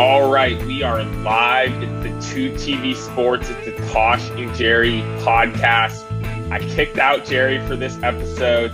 All 0.00 0.32
right, 0.32 0.56
we 0.64 0.82
are 0.82 1.04
live. 1.04 1.74
It's 1.82 1.92
the 2.02 2.32
Two 2.32 2.50
TV 2.52 2.96
Sports. 2.96 3.50
It's 3.50 3.66
the 3.66 3.86
Tosh 3.88 4.30
and 4.30 4.54
Jerry 4.54 5.02
podcast. 5.20 6.10
I 6.50 6.58
kicked 6.74 6.96
out 6.96 7.26
Jerry 7.26 7.58
for 7.66 7.76
this 7.76 8.02
episode. 8.02 8.72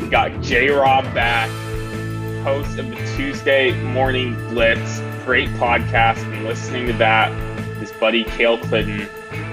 We 0.00 0.08
got 0.08 0.42
J 0.42 0.70
Rob 0.70 1.04
back, 1.14 1.48
host 2.42 2.76
of 2.76 2.90
the 2.90 2.96
Tuesday 3.16 3.70
Morning 3.84 4.34
Blitz. 4.48 4.98
Great 5.24 5.48
podcast. 5.50 6.28
Been 6.28 6.42
listening 6.42 6.88
to 6.88 6.92
that. 6.94 7.30
His 7.78 7.92
buddy 7.92 8.24
Kale 8.24 8.58
Clinton. 8.58 9.08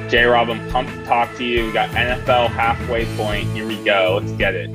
J 0.09 0.23
Rob, 0.23 0.49
I'm 0.49 0.67
pumped 0.71 0.91
to 0.91 1.05
talk 1.05 1.35
to 1.35 1.45
you. 1.45 1.67
We 1.67 1.71
got 1.71 1.89
NFL 1.91 2.47
halfway 2.47 3.05
point. 3.15 3.47
Here 3.51 3.67
we 3.67 3.77
go. 3.83 4.19
Let's 4.19 4.31
get 4.39 4.55
it. 4.55 4.71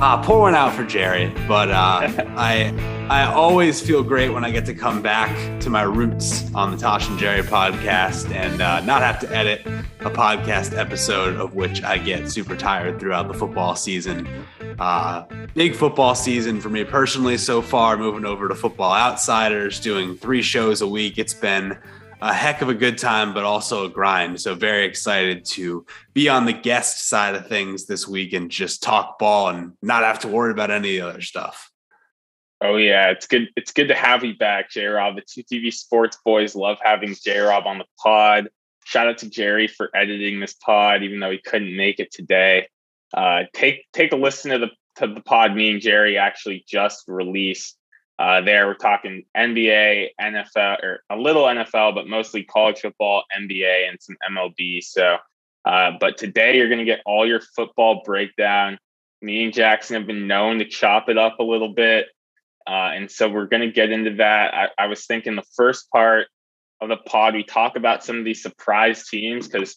Uh, 0.00 0.22
pour 0.22 0.40
one 0.40 0.54
out 0.54 0.72
for 0.72 0.84
Jerry, 0.84 1.30
but 1.46 1.70
uh, 1.70 1.74
I 2.38 2.95
I 3.08 3.32
always 3.32 3.80
feel 3.80 4.02
great 4.02 4.30
when 4.30 4.44
I 4.44 4.50
get 4.50 4.66
to 4.66 4.74
come 4.74 5.00
back 5.00 5.60
to 5.60 5.70
my 5.70 5.82
roots 5.82 6.52
on 6.56 6.72
the 6.72 6.76
Tosh 6.76 7.08
and 7.08 7.16
Jerry 7.16 7.42
podcast 7.42 8.34
and 8.34 8.60
uh, 8.60 8.80
not 8.80 9.00
have 9.00 9.20
to 9.20 9.30
edit 9.30 9.64
a 10.00 10.10
podcast 10.10 10.76
episode 10.76 11.36
of 11.36 11.54
which 11.54 11.84
I 11.84 11.98
get 11.98 12.28
super 12.28 12.56
tired 12.56 12.98
throughout 12.98 13.28
the 13.28 13.34
football 13.34 13.76
season. 13.76 14.28
Uh, 14.80 15.22
big 15.54 15.76
football 15.76 16.16
season 16.16 16.60
for 16.60 16.68
me 16.68 16.82
personally 16.82 17.38
so 17.38 17.62
far. 17.62 17.96
Moving 17.96 18.24
over 18.24 18.48
to 18.48 18.56
Football 18.56 18.92
Outsiders, 18.92 19.78
doing 19.78 20.16
three 20.16 20.42
shows 20.42 20.80
a 20.80 20.88
week. 20.88 21.16
It's 21.16 21.32
been 21.32 21.78
a 22.20 22.34
heck 22.34 22.60
of 22.60 22.68
a 22.68 22.74
good 22.74 22.98
time, 22.98 23.32
but 23.32 23.44
also 23.44 23.84
a 23.84 23.88
grind. 23.88 24.40
So 24.40 24.56
very 24.56 24.84
excited 24.84 25.44
to 25.44 25.86
be 26.12 26.28
on 26.28 26.44
the 26.44 26.52
guest 26.52 27.08
side 27.08 27.36
of 27.36 27.46
things 27.46 27.86
this 27.86 28.08
week 28.08 28.32
and 28.32 28.50
just 28.50 28.82
talk 28.82 29.20
ball 29.20 29.50
and 29.50 29.74
not 29.80 30.02
have 30.02 30.18
to 30.20 30.28
worry 30.28 30.50
about 30.50 30.72
any 30.72 31.00
other 31.00 31.20
stuff. 31.20 31.70
Oh 32.60 32.76
yeah, 32.76 33.10
it's 33.10 33.26
good. 33.26 33.48
It's 33.56 33.72
good 33.72 33.88
to 33.88 33.94
have 33.94 34.24
you 34.24 34.36
back, 34.36 34.70
J 34.70 34.86
Rob. 34.86 35.16
The 35.16 35.22
two 35.22 35.42
TV 35.42 35.72
sports 35.72 36.18
boys 36.24 36.54
love 36.54 36.78
having 36.82 37.14
J 37.14 37.38
Rob 37.38 37.66
on 37.66 37.78
the 37.78 37.84
pod. 38.02 38.48
Shout 38.84 39.08
out 39.08 39.18
to 39.18 39.30
Jerry 39.30 39.66
for 39.66 39.90
editing 39.94 40.40
this 40.40 40.54
pod, 40.54 41.02
even 41.02 41.20
though 41.20 41.30
he 41.30 41.38
couldn't 41.38 41.76
make 41.76 42.00
it 42.00 42.10
today. 42.12 42.68
Uh, 43.12 43.42
take 43.52 43.84
take 43.92 44.12
a 44.12 44.16
listen 44.16 44.52
to 44.52 44.58
the 44.58 44.70
to 44.96 45.12
the 45.12 45.20
pod 45.20 45.54
me 45.54 45.70
and 45.70 45.80
Jerry 45.80 46.16
actually 46.16 46.64
just 46.66 47.04
released. 47.08 47.76
Uh, 48.18 48.40
there 48.40 48.66
we're 48.66 48.74
talking 48.74 49.24
NBA, 49.36 50.08
NFL, 50.18 50.82
or 50.82 51.02
a 51.10 51.16
little 51.16 51.44
NFL, 51.44 51.94
but 51.94 52.08
mostly 52.08 52.44
college 52.44 52.80
football, 52.80 53.24
NBA, 53.38 53.90
and 53.90 54.00
some 54.00 54.16
MLB. 54.30 54.82
So, 54.82 55.18
uh, 55.66 55.92
but 56.00 56.16
today 56.16 56.56
you're 56.56 56.68
going 56.68 56.78
to 56.78 56.86
get 56.86 57.02
all 57.04 57.26
your 57.26 57.40
football 57.40 58.02
breakdown. 58.06 58.78
Me 59.20 59.44
and 59.44 59.52
Jackson 59.52 59.96
have 59.96 60.06
been 60.06 60.26
known 60.26 60.60
to 60.60 60.64
chop 60.64 61.10
it 61.10 61.18
up 61.18 61.40
a 61.40 61.42
little 61.42 61.74
bit. 61.74 62.06
Uh, 62.66 62.90
and 62.94 63.10
so 63.10 63.28
we're 63.28 63.46
going 63.46 63.62
to 63.62 63.72
get 63.72 63.90
into 63.90 64.16
that. 64.16 64.54
I, 64.54 64.68
I, 64.76 64.86
was 64.86 65.06
thinking 65.06 65.36
the 65.36 65.44
first 65.54 65.88
part 65.90 66.26
of 66.80 66.88
the 66.88 66.96
pod, 66.96 67.34
we 67.34 67.44
talk 67.44 67.76
about 67.76 68.02
some 68.02 68.18
of 68.18 68.24
these 68.24 68.42
surprise 68.42 69.06
teams 69.06 69.46
because 69.46 69.76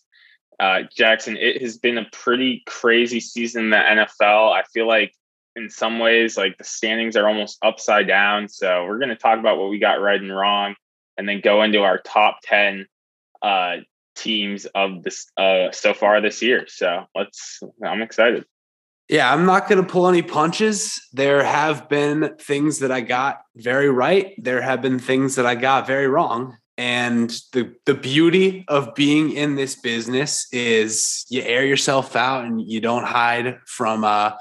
uh, 0.59 0.81
Jackson, 0.91 1.37
it 1.37 1.61
has 1.61 1.77
been 1.77 1.97
a 1.99 2.07
pretty 2.11 2.63
crazy 2.65 3.19
season 3.19 3.65
in 3.65 3.69
the 3.69 3.77
NFL. 3.77 4.51
I 4.51 4.63
feel 4.73 4.87
like 4.87 5.13
in 5.55 5.69
some 5.69 5.99
ways, 5.99 6.35
like 6.35 6.57
the 6.57 6.63
standings 6.63 7.15
are 7.15 7.27
almost 7.27 7.59
upside 7.63 8.07
down. 8.07 8.49
So 8.49 8.85
we're 8.85 8.99
going 8.99 9.09
to 9.09 9.15
talk 9.15 9.39
about 9.39 9.57
what 9.57 9.69
we 9.69 9.79
got 9.79 10.01
right 10.01 10.19
and 10.19 10.35
wrong, 10.35 10.75
and 11.17 11.29
then 11.29 11.41
go 11.41 11.61
into 11.61 11.81
our 11.81 11.99
top 11.99 12.39
ten 12.43 12.87
uh, 13.41 13.77
teams 14.15 14.65
of 14.65 15.03
this 15.03 15.31
uh, 15.37 15.71
so 15.71 15.93
far 15.93 16.21
this 16.21 16.41
year. 16.41 16.65
So 16.67 17.05
let's. 17.15 17.61
I'm 17.83 18.01
excited. 18.01 18.45
Yeah, 19.09 19.33
I'm 19.33 19.47
not 19.47 19.67
going 19.67 19.83
to 19.83 19.91
pull 19.91 20.07
any 20.07 20.21
punches. 20.21 21.01
There 21.13 21.43
have 21.43 21.89
been 21.89 22.35
things 22.39 22.79
that 22.79 22.91
I 22.91 23.01
got 23.01 23.41
very 23.55 23.89
right. 23.89 24.35
There 24.37 24.61
have 24.61 24.83
been 24.83 24.99
things 24.99 25.35
that 25.35 25.47
I 25.47 25.55
got 25.55 25.87
very 25.87 26.07
wrong. 26.07 26.57
And 26.77 27.29
the 27.51 27.73
the 27.85 27.95
beauty 27.95 28.63
of 28.69 28.95
being 28.95 29.33
in 29.33 29.55
this 29.55 29.75
business 29.75 30.47
is 30.53 31.25
you 31.27 31.41
air 31.41 31.65
yourself 31.65 32.15
out 32.15 32.45
and 32.45 32.61
you 32.61 32.79
don't 32.79 33.03
hide 33.03 33.59
from 33.65 34.05
uh, 34.05 34.31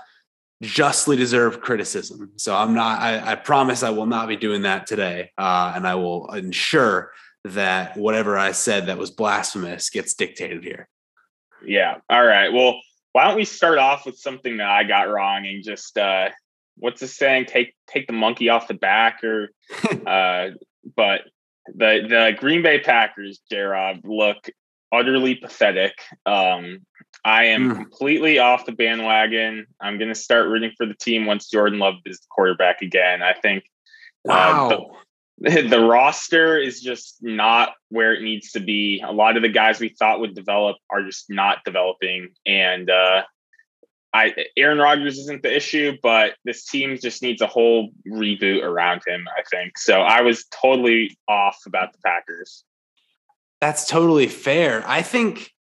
justly 0.62 1.16
deserved 1.16 1.62
criticism. 1.62 2.32
So 2.36 2.54
I'm 2.54 2.74
not. 2.74 3.00
I, 3.00 3.32
I, 3.32 3.34
promise 3.34 3.82
I 3.82 3.90
will 3.90 4.06
not 4.06 4.28
be 4.28 4.36
doing 4.36 4.62
that 4.62 4.86
today, 4.86 5.32
uh, 5.36 5.72
and 5.74 5.84
I 5.84 5.96
will 5.96 6.32
ensure 6.32 7.10
that 7.44 7.96
whatever 7.96 8.38
I 8.38 8.52
said 8.52 8.86
that 8.86 8.98
was 8.98 9.10
blasphemous 9.10 9.90
gets 9.90 10.14
dictated 10.14 10.62
here. 10.62 10.88
Yeah. 11.64 11.96
All 12.08 12.24
right. 12.24 12.52
Well 12.52 12.80
why 13.18 13.24
don't 13.24 13.34
we 13.34 13.44
start 13.44 13.78
off 13.78 14.06
with 14.06 14.16
something 14.16 14.58
that 14.58 14.68
I 14.68 14.84
got 14.84 15.10
wrong 15.10 15.44
and 15.44 15.64
just 15.64 15.98
uh, 15.98 16.28
what's 16.76 17.00
the 17.00 17.08
saying? 17.08 17.46
Take 17.46 17.74
take 17.88 18.06
the 18.06 18.12
monkey 18.12 18.48
off 18.48 18.68
the 18.68 18.74
back, 18.74 19.24
or 19.24 19.48
uh, 20.06 20.50
but 20.94 21.22
the 21.66 22.06
the 22.08 22.36
Green 22.38 22.62
Bay 22.62 22.78
Packers, 22.78 23.40
J 23.50 23.58
Rob, 23.58 23.96
look 24.04 24.48
utterly 24.92 25.34
pathetic. 25.34 25.94
Um, 26.26 26.86
I 27.24 27.46
am 27.46 27.72
mm. 27.72 27.74
completely 27.74 28.38
off 28.38 28.66
the 28.66 28.70
bandwagon. 28.72 29.66
I'm 29.80 29.98
going 29.98 30.10
to 30.10 30.14
start 30.14 30.46
rooting 30.46 30.70
for 30.76 30.86
the 30.86 30.94
team 30.94 31.26
once 31.26 31.50
Jordan 31.50 31.80
Love 31.80 31.96
is 32.06 32.20
the 32.20 32.26
quarterback 32.30 32.82
again. 32.82 33.20
I 33.20 33.32
think 33.32 33.64
wow. 34.24 34.68
Uh, 34.68 34.94
the, 35.41 35.87
roster 35.88 36.59
is 36.59 36.81
just 36.81 37.19
not 37.21 37.71
where 37.91 38.12
it 38.12 38.22
needs 38.22 38.50
to 38.53 38.60
be. 38.60 39.03
A 39.06 39.12
lot 39.12 39.37
of 39.37 39.43
the 39.43 39.49
guys 39.49 39.78
we 39.78 39.91
thought 39.91 40.19
would 40.19 40.34
develop 40.34 40.76
are 40.91 41.03
just 41.03 41.26
not 41.31 41.59
developing. 41.65 42.31
And 42.44 42.91
uh, 42.91 43.22
I 44.12 44.34
Aaron 44.56 44.78
Rodgers 44.78 45.16
isn't 45.19 45.43
the 45.43 45.54
issue, 45.54 45.97
but 46.03 46.34
this 46.44 46.66
team 46.66 46.99
just 47.00 47.22
needs 47.22 47.41
a 47.41 47.47
whole 47.47 47.91
reboot 48.09 48.65
around 48.65 49.03
him, 49.06 49.26
I 49.37 49.43
think. 49.49 49.78
So 49.78 50.00
I 50.00 50.22
was 50.22 50.44
totally 50.47 51.16
off 51.28 51.59
about 51.66 51.93
the 51.93 51.99
Packers. 52.05 52.65
That's 53.60 53.87
totally 53.87 54.26
fair. 54.26 54.82
I 54.88 55.03
think 55.03 55.53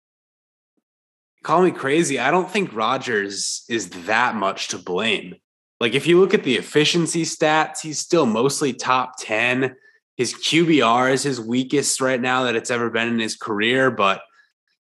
call 1.44 1.62
me 1.62 1.70
crazy. 1.70 2.18
I 2.18 2.32
don't 2.32 2.50
think 2.50 2.74
Rodgers 2.74 3.64
is 3.68 3.90
that 3.90 4.34
much 4.34 4.68
to 4.68 4.78
blame. 4.78 5.36
Like 5.80 5.94
if 5.94 6.06
you 6.06 6.20
look 6.20 6.34
at 6.34 6.44
the 6.44 6.56
efficiency 6.56 7.22
stats, 7.22 7.80
he's 7.80 7.98
still 7.98 8.26
mostly 8.26 8.72
top 8.72 9.14
10. 9.20 9.76
His 10.16 10.34
QBR 10.34 11.12
is 11.12 11.22
his 11.22 11.40
weakest 11.40 12.00
right 12.00 12.20
now 12.20 12.44
that 12.44 12.56
it's 12.56 12.70
ever 12.70 12.90
been 12.90 13.08
in 13.08 13.18
his 13.18 13.36
career, 13.36 13.90
but 13.90 14.22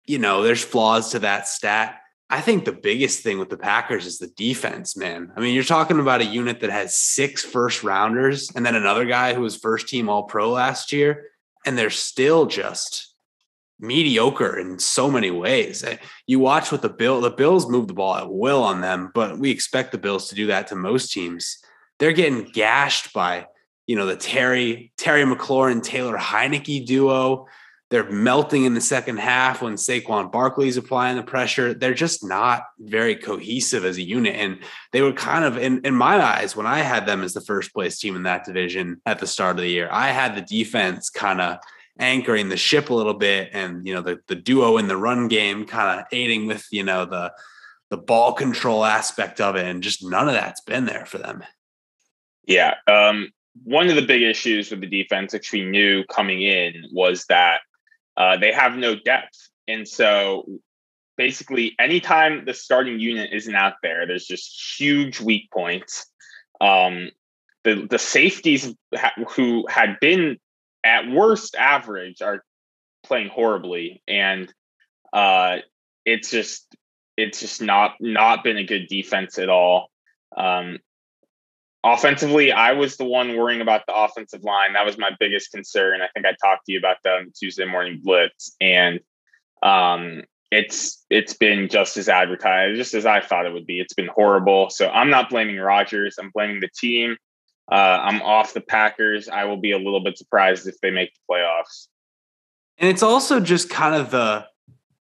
you 0.05 0.19
know, 0.19 0.43
there's 0.43 0.63
flaws 0.63 1.11
to 1.11 1.19
that 1.19 1.47
stat. 1.47 1.99
I 2.29 2.41
think 2.41 2.65
the 2.65 2.71
biggest 2.71 3.21
thing 3.21 3.39
with 3.39 3.49
the 3.49 3.57
Packers 3.57 4.05
is 4.05 4.17
the 4.17 4.27
defense, 4.27 4.97
man. 4.97 5.31
I 5.35 5.39
mean, 5.39 5.53
you're 5.53 5.63
talking 5.63 5.99
about 5.99 6.21
a 6.21 6.25
unit 6.25 6.61
that 6.61 6.71
has 6.71 6.95
six 6.95 7.45
first 7.45 7.83
rounders 7.83 8.51
and 8.55 8.65
then 8.65 8.75
another 8.75 9.05
guy 9.05 9.33
who 9.33 9.41
was 9.41 9.55
first 9.55 9.87
team 9.87 10.09
all 10.09 10.23
pro 10.23 10.49
last 10.49 10.91
year, 10.91 11.27
and 11.65 11.77
they're 11.77 11.89
still 11.89 12.45
just 12.45 13.12
mediocre 13.79 14.57
in 14.57 14.79
so 14.79 15.09
many 15.09 15.31
ways. 15.31 15.83
Eh, 15.83 15.97
you 16.27 16.39
watch 16.39 16.71
what 16.71 16.81
the 16.81 16.89
Bill 16.89 17.21
the 17.21 17.29
Bills 17.29 17.69
move 17.69 17.87
the 17.87 17.93
ball 17.93 18.15
at 18.15 18.31
will 18.31 18.63
on 18.63 18.81
them, 18.81 19.11
but 19.13 19.37
we 19.37 19.51
expect 19.51 19.91
the 19.91 19.97
Bills 19.97 20.29
to 20.29 20.35
do 20.35 20.47
that 20.47 20.67
to 20.67 20.75
most 20.75 21.11
teams. 21.11 21.59
They're 21.99 22.13
getting 22.13 22.45
gashed 22.45 23.13
by, 23.13 23.47
you 23.87 23.95
know, 23.95 24.05
the 24.05 24.15
Terry 24.15 24.91
Terry 24.97 25.23
McLaurin 25.23 25.83
Taylor 25.83 26.17
Heinicke 26.17 26.85
duo. 26.85 27.47
They're 27.93 28.09
melting 28.09 28.63
in 28.63 28.73
the 28.73 28.81
second 28.81 29.17
half 29.17 29.61
when 29.61 29.75
Saquon 29.75 30.31
Barkley 30.31 30.67
is 30.67 30.77
applying 30.77 31.15
the 31.15 31.21
pressure. 31.21 31.75
They're 31.75 31.93
just 31.93 32.25
not 32.25 32.63
very 32.79 33.15
cohesive 33.15 33.85
as 33.85 33.97
a 33.97 34.01
unit. 34.01 34.35
And 34.35 34.61
they 34.91 35.03
were 35.03 35.13
kind 35.13 35.45
of, 35.45 35.59
in, 35.59 35.79
in 35.85 35.93
my 35.93 36.19
eyes, 36.19 36.55
when 36.55 36.65
I 36.65 36.79
had 36.79 37.05
them 37.05 37.21
as 37.21 37.33
the 37.33 37.41
first 37.41 37.71
place 37.71 37.99
team 37.99 38.15
in 38.15 38.23
that 38.23 38.45
division 38.45 38.99
at 39.05 39.19
the 39.19 39.27
start 39.27 39.57
of 39.57 39.61
the 39.61 39.69
year, 39.69 39.89
I 39.91 40.07
had 40.07 40.35
the 40.35 40.41
defense 40.41 41.11
kind 41.11 41.39
of 41.39 41.59
anchoring 41.99 42.49
the 42.49 42.57
ship 42.57 42.89
a 42.89 42.93
little 42.93 43.13
bit 43.13 43.49
and 43.53 43.85
you 43.85 43.93
know 43.93 44.01
the 44.01 44.19
the 44.27 44.35
duo 44.35 44.77
in 44.77 44.87
the 44.87 44.97
run 44.97 45.27
game 45.27 45.65
kind 45.65 45.99
of 45.99 46.05
aiding 46.11 46.47
with 46.47 46.65
you 46.71 46.83
know 46.83 47.05
the 47.05 47.31
the 47.89 47.97
ball 47.97 48.33
control 48.33 48.83
aspect 48.83 49.39
of 49.39 49.55
it 49.55 49.67
and 49.67 49.83
just 49.83 50.03
none 50.03 50.27
of 50.27 50.33
that's 50.33 50.61
been 50.61 50.85
there 50.85 51.05
for 51.05 51.19
them. 51.19 51.43
Yeah 52.47 52.75
um 52.87 53.29
one 53.63 53.89
of 53.89 53.95
the 53.95 54.05
big 54.05 54.23
issues 54.23 54.71
with 54.71 54.81
the 54.81 54.87
defense 54.87 55.33
which 55.33 55.51
we 55.51 55.63
knew 55.63 56.03
coming 56.05 56.41
in 56.41 56.85
was 56.91 57.25
that 57.25 57.59
uh, 58.17 58.37
they 58.37 58.51
have 58.51 58.75
no 58.75 58.95
depth. 58.95 59.49
And 59.67 59.87
so 59.87 60.45
basically 61.15 61.75
anytime 61.79 62.45
the 62.45 62.53
starting 62.55 62.99
unit 62.99 63.29
isn't 63.31 63.55
out 63.55 63.75
there 63.83 64.07
there's 64.07 64.25
just 64.25 64.79
huge 64.79 65.21
weak 65.21 65.51
points. 65.51 66.07
Um 66.59 67.11
the 67.63 67.85
the 67.87 67.99
safeties 67.99 68.73
who 69.29 69.67
had 69.67 69.99
been 70.01 70.39
at 70.83 71.09
worst 71.09 71.55
average 71.55 72.21
are 72.21 72.43
playing 73.03 73.29
horribly. 73.29 74.01
And 74.07 74.51
uh 75.11 75.57
it's 76.05 76.29
just 76.29 76.75
it's 77.17 77.39
just 77.39 77.61
not 77.61 77.95
not 77.99 78.43
been 78.43 78.57
a 78.57 78.63
good 78.63 78.87
defense 78.87 79.37
at 79.37 79.49
all. 79.49 79.89
Um 80.35 80.79
offensively 81.85 82.49
i 82.53 82.71
was 82.71 82.95
the 82.95 83.03
one 83.03 83.35
worrying 83.35 83.59
about 83.59 83.81
the 83.87 83.93
offensive 83.93 84.43
line. 84.43 84.73
That 84.73 84.85
was 84.85 84.97
my 84.97 85.11
biggest 85.19 85.51
concern. 85.51 86.01
I 86.01 86.07
think 86.13 86.25
i 86.25 86.33
talked 86.41 86.65
to 86.65 86.71
you 86.71 86.79
about 86.79 86.97
that 87.03 87.15
on 87.15 87.31
tuesday 87.37 87.65
morning 87.65 87.99
blitz. 88.01 88.55
And 88.61 88.99
um 89.61 90.23
it's 90.49 91.03
it's 91.09 91.33
been 91.33 91.67
just 91.67 91.97
as 91.97 92.07
advertised 92.07 92.77
just 92.77 92.93
as 92.93 93.05
i 93.05 93.19
thought 93.19 93.45
it 93.45 93.53
would 93.53 93.65
be. 93.65 93.79
It's 93.79 93.93
been 93.93 94.07
horrible. 94.07 94.69
So 94.69 94.89
i'm 94.89 95.09
not 95.09 95.29
blaming 95.29 95.57
rodgers. 95.57 96.15
I'm 96.17 96.31
blaming 96.33 96.61
the 96.61 96.69
team 96.69 97.17
Uh, 97.71 97.75
I'm 97.75 98.21
off 98.21 98.53
the 98.53 98.61
Packers. 98.61 99.29
I 99.29 99.45
will 99.45 99.57
be 99.57 99.71
a 99.71 99.77
little 99.77 100.03
bit 100.03 100.17
surprised 100.17 100.67
if 100.67 100.79
they 100.81 100.91
make 100.91 101.13
the 101.13 101.19
playoffs. 101.33 101.87
And 102.77 102.89
it's 102.89 103.03
also 103.03 103.39
just 103.39 103.69
kind 103.69 103.95
of 103.95 104.11
the 104.11 104.45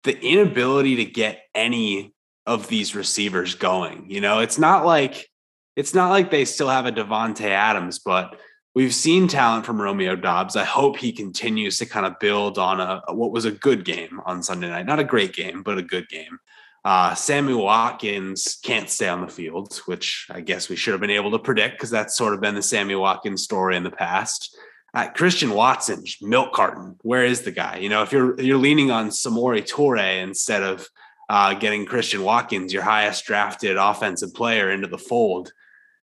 the 0.03 0.19
inability 0.21 0.95
to 0.97 1.05
get 1.05 1.43
any 1.53 2.13
of 2.45 2.67
these 2.69 2.95
receivers 2.95 3.55
going. 3.55 4.09
You 4.09 4.21
know, 4.21 4.39
it's 4.39 4.57
not 4.57 4.85
like 4.85 5.29
it's 5.75 5.93
not 5.93 6.09
like 6.09 6.31
they 6.31 6.45
still 6.45 6.69
have 6.69 6.85
a 6.85 6.91
Davante 6.91 7.49
Adams, 7.49 7.99
but 7.99 8.39
we've 8.73 8.93
seen 8.93 9.27
talent 9.27 9.65
from 9.65 9.81
Romeo 9.81 10.15
Doubs. 10.15 10.55
I 10.55 10.63
hope 10.63 10.97
he 10.97 11.11
continues 11.11 11.77
to 11.79 11.85
kind 11.85 12.05
of 12.05 12.17
build 12.19 12.57
on 12.57 12.79
a 12.79 13.01
what 13.13 13.31
was 13.31 13.45
a 13.45 13.51
good 13.51 13.85
game 13.85 14.21
on 14.25 14.41
Sunday 14.41 14.69
night. 14.69 14.85
Not 14.85 14.99
a 14.99 15.03
great 15.03 15.33
game, 15.33 15.61
but 15.61 15.77
a 15.77 15.83
good 15.83 16.07
game. 16.09 16.39
Uh, 16.85 17.13
Sammy 17.15 17.53
Watkins 17.53 18.59
can't 18.63 18.89
stay 18.89 19.09
on 19.09 19.21
the 19.21 19.27
field, 19.27 19.77
which 19.85 20.27
I 20.29 20.41
guess 20.41 20.69
we 20.69 20.75
should 20.75 20.93
have 20.93 21.01
been 21.01 21.09
able 21.09 21.31
to 21.31 21.39
predict 21.39 21.75
because 21.75 21.89
that's 21.89 22.17
sort 22.17 22.33
of 22.33 22.41
been 22.41 22.55
the 22.55 22.61
Sammy 22.61 22.95
Watkins 22.95 23.43
story 23.43 23.75
in 23.75 23.83
the 23.83 23.91
past. 23.91 24.57
Uh, 24.93 25.09
Christian 25.09 25.51
Watson, 25.51 26.03
milk 26.21 26.53
carton. 26.53 26.95
Where 27.01 27.25
is 27.25 27.41
the 27.41 27.51
guy? 27.51 27.77
You 27.77 27.89
know, 27.89 28.03
if 28.03 28.11
you're 28.11 28.39
you're 28.39 28.57
leaning 28.57 28.89
on 28.89 29.09
Samori 29.09 29.67
Toure 29.67 30.23
instead 30.23 30.63
of 30.63 30.87
uh, 31.29 31.53
getting 31.55 31.85
Christian 31.85 32.23
Watkins, 32.23 32.73
your 32.73 32.83
highest 32.83 33.25
drafted 33.25 33.75
offensive 33.75 34.33
player, 34.33 34.71
into 34.71 34.87
the 34.87 34.97
fold, 34.97 35.51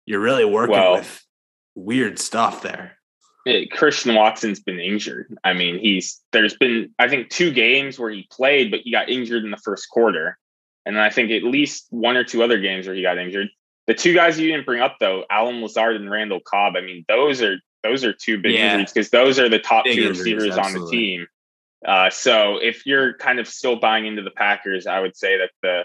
you're 0.05 0.21
really 0.21 0.45
working 0.45 0.75
well, 0.75 0.93
with 0.93 1.25
weird 1.75 2.19
stuff 2.19 2.61
there. 2.61 2.97
It, 3.45 3.71
Christian 3.71 4.15
Watson's 4.15 4.59
been 4.59 4.79
injured. 4.79 5.37
I 5.43 5.53
mean, 5.53 5.79
he's 5.79 6.21
there's 6.31 6.55
been 6.55 6.91
I 6.97 7.09
think 7.09 7.29
two 7.29 7.51
games 7.51 7.99
where 7.99 8.11
he 8.11 8.27
played, 8.31 8.71
but 8.71 8.81
he 8.83 8.91
got 8.91 9.09
injured 9.09 9.43
in 9.43 9.51
the 9.51 9.57
first 9.57 9.89
quarter. 9.89 10.37
And 10.89 10.97
then 10.97 11.03
I 11.03 11.11
think 11.11 11.29
at 11.29 11.43
least 11.43 11.85
one 11.91 12.17
or 12.17 12.23
two 12.23 12.41
other 12.41 12.59
games 12.59 12.87
where 12.87 12.95
he 12.95 13.03
got 13.03 13.19
injured. 13.19 13.49
The 13.85 13.93
two 13.93 14.11
guys 14.15 14.39
you 14.39 14.49
didn't 14.49 14.65
bring 14.65 14.81
up 14.81 14.95
though, 14.99 15.23
Allen 15.29 15.61
Lazard 15.61 15.95
and 15.97 16.09
Randall 16.09 16.39
Cobb. 16.43 16.75
I 16.75 16.81
mean, 16.81 17.05
those 17.07 17.43
are 17.43 17.57
those 17.83 18.03
are 18.03 18.11
two 18.11 18.41
big 18.41 18.53
yeah. 18.53 18.71
injuries 18.71 18.91
because 18.91 19.11
those 19.11 19.37
are 19.37 19.49
the 19.49 19.59
top 19.59 19.83
big 19.83 19.97
two 19.97 20.09
receivers 20.09 20.45
injuries, 20.45 20.57
on 20.57 20.73
the 20.73 20.89
team. 20.89 21.27
Uh, 21.87 22.09
so 22.09 22.57
if 22.57 22.87
you're 22.87 23.13
kind 23.17 23.37
of 23.37 23.47
still 23.47 23.75
buying 23.75 24.07
into 24.07 24.23
the 24.23 24.31
Packers, 24.31 24.87
I 24.87 24.99
would 24.99 25.15
say 25.15 25.37
that 25.37 25.51
the 25.61 25.83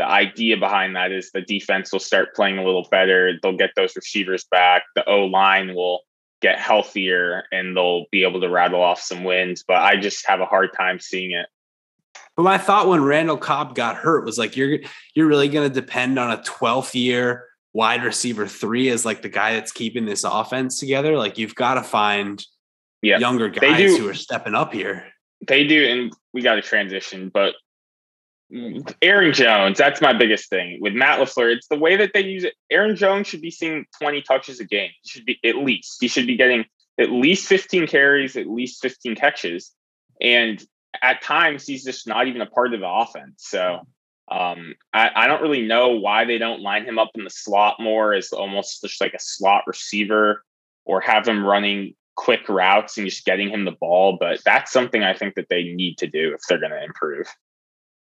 the 0.00 0.04
idea 0.04 0.56
behind 0.56 0.96
that 0.96 1.12
is 1.12 1.30
the 1.30 1.42
defense 1.42 1.92
will 1.92 2.00
start 2.00 2.34
playing 2.34 2.58
a 2.58 2.64
little 2.64 2.88
better. 2.90 3.34
They'll 3.40 3.56
get 3.56 3.70
those 3.76 3.94
receivers 3.94 4.44
back. 4.50 4.82
The 4.96 5.08
O 5.08 5.26
line 5.26 5.76
will 5.76 6.00
get 6.42 6.58
healthier 6.58 7.44
and 7.52 7.76
they'll 7.76 8.06
be 8.10 8.24
able 8.24 8.40
to 8.40 8.48
rattle 8.48 8.82
off 8.82 9.00
some 9.00 9.22
wins. 9.22 9.62
But 9.62 9.76
I 9.76 9.94
just 9.94 10.26
have 10.26 10.40
a 10.40 10.46
hard 10.46 10.70
time 10.76 10.98
seeing 10.98 11.30
it. 11.30 11.46
But 12.40 12.44
my 12.44 12.56
thought 12.56 12.88
when 12.88 13.04
Randall 13.04 13.36
Cobb 13.36 13.74
got 13.74 13.96
hurt 13.96 14.24
was 14.24 14.38
like 14.38 14.56
you're 14.56 14.78
you're 15.14 15.26
really 15.26 15.50
going 15.50 15.68
to 15.68 15.74
depend 15.74 16.18
on 16.18 16.30
a 16.30 16.38
12th 16.38 16.94
year 16.94 17.44
wide 17.74 18.02
receiver 18.02 18.46
three 18.46 18.88
as 18.88 19.04
like 19.04 19.20
the 19.20 19.28
guy 19.28 19.52
that's 19.52 19.72
keeping 19.72 20.06
this 20.06 20.24
offense 20.24 20.80
together. 20.80 21.18
Like 21.18 21.36
you've 21.36 21.54
got 21.54 21.74
to 21.74 21.82
find 21.82 22.42
yeah. 23.02 23.18
younger 23.18 23.50
guys 23.50 23.94
who 23.94 24.08
are 24.08 24.14
stepping 24.14 24.54
up 24.54 24.72
here. 24.72 25.04
They 25.46 25.66
do, 25.66 25.86
and 25.86 26.14
we 26.32 26.40
got 26.40 26.54
to 26.54 26.62
transition. 26.62 27.28
But 27.28 27.56
Aaron 29.02 29.34
Jones, 29.34 29.76
that's 29.76 30.00
my 30.00 30.14
biggest 30.14 30.48
thing 30.48 30.78
with 30.80 30.94
Matt 30.94 31.18
LaFleur. 31.18 31.54
It's 31.54 31.68
the 31.68 31.76
way 31.76 31.96
that 31.96 32.12
they 32.14 32.22
use 32.22 32.44
it. 32.44 32.54
Aaron 32.70 32.96
Jones 32.96 33.26
should 33.26 33.42
be 33.42 33.50
seeing 33.50 33.84
20 34.00 34.22
touches 34.22 34.60
a 34.60 34.64
game. 34.64 34.92
He 35.02 35.10
should 35.10 35.26
be 35.26 35.38
at 35.44 35.56
least. 35.56 35.98
He 36.00 36.08
should 36.08 36.26
be 36.26 36.38
getting 36.38 36.64
at 36.98 37.10
least 37.10 37.46
15 37.48 37.86
carries, 37.86 38.34
at 38.34 38.46
least 38.46 38.80
15 38.80 39.14
catches. 39.14 39.72
And 40.22 40.64
at 41.02 41.22
times 41.22 41.66
he's 41.66 41.84
just 41.84 42.06
not 42.06 42.26
even 42.26 42.40
a 42.40 42.46
part 42.46 42.74
of 42.74 42.80
the 42.80 42.88
offense. 42.88 43.44
So 43.48 43.80
um, 44.30 44.74
I, 44.92 45.10
I, 45.14 45.26
don't 45.26 45.42
really 45.42 45.66
know 45.66 45.90
why 45.90 46.24
they 46.24 46.38
don't 46.38 46.62
line 46.62 46.84
him 46.84 47.00
up 47.00 47.10
in 47.16 47.24
the 47.24 47.30
slot 47.30 47.80
more 47.80 48.14
as 48.14 48.32
almost 48.32 48.80
just 48.80 49.00
like 49.00 49.14
a 49.14 49.18
slot 49.18 49.64
receiver 49.66 50.44
or 50.84 51.00
have 51.00 51.26
him 51.26 51.44
running 51.44 51.94
quick 52.14 52.48
routes 52.48 52.96
and 52.96 53.08
just 53.08 53.24
getting 53.24 53.50
him 53.50 53.64
the 53.64 53.72
ball. 53.72 54.18
But 54.20 54.40
that's 54.44 54.70
something 54.70 55.02
I 55.02 55.14
think 55.14 55.34
that 55.34 55.48
they 55.48 55.64
need 55.64 55.98
to 55.98 56.06
do 56.06 56.32
if 56.32 56.42
they're 56.48 56.60
going 56.60 56.70
to 56.70 56.84
improve. 56.84 57.26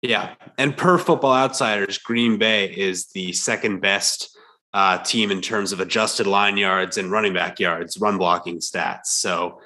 Yeah. 0.04 0.36
And 0.58 0.76
per 0.78 0.98
football 0.98 1.34
outsiders, 1.34 1.98
Green 1.98 2.38
Bay 2.38 2.66
is 2.66 3.08
the 3.08 3.32
second 3.32 3.80
best 3.80 4.38
uh, 4.74 4.98
team 5.00 5.32
in 5.32 5.42
terms 5.42 5.72
of 5.72 5.80
adjusted 5.80 6.28
line 6.28 6.58
yards 6.58 6.98
and 6.98 7.12
running 7.12 7.34
back 7.34 7.60
yards, 7.60 7.98
run 7.98 8.18
blocking 8.18 8.58
stats. 8.58 9.06
So 9.06 9.62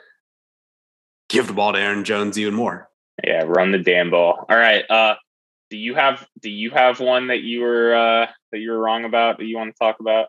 give 1.29 1.47
the 1.47 1.53
ball 1.53 1.73
to 1.73 1.79
Aaron 1.79 2.03
Jones 2.03 2.37
even 2.37 2.53
more. 2.53 2.89
Yeah, 3.23 3.43
run 3.45 3.71
the 3.71 3.79
damn 3.79 4.11
ball. 4.11 4.45
All 4.49 4.57
right. 4.57 4.89
Uh 4.89 5.15
do 5.69 5.77
you 5.77 5.95
have 5.95 6.25
do 6.39 6.49
you 6.49 6.71
have 6.71 6.99
one 6.99 7.27
that 7.27 7.41
you 7.41 7.61
were 7.61 7.95
uh 7.95 8.27
that 8.51 8.59
you 8.59 8.71
were 8.71 8.79
wrong 8.79 9.05
about 9.05 9.37
that 9.37 9.45
you 9.45 9.57
want 9.57 9.73
to 9.73 9.77
talk 9.77 9.99
about? 9.99 10.27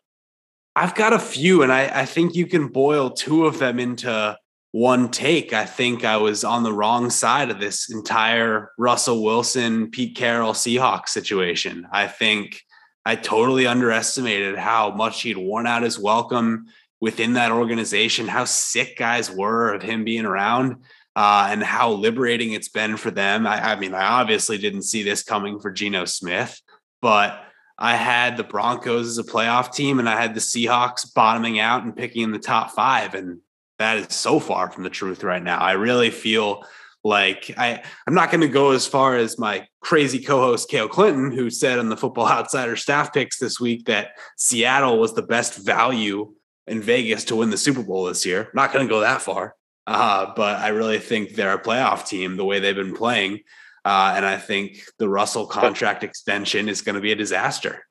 I've 0.75 0.95
got 0.95 1.13
a 1.13 1.19
few 1.19 1.63
and 1.63 1.73
I, 1.73 2.03
I 2.03 2.05
think 2.05 2.35
you 2.35 2.47
can 2.47 2.69
boil 2.69 3.11
two 3.11 3.47
of 3.47 3.59
them 3.59 3.79
into 3.79 4.37
one 4.73 5.11
take. 5.11 5.53
I 5.53 5.65
think 5.65 6.05
I 6.05 6.17
was 6.19 6.45
on 6.45 6.63
the 6.63 6.73
wrong 6.73 7.11
side 7.11 7.51
of 7.51 7.59
this 7.59 7.91
entire 7.91 8.71
Russell 8.79 9.25
Wilson, 9.25 9.91
Pete 9.91 10.17
Carroll 10.17 10.53
Seahawks 10.53 11.09
situation. 11.09 11.87
I 11.91 12.07
think 12.07 12.61
I 13.05 13.17
totally 13.17 13.67
underestimated 13.67 14.57
how 14.57 14.91
much 14.91 15.23
he'd 15.23 15.39
worn 15.39 15.67
out 15.67 15.83
his 15.83 15.99
welcome 15.99 16.67
within 17.01 17.35
that 17.35 17.53
organization, 17.53 18.29
how 18.29 18.45
sick 18.45 18.99
guys 18.99 19.31
were 19.31 19.73
of 19.73 19.83
him 19.83 20.05
being 20.05 20.27
around 20.27 20.77
uh, 21.19 21.49
and 21.51 21.65
how 21.65 21.91
liberating 21.91 22.53
it's 22.53 22.69
been 22.69 22.97
for 22.97 23.11
them. 23.11 23.45
I, 23.45 23.73
I 23.73 23.77
mean, 23.77 23.93
I 23.93 24.05
obviously 24.05 24.57
didn't 24.57 24.83
see 24.83 25.03
this 25.03 25.25
coming 25.25 25.59
for 25.59 25.73
Geno 25.73 26.05
Smith, 26.05 26.63
but 27.03 27.43
I 27.77 27.97
had 27.97 28.37
the 28.37 28.45
Broncos 28.45 29.09
as 29.09 29.19
a 29.19 29.25
playoff 29.25 29.75
team 29.75 29.99
and 29.99 30.09
I 30.09 30.21
had 30.21 30.37
the 30.37 30.41
Seahawks 30.41 31.13
bottoming 31.13 31.59
out 31.59 31.83
and 31.83 31.97
picking 31.97 32.23
in 32.23 32.31
the 32.31 32.39
top 32.39 32.71
five. 32.71 33.15
And 33.15 33.41
that 33.81 33.97
is 33.97 34.15
so 34.15 34.39
far 34.39 34.71
from 34.71 34.85
the 34.85 34.91
truth 34.91 35.25
right 35.25 35.43
now. 35.43 35.59
I 35.59 35.73
really 35.73 36.11
feel 36.11 36.65
like 37.03 37.53
I, 37.59 37.83
I'm 38.07 38.15
not 38.15 38.31
going 38.31 38.43
to 38.43 38.49
go 38.49 38.71
as 38.71 38.87
far 38.87 39.17
as 39.17 39.41
my 39.41 39.67
crazy 39.81 40.21
co-host 40.21 40.71
Kale 40.71 40.87
Clinton, 40.87 41.33
who 41.33 41.51
said 41.51 41.81
on 41.81 41.89
the 41.89 41.97
Football 41.97 42.29
Outsider 42.29 42.77
staff 42.77 43.13
picks 43.13 43.41
this 43.41 43.59
week 43.59 43.87
that 43.87 44.11
Seattle 44.37 45.01
was 45.01 45.15
the 45.15 45.23
best 45.23 45.57
value 45.57 46.33
in 46.69 46.81
Vegas 46.81 47.25
to 47.25 47.35
win 47.35 47.51
the 47.51 47.57
Super 47.57 47.83
Bowl 47.83 48.05
this 48.05 48.25
year. 48.25 48.43
I'm 48.43 48.51
not 48.55 48.73
going 48.73 48.87
to 48.87 48.91
go 48.95 49.01
that 49.01 49.21
far. 49.21 49.57
Uh, 49.89 50.33
but 50.37 50.59
I 50.59 50.69
really 50.69 50.99
think 50.99 51.35
they're 51.35 51.55
a 51.55 51.63
playoff 51.63 52.07
team 52.07 52.37
the 52.37 52.45
way 52.45 52.61
they've 52.61 52.77
been 52.77 52.95
playing. 52.95 53.41
Uh, 53.87 54.13
and 54.17 54.27
I 54.27 54.37
think 54.37 54.83
the 54.99 55.09
Russell 55.09 55.47
contract 55.47 56.05
extension 56.05 56.69
is 56.69 56.83
going 56.83 56.97
to 56.97 57.01
be 57.01 57.13
a 57.13 57.17
disaster. 57.17 57.87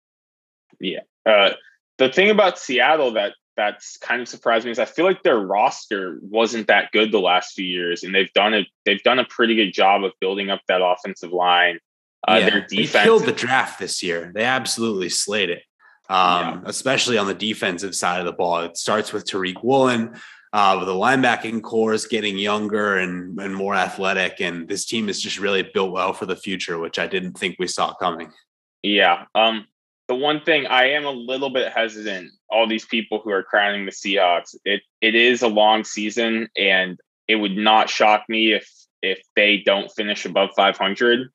Yeah. 0.80 1.00
Uh, 1.26 1.52
the 1.98 2.10
thing 2.10 2.30
about 2.30 2.60
Seattle 2.60 3.14
that 3.14 3.34
that's 3.56 3.98
kind 3.98 4.22
of 4.22 4.28
surprised 4.28 4.66
me 4.66 4.72
is 4.72 4.78
I 4.78 4.86
feel 4.86 5.06
like 5.06 5.24
their 5.24 5.40
roster 5.40 6.20
wasn't 6.22 6.68
that 6.68 6.92
good 6.92 7.12
the 7.12 7.20
last 7.20 7.54
few 7.54 7.66
years, 7.66 8.04
and 8.04 8.14
they've 8.14 8.32
done 8.34 8.54
a 8.54 8.68
they've 8.86 9.02
done 9.02 9.18
a 9.18 9.26
pretty 9.26 9.56
good 9.56 9.74
job 9.74 10.04
of 10.04 10.12
building 10.22 10.52
up 10.52 10.62
that 10.68 10.82
offensive 10.84 11.32
line. 11.32 11.80
Uh, 12.28 12.38
yeah, 12.40 12.50
their 12.52 12.62
defense 12.62 12.92
they 12.92 13.04
killed 13.04 13.24
the 13.24 13.32
draft 13.32 13.80
this 13.80 14.04
year. 14.04 14.32
They 14.36 14.44
absolutely 14.44 15.10
slayed 15.10 15.50
it, 15.50 15.64
um, 16.10 16.18
yeah. 16.42 16.62
especially 16.66 17.18
on 17.18 17.26
the 17.26 17.34
defensive 17.34 17.96
side 17.96 18.20
of 18.20 18.28
the 18.28 18.34
ball. 18.34 18.60
It 18.60 18.78
starts 18.78 19.12
with 19.12 19.26
Tariq 19.26 19.64
Woolen 19.64 20.16
uh, 20.58 20.84
the 20.84 20.92
linebacking 20.92 21.62
corps 21.62 21.94
is 21.94 22.08
getting 22.08 22.36
younger 22.36 22.98
and, 22.98 23.40
and 23.40 23.54
more 23.54 23.76
athletic. 23.76 24.42
And 24.42 24.68
this 24.68 24.86
team 24.86 25.08
is 25.08 25.22
just 25.22 25.38
really 25.38 25.62
built 25.62 25.92
well 25.92 26.14
for 26.14 26.26
the 26.26 26.36
future, 26.36 26.80
which 26.80 26.98
I 26.98 27.06
didn't 27.06 27.34
think 27.34 27.58
we 27.60 27.68
saw 27.68 27.94
coming. 27.94 28.34
Yeah. 28.82 29.26
Um, 29.36 29.68
the 30.08 30.16
one 30.16 30.42
thing 30.42 30.66
I 30.66 30.90
am 30.94 31.06
a 31.06 31.12
little 31.12 31.52
bit 31.52 31.72
hesitant, 31.72 32.32
all 32.50 32.66
these 32.68 32.86
people 32.86 33.22
who 33.24 33.30
are 33.30 33.44
crowning 33.44 33.86
the 33.86 33.92
Seahawks, 33.92 34.56
it 34.66 34.82
it 35.00 35.14
is 35.14 35.44
a 35.44 35.48
long 35.48 35.84
season, 35.84 36.48
and 36.58 37.00
it 37.28 37.36
would 37.36 37.56
not 37.56 37.88
shock 37.88 38.24
me 38.28 38.54
if 38.54 38.68
if 39.04 39.22
they 39.36 39.58
don't 39.58 39.92
finish 39.92 40.26
above 40.26 40.50
500. 40.56 41.30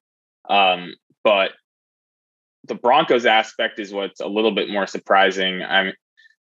Um, 0.50 0.96
but 1.22 1.52
the 2.64 2.74
Broncos 2.74 3.24
aspect 3.24 3.78
is 3.78 3.92
what's 3.92 4.20
a 4.20 4.26
little 4.26 4.52
bit 4.52 4.68
more 4.68 4.88
surprising. 4.88 5.62
I'm 5.62 5.92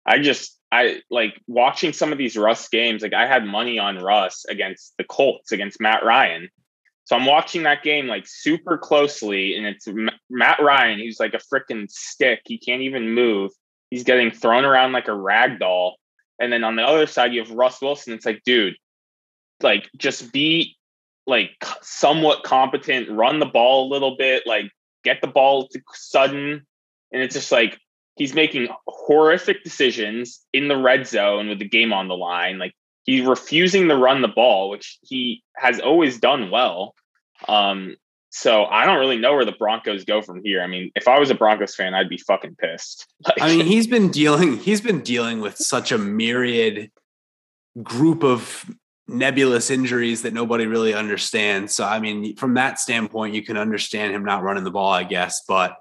I 0.05 0.19
just 0.19 0.58
I 0.71 1.01
like 1.09 1.39
watching 1.47 1.93
some 1.93 2.11
of 2.11 2.17
these 2.17 2.37
Russ 2.37 2.67
games. 2.69 3.01
Like 3.01 3.13
I 3.13 3.25
had 3.25 3.45
money 3.45 3.79
on 3.79 3.97
Russ 3.97 4.45
against 4.45 4.93
the 4.97 5.03
Colts 5.03 5.51
against 5.51 5.81
Matt 5.81 6.03
Ryan. 6.03 6.49
So 7.05 7.15
I'm 7.15 7.25
watching 7.25 7.63
that 7.63 7.81
game 7.81 8.07
like 8.07 8.27
super 8.27 8.77
closely, 8.77 9.55
and 9.55 9.65
it's 9.65 9.87
Matt 10.29 10.61
Ryan. 10.61 10.99
He's 10.99 11.19
like 11.19 11.33
a 11.33 11.39
freaking 11.39 11.89
stick. 11.89 12.41
He 12.45 12.59
can't 12.59 12.83
even 12.83 13.15
move. 13.15 13.51
He's 13.89 14.03
getting 14.03 14.29
thrown 14.29 14.63
around 14.63 14.91
like 14.91 15.07
a 15.07 15.15
rag 15.15 15.59
doll. 15.59 15.95
And 16.39 16.53
then 16.53 16.63
on 16.63 16.75
the 16.75 16.83
other 16.83 17.07
side, 17.07 17.33
you 17.33 17.41
have 17.41 17.51
Russ 17.51 17.81
Wilson. 17.81 18.13
It's 18.13 18.27
like, 18.27 18.43
dude, 18.45 18.75
like 19.61 19.89
just 19.97 20.31
be 20.31 20.77
like 21.25 21.51
somewhat 21.81 22.43
competent, 22.43 23.09
run 23.09 23.39
the 23.39 23.45
ball 23.45 23.87
a 23.87 23.91
little 23.91 24.15
bit, 24.15 24.43
like 24.45 24.69
get 25.03 25.19
the 25.21 25.27
ball 25.27 25.67
to 25.67 25.81
Sutton. 25.93 26.65
And 27.11 27.23
it's 27.23 27.33
just 27.33 27.51
like 27.51 27.79
he's 28.19 28.35
making 28.35 28.67
horrific 28.85 29.63
decisions 29.63 30.41
in 30.53 30.67
the 30.67 30.77
red 30.77 31.07
zone 31.07 31.47
with 31.47 31.57
the 31.57 31.67
game 31.67 31.91
on 31.91 32.07
the 32.07 32.15
line. 32.15 32.59
Like 32.59 32.75
he's 33.05 33.25
refusing 33.25 33.87
to 33.87 33.95
run 33.95 34.21
the 34.21 34.27
ball, 34.27 34.69
which 34.69 34.99
he 35.01 35.41
has 35.55 35.79
always 35.79 36.19
done 36.19 36.51
well. 36.51 36.93
Um, 37.47 37.95
so 38.29 38.65
I 38.65 38.85
don't 38.85 38.99
really 38.99 39.17
know 39.17 39.33
where 39.33 39.45
the 39.45 39.53
Broncos 39.53 40.03
go 40.03 40.21
from 40.21 40.43
here. 40.43 40.61
I 40.61 40.67
mean, 40.67 40.91
if 40.95 41.07
I 41.07 41.17
was 41.17 41.31
a 41.31 41.35
Broncos 41.35 41.75
fan, 41.75 41.95
I'd 41.95 42.09
be 42.09 42.17
fucking 42.17 42.55
pissed. 42.55 43.07
Like, 43.25 43.41
I 43.41 43.47
mean, 43.55 43.65
he's 43.65 43.87
been 43.87 44.11
dealing 44.11 44.57
he's 44.57 44.81
been 44.81 45.01
dealing 45.01 45.39
with 45.39 45.57
such 45.57 45.91
a 45.91 45.97
myriad 45.97 46.91
group 47.81 48.23
of 48.23 48.65
nebulous 49.07 49.71
injuries 49.71 50.21
that 50.21 50.33
nobody 50.33 50.67
really 50.67 50.93
understands. 50.93 51.73
So 51.73 51.85
I 51.85 51.99
mean, 51.99 52.35
from 52.35 52.53
that 52.55 52.79
standpoint, 52.79 53.33
you 53.33 53.43
can 53.43 53.57
understand 53.57 54.13
him 54.13 54.25
not 54.25 54.43
running 54.43 54.65
the 54.65 54.71
ball, 54.71 54.91
I 54.91 55.03
guess. 55.03 55.41
But 55.47 55.77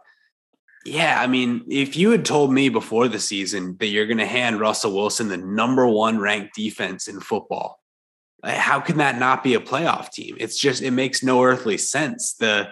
yeah, 0.88 1.20
I 1.20 1.26
mean, 1.26 1.64
if 1.68 1.96
you 1.96 2.10
had 2.10 2.24
told 2.24 2.52
me 2.52 2.68
before 2.68 3.08
the 3.08 3.18
season 3.18 3.76
that 3.78 3.86
you're 3.86 4.06
going 4.06 4.18
to 4.18 4.26
hand 4.26 4.60
Russell 4.60 4.94
Wilson 4.94 5.28
the 5.28 5.36
number 5.36 5.86
one 5.86 6.18
ranked 6.18 6.54
defense 6.54 7.08
in 7.08 7.20
football, 7.20 7.80
how 8.44 8.80
can 8.80 8.98
that 8.98 9.18
not 9.18 9.42
be 9.42 9.54
a 9.54 9.60
playoff 9.60 10.10
team? 10.10 10.36
It's 10.38 10.58
just 10.58 10.82
it 10.82 10.92
makes 10.92 11.22
no 11.22 11.42
earthly 11.42 11.78
sense. 11.78 12.34
The 12.34 12.68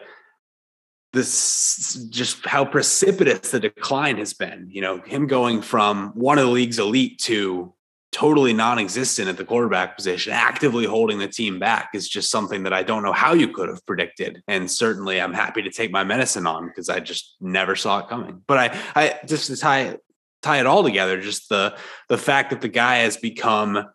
this 1.13 1.95
just 2.11 2.45
how 2.45 2.65
precipitous 2.65 3.51
the 3.51 3.61
decline 3.61 4.19
has 4.19 4.35
been. 4.35 4.69
You 4.71 4.83
know, 4.83 5.01
him 5.01 5.27
going 5.27 5.63
from 5.63 6.11
one 6.15 6.39
of 6.39 6.45
the 6.45 6.51
league's 6.51 6.79
elite 6.79 7.19
to 7.21 7.73
totally 8.17 8.55
non-existent 8.55 9.29
at 9.29 9.37
the 9.37 9.45
quarterback 9.45 9.95
position, 9.95 10.33
actively 10.33 10.87
holding 10.87 11.19
the 11.19 11.29
team 11.29 11.59
back 11.59 11.91
is 11.93 12.09
just 12.09 12.31
something 12.31 12.63
that 12.63 12.73
I 12.73 12.83
don't 12.83 13.03
know 13.03 13.13
how 13.13 13.35
you 13.35 13.47
could 13.47 13.69
have 13.69 13.85
predicted. 13.85 14.43
And 14.49 14.71
certainly 14.71 15.21
I'm 15.21 15.35
happy 15.35 15.61
to 15.61 15.71
take 15.71 15.91
my 15.91 16.03
medicine 16.03 16.47
on 16.47 16.67
because 16.67 16.89
I 16.89 17.01
just 17.01 17.37
never 17.43 17.77
saw 17.77 17.99
it 17.99 18.09
coming. 18.09 18.43
But 18.47 18.59
I 18.59 18.81
I 18.95 19.19
just 19.27 19.49
to 19.49 19.57
tie 19.59 19.99
tie 20.41 20.61
it 20.61 20.65
all 20.65 20.83
together, 20.83 21.21
just 21.21 21.51
the 21.51 21.77
the 22.09 22.17
fact 22.17 22.49
that 22.51 22.63
the 22.63 22.69
guy 22.69 23.01
has 23.01 23.19
become 23.19 23.87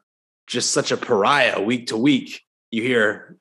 just 0.45 0.69
such 0.69 0.91
a 0.91 0.97
pariah 0.97 1.59
week 1.59 1.87
to 1.87 1.97
week. 1.97 2.41
You 2.69 2.83
hear 2.83 3.39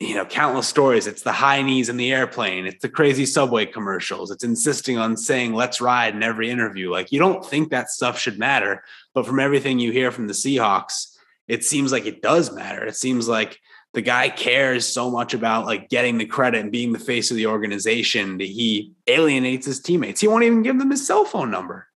you 0.00 0.14
know, 0.14 0.24
countless 0.24 0.66
stories. 0.66 1.06
It's 1.06 1.22
the 1.22 1.32
high 1.32 1.60
knees 1.60 1.90
in 1.90 1.98
the 1.98 2.10
airplane. 2.10 2.66
It's 2.66 2.80
the 2.80 2.88
crazy 2.88 3.26
subway 3.26 3.66
commercials. 3.66 4.30
It's 4.30 4.42
insisting 4.42 4.96
on 4.96 5.16
saying 5.16 5.52
"Let's 5.52 5.80
ride" 5.80 6.14
in 6.14 6.22
every 6.22 6.50
interview. 6.50 6.90
Like 6.90 7.12
you 7.12 7.18
don't 7.18 7.44
think 7.44 7.70
that 7.70 7.90
stuff 7.90 8.18
should 8.18 8.38
matter, 8.38 8.82
but 9.14 9.26
from 9.26 9.38
everything 9.38 9.78
you 9.78 9.92
hear 9.92 10.10
from 10.10 10.26
the 10.26 10.32
Seahawks, 10.32 11.14
it 11.46 11.64
seems 11.64 11.92
like 11.92 12.06
it 12.06 12.22
does 12.22 12.50
matter. 12.50 12.86
It 12.86 12.96
seems 12.96 13.28
like 13.28 13.60
the 13.92 14.00
guy 14.00 14.30
cares 14.30 14.86
so 14.86 15.10
much 15.10 15.34
about 15.34 15.66
like 15.66 15.90
getting 15.90 16.16
the 16.16 16.24
credit 16.24 16.60
and 16.60 16.72
being 16.72 16.92
the 16.92 16.98
face 16.98 17.30
of 17.30 17.36
the 17.36 17.46
organization 17.46 18.38
that 18.38 18.44
he 18.44 18.94
alienates 19.06 19.66
his 19.66 19.80
teammates. 19.80 20.20
He 20.20 20.28
won't 20.28 20.44
even 20.44 20.62
give 20.62 20.78
them 20.78 20.90
his 20.90 21.06
cell 21.06 21.26
phone 21.26 21.50
number. 21.50 21.88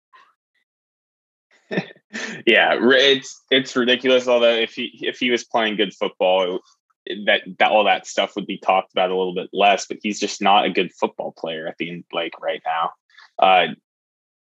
yeah, 2.46 2.78
it's 2.82 3.42
it's 3.50 3.76
ridiculous. 3.78 4.28
Although 4.28 4.56
if 4.56 4.74
he 4.74 5.00
if 5.02 5.20
he 5.20 5.32
was 5.32 5.46
playing 5.46 5.78
good 5.78 5.94
football, 5.94 6.60
that 7.26 7.42
that 7.60 7.72
all 7.72 7.84
that 7.86 8.08
stuff 8.08 8.36
would 8.36 8.48
be 8.48 8.58
talked 8.58 8.92
about 8.92 9.12
a 9.12 9.18
little 9.18 9.36
bit 9.36 9.50
less. 9.54 9.86
But 9.86 9.98
he's 10.02 10.20
just 10.20 10.42
not 10.42 10.66
a 10.66 10.70
good 10.70 10.92
football 10.94 11.34
player 11.38 11.68
at 11.68 11.78
the 11.78 11.90
end, 11.90 12.04
like 12.12 12.40
right 12.42 12.62
now. 12.66 12.92
Uh, 13.40 13.74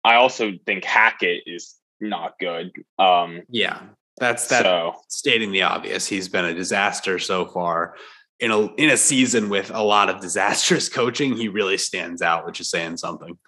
I 0.04 0.16
also 0.16 0.52
think 0.66 0.85
Hackett 0.85 1.45
is 1.47 1.76
not 2.00 2.35
good. 2.38 2.73
Um, 2.99 3.42
yeah, 3.49 3.81
that's 4.19 4.49
that. 4.49 4.62
So, 4.62 4.97
stating 5.09 5.52
the 5.52 5.62
obvious, 5.62 6.07
he's 6.07 6.28
been 6.28 6.45
a 6.45 6.54
disaster 6.54 7.19
so 7.19 7.47
far. 7.47 7.97
In 8.40 8.50
a 8.50 8.66
in 8.75 8.90
a 8.90 8.97
season 8.97 9.49
with 9.49 9.71
a 9.71 9.83
lot 9.83 10.09
of 10.09 10.21
disastrous 10.21 10.88
coaching, 10.88 11.37
he 11.37 11.49
really 11.49 11.78
stands 11.78 12.23
out, 12.23 12.47
which 12.47 12.61
is 12.61 12.71
saying 12.71 12.97
something. 12.97 13.38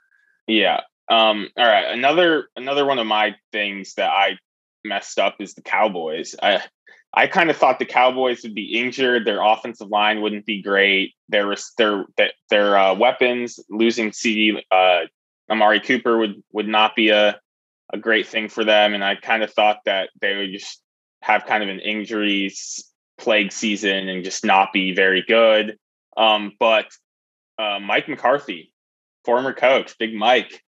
Yeah. 0.46 0.80
Um, 1.10 1.48
all 1.56 1.66
right. 1.66 1.92
Another 1.92 2.48
another 2.56 2.86
one 2.86 2.98
of 2.98 3.06
my 3.06 3.34
things 3.52 3.94
that 3.94 4.10
I 4.10 4.38
messed 4.84 5.18
up 5.18 5.36
is 5.40 5.54
the 5.54 5.62
Cowboys. 5.62 6.34
I 6.42 6.62
I 7.16 7.28
kind 7.28 7.48
of 7.48 7.56
thought 7.56 7.78
the 7.78 7.84
Cowboys 7.84 8.42
would 8.42 8.54
be 8.54 8.78
injured. 8.78 9.24
Their 9.24 9.42
offensive 9.42 9.88
line 9.88 10.20
wouldn't 10.20 10.46
be 10.46 10.62
great. 10.62 11.14
Their 11.28 11.54
their 11.78 12.06
their 12.50 12.76
uh, 12.76 12.94
weapons 12.94 13.60
losing 13.70 14.10
CeeDee 14.10 14.60
uh, 14.70 15.06
Amari 15.48 15.80
Cooper 15.80 16.18
would 16.18 16.42
would 16.52 16.68
not 16.68 16.96
be 16.96 17.10
a 17.10 17.38
a 17.92 17.98
great 17.98 18.26
thing 18.26 18.48
for 18.48 18.64
them. 18.64 18.94
And 18.94 19.04
I 19.04 19.14
kind 19.14 19.42
of 19.42 19.52
thought 19.52 19.78
that 19.84 20.10
they 20.20 20.36
would 20.36 20.52
just 20.52 20.82
have 21.22 21.46
kind 21.46 21.62
of 21.62 21.68
an 21.68 21.80
injuries 21.80 22.84
plague 23.18 23.52
season 23.52 24.08
and 24.08 24.24
just 24.24 24.44
not 24.44 24.72
be 24.72 24.92
very 24.92 25.22
good. 25.22 25.78
Um, 26.16 26.52
but 26.58 26.86
uh, 27.58 27.78
Mike 27.78 28.08
McCarthy, 28.08 28.72
former 29.24 29.52
coach, 29.52 29.96
Big 29.98 30.14
Mike, 30.14 30.62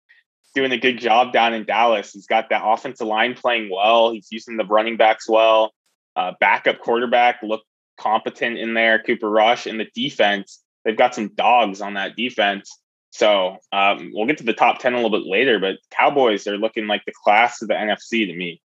doing 0.53 0.71
a 0.71 0.77
good 0.77 0.99
job 0.99 1.33
down 1.33 1.53
in 1.53 1.65
Dallas. 1.65 2.11
He's 2.11 2.27
got 2.27 2.49
that 2.49 2.61
offensive 2.63 3.07
line 3.07 3.33
playing 3.33 3.69
well. 3.71 4.11
He's 4.11 4.27
using 4.29 4.57
the 4.57 4.65
running 4.65 4.97
backs 4.97 5.27
well 5.27 5.73
uh, 6.15 6.33
backup 6.39 6.79
quarterback 6.79 7.41
looked 7.43 7.65
competent 7.97 8.57
in 8.57 8.73
there, 8.73 8.99
Cooper 8.99 9.29
Rush, 9.29 9.65
and 9.67 9.79
the 9.79 9.87
defense. 9.93 10.61
They've 10.83 10.97
got 10.97 11.15
some 11.15 11.29
dogs 11.35 11.81
on 11.81 11.95
that 11.95 12.15
defense. 12.15 12.69
So 13.11 13.57
um, 13.71 14.11
we'll 14.13 14.27
get 14.27 14.37
to 14.39 14.43
the 14.43 14.53
top 14.53 14.79
10 14.79 14.93
a 14.93 14.97
little 14.97 15.11
bit 15.11 15.27
later, 15.27 15.59
but 15.59 15.77
Cowboys 15.89 16.47
are 16.47 16.57
looking 16.57 16.87
like 16.87 17.03
the 17.05 17.13
class 17.23 17.61
of 17.61 17.69
the 17.69 17.73
NFC 17.73 18.27
to 18.27 18.35
me. 18.35 18.61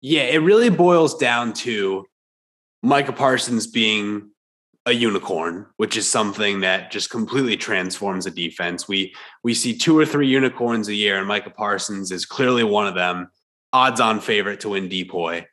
Yeah, 0.00 0.22
it 0.22 0.38
really 0.38 0.70
boils 0.70 1.16
down 1.16 1.52
to 1.54 2.06
Micah 2.82 3.12
Parsons 3.12 3.66
being 3.66 4.30
a 4.86 4.92
unicorn, 4.92 5.66
which 5.76 5.96
is 5.96 6.08
something 6.08 6.60
that 6.60 6.92
just 6.92 7.10
completely 7.10 7.56
transforms 7.56 8.24
a 8.24 8.30
defense. 8.30 8.86
We 8.86 9.12
we 9.42 9.52
see 9.52 9.76
two 9.76 9.98
or 9.98 10.06
three 10.06 10.28
unicorns 10.28 10.86
a 10.86 10.94
year, 10.94 11.18
and 11.18 11.26
Micah 11.26 11.50
Parsons 11.50 12.12
is 12.12 12.24
clearly 12.24 12.62
one 12.62 12.86
of 12.86 12.94
them. 12.94 13.28
Odds 13.72 14.00
on 14.00 14.20
favorite 14.20 14.60
to 14.60 14.70
win 14.70 14.88
DPOY 14.88 15.44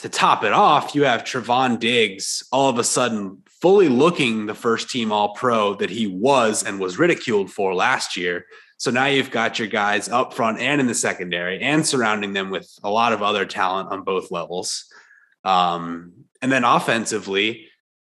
to 0.00 0.08
top 0.08 0.44
it 0.44 0.52
off, 0.52 0.94
you 0.94 1.04
have 1.04 1.24
Trevon 1.24 1.78
Diggs 1.78 2.42
all 2.50 2.70
of 2.70 2.78
a 2.78 2.84
sudden 2.84 3.42
fully 3.60 3.88
looking 3.88 4.46
the 4.46 4.54
first 4.54 4.88
team 4.88 5.12
all 5.12 5.34
pro 5.34 5.74
that 5.74 5.90
he 5.90 6.06
was 6.06 6.62
and 6.62 6.80
was 6.80 6.98
ridiculed 6.98 7.52
for 7.52 7.74
last 7.74 8.16
year. 8.16 8.46
So 8.78 8.90
now 8.90 9.06
you've 9.06 9.30
got 9.30 9.58
your 9.58 9.68
guys 9.68 10.08
up 10.08 10.32
front 10.32 10.58
and 10.58 10.80
in 10.80 10.86
the 10.86 10.94
secondary 10.94 11.60
and 11.60 11.86
surrounding 11.86 12.32
them 12.32 12.48
with 12.48 12.70
a 12.82 12.90
lot 12.90 13.12
of 13.12 13.22
other 13.22 13.44
talent 13.44 13.92
on 13.92 14.02
both 14.02 14.30
levels. 14.30 14.86
Um, 15.44 16.12
and 16.40 16.50
then 16.50 16.64
offensively, 16.64 17.66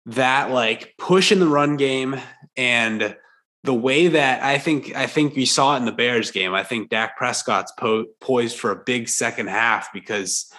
that 0.06 0.50
like 0.50 0.94
push 0.97 1.32
in 1.32 1.40
the 1.40 1.49
run 1.49 1.76
game 1.76 2.20
and 2.56 3.16
the 3.64 3.75
way 3.75 4.09
that 4.09 4.42
I 4.42 4.59
think 4.59 4.94
I 4.97 5.06
think 5.06 5.35
we 5.35 5.44
saw 5.44 5.75
it 5.75 5.78
in 5.78 5.85
the 5.85 5.92
Bears 5.92 6.30
game. 6.30 6.54
I 6.54 6.62
think 6.62 6.88
Dak 6.88 7.18
Prescott's 7.18 7.73
po- 7.76 8.06
poised 8.20 8.59
for 8.59 8.70
a 8.70 8.82
big 8.85 9.09
second 9.09 9.49
half 9.49 9.92
because 9.92 10.50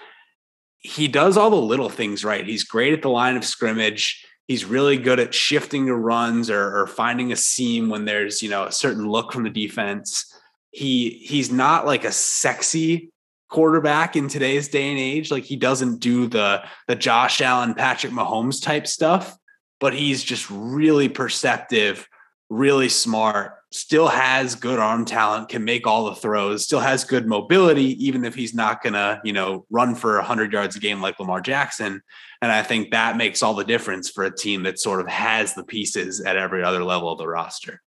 he 0.81 1.07
does 1.07 1.38
all 1.38 1.50
the 1.50 1.55
little 1.55 1.89
things 1.89 2.25
right. 2.25 2.45
He's 2.45 2.63
great 2.63 2.93
at 2.93 3.01
the 3.01 3.09
line 3.09 3.38
of 3.38 3.45
scrimmage. 3.45 4.25
He's 4.47 4.65
really 4.65 4.97
good 4.97 5.19
at 5.19 5.33
shifting 5.33 5.85
to 5.85 5.95
runs 5.95 6.50
or, 6.50 6.81
or 6.81 6.88
finding 6.88 7.31
a 7.31 7.35
seam 7.35 7.89
when 7.89 8.05
there's 8.05 8.41
you 8.41 8.50
know 8.50 8.65
a 8.65 8.71
certain 8.71 9.07
look 9.07 9.31
from 9.31 9.43
the 9.43 9.50
defense. 9.50 10.33
He 10.71 11.09
he's 11.09 11.51
not 11.51 11.85
like 11.85 12.03
a 12.03 12.11
sexy 12.11 13.11
quarterback 13.50 14.15
in 14.15 14.27
today's 14.27 14.69
day 14.69 14.89
and 14.89 15.00
age. 15.00 15.29
Like 15.29 15.43
he 15.43 15.55
doesn't 15.55 16.00
do 16.00 16.27
the 16.27 16.63
the 16.88 16.95
Josh 16.95 17.41
Allen, 17.41 17.75
Patrick 17.75 18.11
Mahomes 18.11 18.61
type 18.61 18.88
stuff, 18.88 19.38
but 19.79 19.93
he's 19.93 20.23
just 20.23 20.50
really 20.50 21.09
perceptive, 21.09 22.07
really 22.50 22.89
smart, 22.89 23.53
still 23.71 24.07
has 24.07 24.55
good 24.55 24.79
arm 24.79 25.05
talent, 25.05 25.49
can 25.49 25.63
make 25.63 25.87
all 25.87 26.05
the 26.05 26.15
throws, 26.15 26.63
still 26.63 26.79
has 26.79 27.05
good 27.05 27.25
mobility, 27.25 28.05
even 28.05 28.25
if 28.25 28.35
he's 28.35 28.53
not 28.53 28.83
going 28.83 28.93
to, 28.93 29.21
you 29.23 29.31
know, 29.31 29.65
run 29.69 29.95
for 29.95 30.15
100 30.15 30.51
yards 30.51 30.75
a 30.75 30.79
game 30.79 31.01
like 31.01 31.19
Lamar 31.19 31.41
Jackson. 31.41 32.01
And 32.41 32.51
I 32.51 32.63
think 32.63 32.91
that 32.91 33.17
makes 33.17 33.41
all 33.41 33.53
the 33.53 33.63
difference 33.63 34.09
for 34.09 34.25
a 34.25 34.35
team 34.35 34.63
that 34.63 34.79
sort 34.79 34.99
of 34.99 35.07
has 35.07 35.53
the 35.53 35.63
pieces 35.63 36.19
at 36.21 36.35
every 36.35 36.63
other 36.63 36.83
level 36.83 37.11
of 37.11 37.17
the 37.17 37.27
roster. 37.27 37.81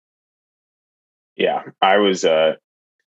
Yeah, 1.36 1.62
I 1.80 1.96
was 1.96 2.24
uh 2.24 2.54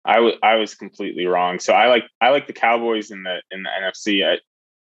I 0.04 0.20
was 0.20 0.34
I 0.42 0.56
was 0.56 0.74
completely 0.74 1.26
wrong. 1.26 1.58
So 1.58 1.72
I 1.72 1.88
like 1.88 2.04
I 2.20 2.30
like 2.30 2.46
the 2.46 2.52
Cowboys 2.52 3.10
in 3.10 3.22
the 3.22 3.40
in 3.50 3.62
the 3.62 3.70
NFC. 3.70 4.26
I, 4.26 4.38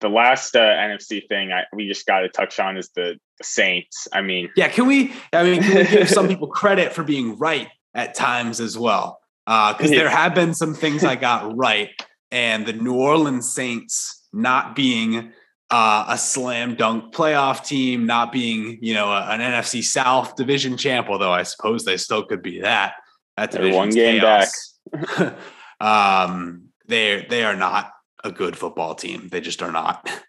the 0.03 0.09
last 0.09 0.55
uh, 0.55 0.61
NFC 0.61 1.27
thing 1.27 1.53
I, 1.53 1.65
we 1.73 1.89
just 1.89 2.05
got 2.07 2.21
to 2.21 2.29
touch 2.29 2.61
on 2.61 2.77
is 2.77 2.91
the, 2.91 3.19
the 3.39 3.45
Saints. 3.45 4.07
I 4.13 4.21
mean, 4.21 4.51
yeah, 4.57 4.69
can 4.69 4.87
we? 4.87 5.15
I 5.33 5.45
mean, 5.45 5.63
can 5.63 5.77
we 5.77 5.85
give 5.85 6.11
some 6.11 6.29
people 6.33 6.49
credit 6.49 6.93
for 6.93 7.03
being 7.03 7.39
right 7.39 7.69
at 7.95 8.15
times 8.15 8.61
as 8.61 8.77
well? 8.77 9.21
Because 9.47 9.91
uh, 9.91 9.95
there 9.95 10.11
have 10.11 10.35
been 10.35 10.55
some 10.55 10.75
things 10.75 11.05
I 11.05 11.17
got 11.17 11.57
right, 11.57 11.91
and 12.31 12.67
the 12.67 12.75
New 12.75 12.95
Orleans 12.95 13.51
Saints 13.51 14.27
not 14.33 14.77
being 14.77 15.33
uh, 15.71 16.05
a 16.09 16.19
slam 16.19 16.75
dunk 16.75 17.15
playoff 17.15 17.65
team, 17.67 18.05
not 18.05 18.33
being 18.33 18.79
you 18.83 18.93
know 18.93 19.11
an 19.11 19.41
NFC 19.41 19.83
South 19.83 20.37
division 20.37 20.77
champ, 20.77 21.09
although 21.09 21.33
I 21.33 21.45
suppose 21.45 21.85
they 21.85 21.97
still 21.97 22.25
could 22.25 22.43
be 22.43 22.61
that. 22.61 22.95
That 23.39 23.59
one 23.73 23.89
game 23.89 24.21
chaos. 24.21 24.79
back. 24.93 25.37
um, 25.81 26.69
they 26.87 27.27
they 27.29 27.45
are 27.45 27.57
not 27.57 27.93
a 28.25 28.33
good 28.33 28.57
football 28.57 28.95
team. 28.95 29.29
They 29.31 29.41
just 29.41 29.63
are 29.63 29.73
not. 29.73 30.09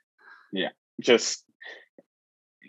Yeah, 0.55 0.69
just 1.01 1.43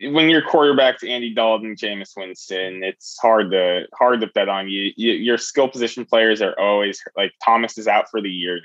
when 0.00 0.28
your 0.28 0.42
quarterback's 0.42 1.04
Andy 1.04 1.34
Dalton, 1.34 1.76
Jameis 1.76 2.16
Winston, 2.16 2.82
it's 2.82 3.16
hard 3.20 3.50
to 3.52 3.84
hard 3.94 4.20
to 4.20 4.26
bet 4.28 4.48
on 4.48 4.68
you. 4.68 4.92
you. 4.96 5.12
Your 5.12 5.38
skill 5.38 5.68
position 5.68 6.04
players 6.04 6.42
are 6.42 6.58
always 6.58 7.00
like 7.16 7.32
Thomas 7.44 7.78
is 7.78 7.86
out 7.86 8.06
for 8.10 8.20
the 8.20 8.30
year 8.30 8.60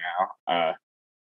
now. 0.48 0.54
Uh, 0.54 0.74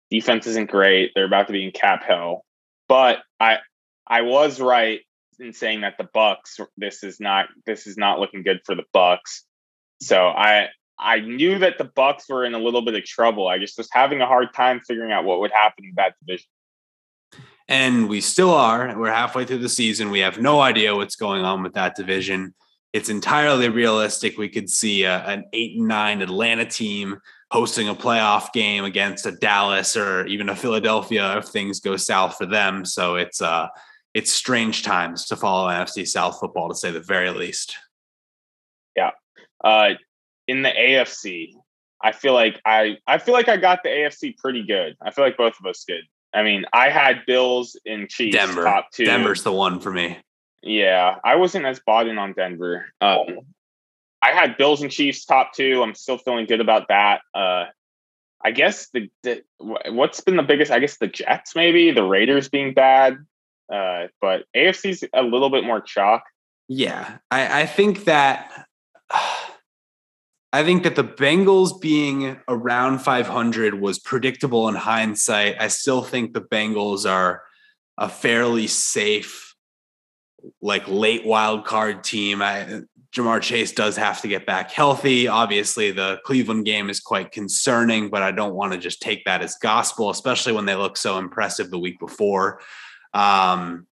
defense 0.09 0.47
isn't 0.47 0.69
great. 0.69 1.11
They're 1.13 1.25
about 1.25 1.47
to 1.47 1.53
be 1.53 1.65
in 1.65 1.71
cap 1.71 2.03
hell. 2.03 2.45
But 2.87 3.19
I 3.39 3.57
I 4.05 4.21
was 4.21 4.61
right 4.61 5.01
in 5.39 5.53
saying 5.53 5.81
that 5.81 5.97
the 5.97 6.05
Bucs 6.05 6.59
this 6.77 7.03
is 7.03 7.19
not 7.19 7.47
this 7.65 7.87
is 7.87 7.97
not 7.97 8.19
looking 8.19 8.43
good 8.43 8.61
for 8.65 8.75
the 8.75 8.85
Bucs. 8.95 9.41
So 10.01 10.27
I 10.27 10.67
I 10.99 11.19
knew 11.19 11.59
that 11.59 11.77
the 11.77 11.85
Bucs 11.85 12.29
were 12.29 12.45
in 12.45 12.53
a 12.53 12.59
little 12.59 12.81
bit 12.81 12.95
of 12.95 13.03
trouble. 13.03 13.47
I 13.47 13.59
just 13.59 13.77
was 13.77 13.87
having 13.91 14.21
a 14.21 14.25
hard 14.25 14.53
time 14.53 14.79
figuring 14.79 15.11
out 15.11 15.25
what 15.25 15.39
would 15.39 15.51
happen 15.51 15.85
in 15.85 15.93
that 15.95 16.15
division. 16.19 16.47
And 17.67 18.07
we 18.07 18.21
still 18.21 18.51
are. 18.51 18.97
We're 18.97 19.11
halfway 19.11 19.45
through 19.45 19.59
the 19.59 19.69
season. 19.69 20.09
We 20.09 20.19
have 20.19 20.39
no 20.39 20.61
idea 20.61 20.95
what's 20.95 21.17
going 21.17 21.43
on 21.43 21.63
with 21.63 21.73
that 21.73 21.95
division. 21.95 22.55
It's 22.93 23.09
entirely 23.09 23.69
realistic. 23.69 24.37
We 24.37 24.49
could 24.49 24.69
see 24.69 25.03
a, 25.03 25.19
an 25.25 25.43
eight 25.53 25.77
and 25.77 25.87
nine 25.87 26.21
Atlanta 26.21 26.65
team 26.65 27.19
hosting 27.51 27.87
a 27.89 27.95
playoff 27.95 28.51
game 28.53 28.85
against 28.85 29.25
a 29.25 29.31
Dallas 29.31 29.95
or 29.95 30.25
even 30.25 30.49
a 30.49 30.55
Philadelphia 30.55 31.37
if 31.37 31.45
things 31.45 31.79
go 31.79 31.95
south 31.97 32.37
for 32.37 32.45
them. 32.45 32.85
So 32.85 33.15
it's 33.15 33.41
uh 33.41 33.67
it's 34.13 34.31
strange 34.31 34.83
times 34.83 35.25
to 35.25 35.35
follow 35.35 35.69
NFC 35.69 36.07
South 36.07 36.39
football 36.39 36.69
to 36.69 36.75
say 36.75 36.91
the 36.91 36.99
very 36.99 37.29
least. 37.29 37.75
Yeah. 38.95 39.11
Uh 39.63 39.91
in 40.47 40.61
the 40.61 40.69
AFC, 40.69 41.53
I 42.01 42.11
feel 42.11 42.33
like 42.33 42.59
I 42.65 42.97
I 43.07 43.17
feel 43.17 43.33
like 43.33 43.47
I 43.47 43.57
got 43.57 43.83
the 43.83 43.89
AFC 43.89 44.37
pretty 44.37 44.63
good. 44.63 44.95
I 45.01 45.11
feel 45.11 45.25
like 45.25 45.37
both 45.37 45.55
of 45.59 45.65
us 45.65 45.83
did. 45.87 46.03
I 46.33 46.43
mean, 46.43 46.65
I 46.73 46.89
had 46.89 47.25
Bills 47.25 47.79
and 47.85 48.09
Chiefs 48.09 48.35
Denver. 48.35 48.63
top 48.63 48.91
two. 48.91 49.05
Denver's 49.05 49.43
the 49.43 49.51
one 49.51 49.79
for 49.79 49.91
me. 49.91 50.17
Yeah, 50.61 51.15
I 51.23 51.35
wasn't 51.35 51.65
as 51.65 51.79
bought 51.79 52.07
in 52.07 52.17
on 52.17 52.33
Denver. 52.33 52.87
Um, 52.99 53.39
I 54.21 54.31
had 54.31 54.57
Bills 54.57 54.81
and 54.81 54.91
Chiefs 54.91 55.25
top 55.25 55.53
two. 55.53 55.81
I'm 55.81 55.95
still 55.95 56.17
feeling 56.17 56.45
good 56.45 56.61
about 56.61 56.89
that. 56.89 57.21
Uh, 57.33 57.65
I 58.43 58.51
guess 58.51 58.89
the, 58.93 59.09
the 59.23 59.41
what's 59.59 60.21
been 60.21 60.35
the 60.35 60.43
biggest? 60.43 60.71
I 60.71 60.79
guess 60.79 60.97
the 60.97 61.07
Jets, 61.07 61.55
maybe 61.55 61.91
the 61.91 62.03
Raiders 62.03 62.49
being 62.49 62.73
bad. 62.73 63.17
Uh, 63.71 64.07
but 64.21 64.45
AFC's 64.55 65.03
a 65.13 65.23
little 65.23 65.49
bit 65.49 65.63
more 65.63 65.81
chalk. 65.81 66.23
Yeah, 66.67 67.17
I, 67.31 67.61
I 67.61 67.65
think 67.65 68.05
that. 68.05 68.66
I 70.53 70.63
think 70.63 70.83
that 70.83 70.95
the 70.95 71.03
Bengals 71.03 71.79
being 71.81 72.37
around 72.47 72.99
500 72.99 73.79
was 73.79 73.99
predictable 73.99 74.69
in 74.69 74.75
hindsight. 74.75 75.57
I 75.59 75.67
still 75.67 76.01
think 76.01 76.33
the 76.33 76.41
Bengals 76.41 77.09
are 77.09 77.43
a 77.97 78.07
fairly 78.07 78.67
safe, 78.67 79.55
like 80.61 80.87
late 80.87 81.25
wild 81.25 81.65
card 81.65 82.03
team. 82.03 82.41
I, 82.41 82.81
Ja'Marr 83.13 83.41
Chase 83.41 83.71
does 83.71 83.97
have 83.97 84.21
to 84.21 84.27
get 84.27 84.45
back 84.45 84.71
healthy. 84.71 85.27
Obviously, 85.27 85.91
the 85.91 86.19
Cleveland 86.23 86.65
game 86.65 86.89
is 86.89 86.99
quite 86.99 87.31
concerning, 87.31 88.09
but 88.09 88.21
I 88.21 88.31
don't 88.31 88.53
want 88.53 88.73
to 88.73 88.79
just 88.79 89.01
take 89.01 89.25
that 89.25 89.41
as 89.41 89.55
gospel, 89.61 90.09
especially 90.09 90.53
when 90.53 90.65
they 90.65 90.75
look 90.75 90.95
so 90.95 91.17
impressive 91.17 91.69
the 91.69 91.79
week 91.79 91.99
before. 91.99 92.61
Um, 93.13 93.87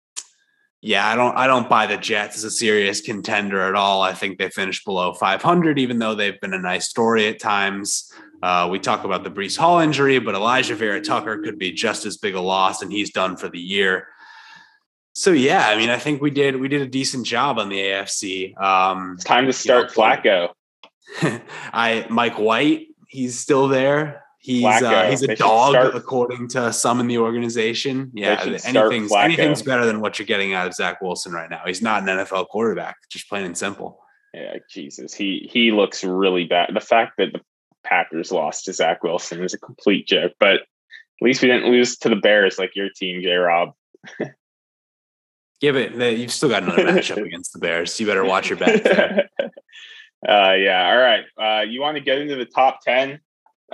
yeah, 0.84 1.08
I 1.08 1.16
don't 1.16 1.34
I 1.34 1.46
don't 1.46 1.66
buy 1.66 1.86
the 1.86 1.96
Jets 1.96 2.36
as 2.36 2.44
a 2.44 2.50
serious 2.50 3.00
contender 3.00 3.62
at 3.62 3.74
all. 3.74 4.02
I 4.02 4.12
think 4.12 4.36
they 4.36 4.50
finished 4.50 4.84
below 4.84 5.14
500, 5.14 5.78
even 5.78 5.98
though 5.98 6.14
they've 6.14 6.38
been 6.42 6.52
a 6.52 6.58
nice 6.58 6.90
story 6.90 7.26
at 7.26 7.40
times. 7.40 8.12
Uh, 8.42 8.68
we 8.70 8.78
talk 8.78 9.04
about 9.04 9.24
the 9.24 9.30
Breece 9.30 9.56
Hall 9.56 9.80
injury, 9.80 10.18
but 10.18 10.34
Alijah 10.34 10.74
Vera-Tucker 10.74 11.38
could 11.38 11.58
be 11.58 11.72
just 11.72 12.04
as 12.04 12.18
big 12.18 12.34
a 12.34 12.40
loss, 12.40 12.82
and 12.82 12.92
he's 12.92 13.10
done 13.10 13.38
for 13.38 13.48
the 13.48 13.58
year. 13.58 14.08
So 15.14 15.30
yeah, 15.30 15.68
I 15.68 15.76
mean, 15.78 15.88
I 15.88 15.98
think 15.98 16.20
we 16.20 16.30
did 16.30 16.60
we 16.60 16.68
did 16.68 16.82
a 16.82 16.86
decent 16.86 17.24
job 17.24 17.58
on 17.58 17.70
the 17.70 17.78
AFC. 17.78 18.60
Um, 18.60 19.14
it's 19.14 19.24
time 19.24 19.46
to 19.46 19.54
start 19.54 19.96
you 19.96 20.02
know, 20.02 20.02
Flacco. 20.02 20.48
I 21.72 22.06
Mike 22.10 22.38
White, 22.38 22.88
he's 23.08 23.38
still 23.38 23.68
there. 23.68 24.23
He's 24.44 24.62
uh, 24.66 25.06
he's 25.08 25.22
a 25.22 25.28
they 25.28 25.36
dog, 25.36 25.72
start, 25.72 25.94
according 25.94 26.48
to 26.48 26.70
some 26.70 27.00
in 27.00 27.06
the 27.06 27.16
organization. 27.16 28.10
Yeah, 28.12 28.38
anything's 28.42 29.10
anything's 29.10 29.62
better 29.62 29.86
than 29.86 30.02
what 30.02 30.18
you're 30.18 30.26
getting 30.26 30.52
out 30.52 30.66
of 30.66 30.74
Zach 30.74 31.00
Wilson 31.00 31.32
right 31.32 31.48
now. 31.48 31.62
He's 31.64 31.80
not 31.80 32.02
an 32.02 32.08
NFL 32.08 32.48
quarterback, 32.48 32.96
just 33.08 33.26
plain 33.26 33.46
and 33.46 33.56
simple. 33.56 34.04
Yeah, 34.34 34.58
Jesus, 34.68 35.14
he 35.14 35.48
he 35.50 35.72
looks 35.72 36.04
really 36.04 36.44
bad. 36.44 36.74
The 36.74 36.80
fact 36.80 37.14
that 37.16 37.32
the 37.32 37.40
Packers 37.84 38.30
lost 38.30 38.66
to 38.66 38.74
Zach 38.74 39.02
Wilson 39.02 39.42
is 39.42 39.54
a 39.54 39.58
complete 39.58 40.06
joke. 40.06 40.32
But 40.38 40.56
at 40.56 40.66
least 41.22 41.40
we 41.40 41.48
didn't 41.48 41.70
lose 41.70 41.96
to 41.98 42.10
the 42.10 42.16
Bears 42.16 42.58
like 42.58 42.76
your 42.76 42.90
team, 42.90 43.22
J. 43.22 43.32
Rob. 43.36 43.72
Give 45.58 45.76
it. 45.76 46.18
You've 46.18 46.32
still 46.32 46.50
got 46.50 46.64
another 46.64 46.84
matchup 46.84 47.16
against 47.26 47.54
the 47.54 47.60
Bears. 47.60 47.98
You 47.98 48.06
better 48.06 48.26
watch 48.26 48.50
your 48.50 48.58
back. 48.58 48.84
uh, 49.40 50.52
yeah. 50.52 50.90
All 50.90 50.98
right. 50.98 51.24
Uh, 51.40 51.62
you 51.62 51.80
want 51.80 51.96
to 51.96 52.02
get 52.02 52.18
into 52.18 52.36
the 52.36 52.44
top 52.44 52.80
ten? 52.82 53.20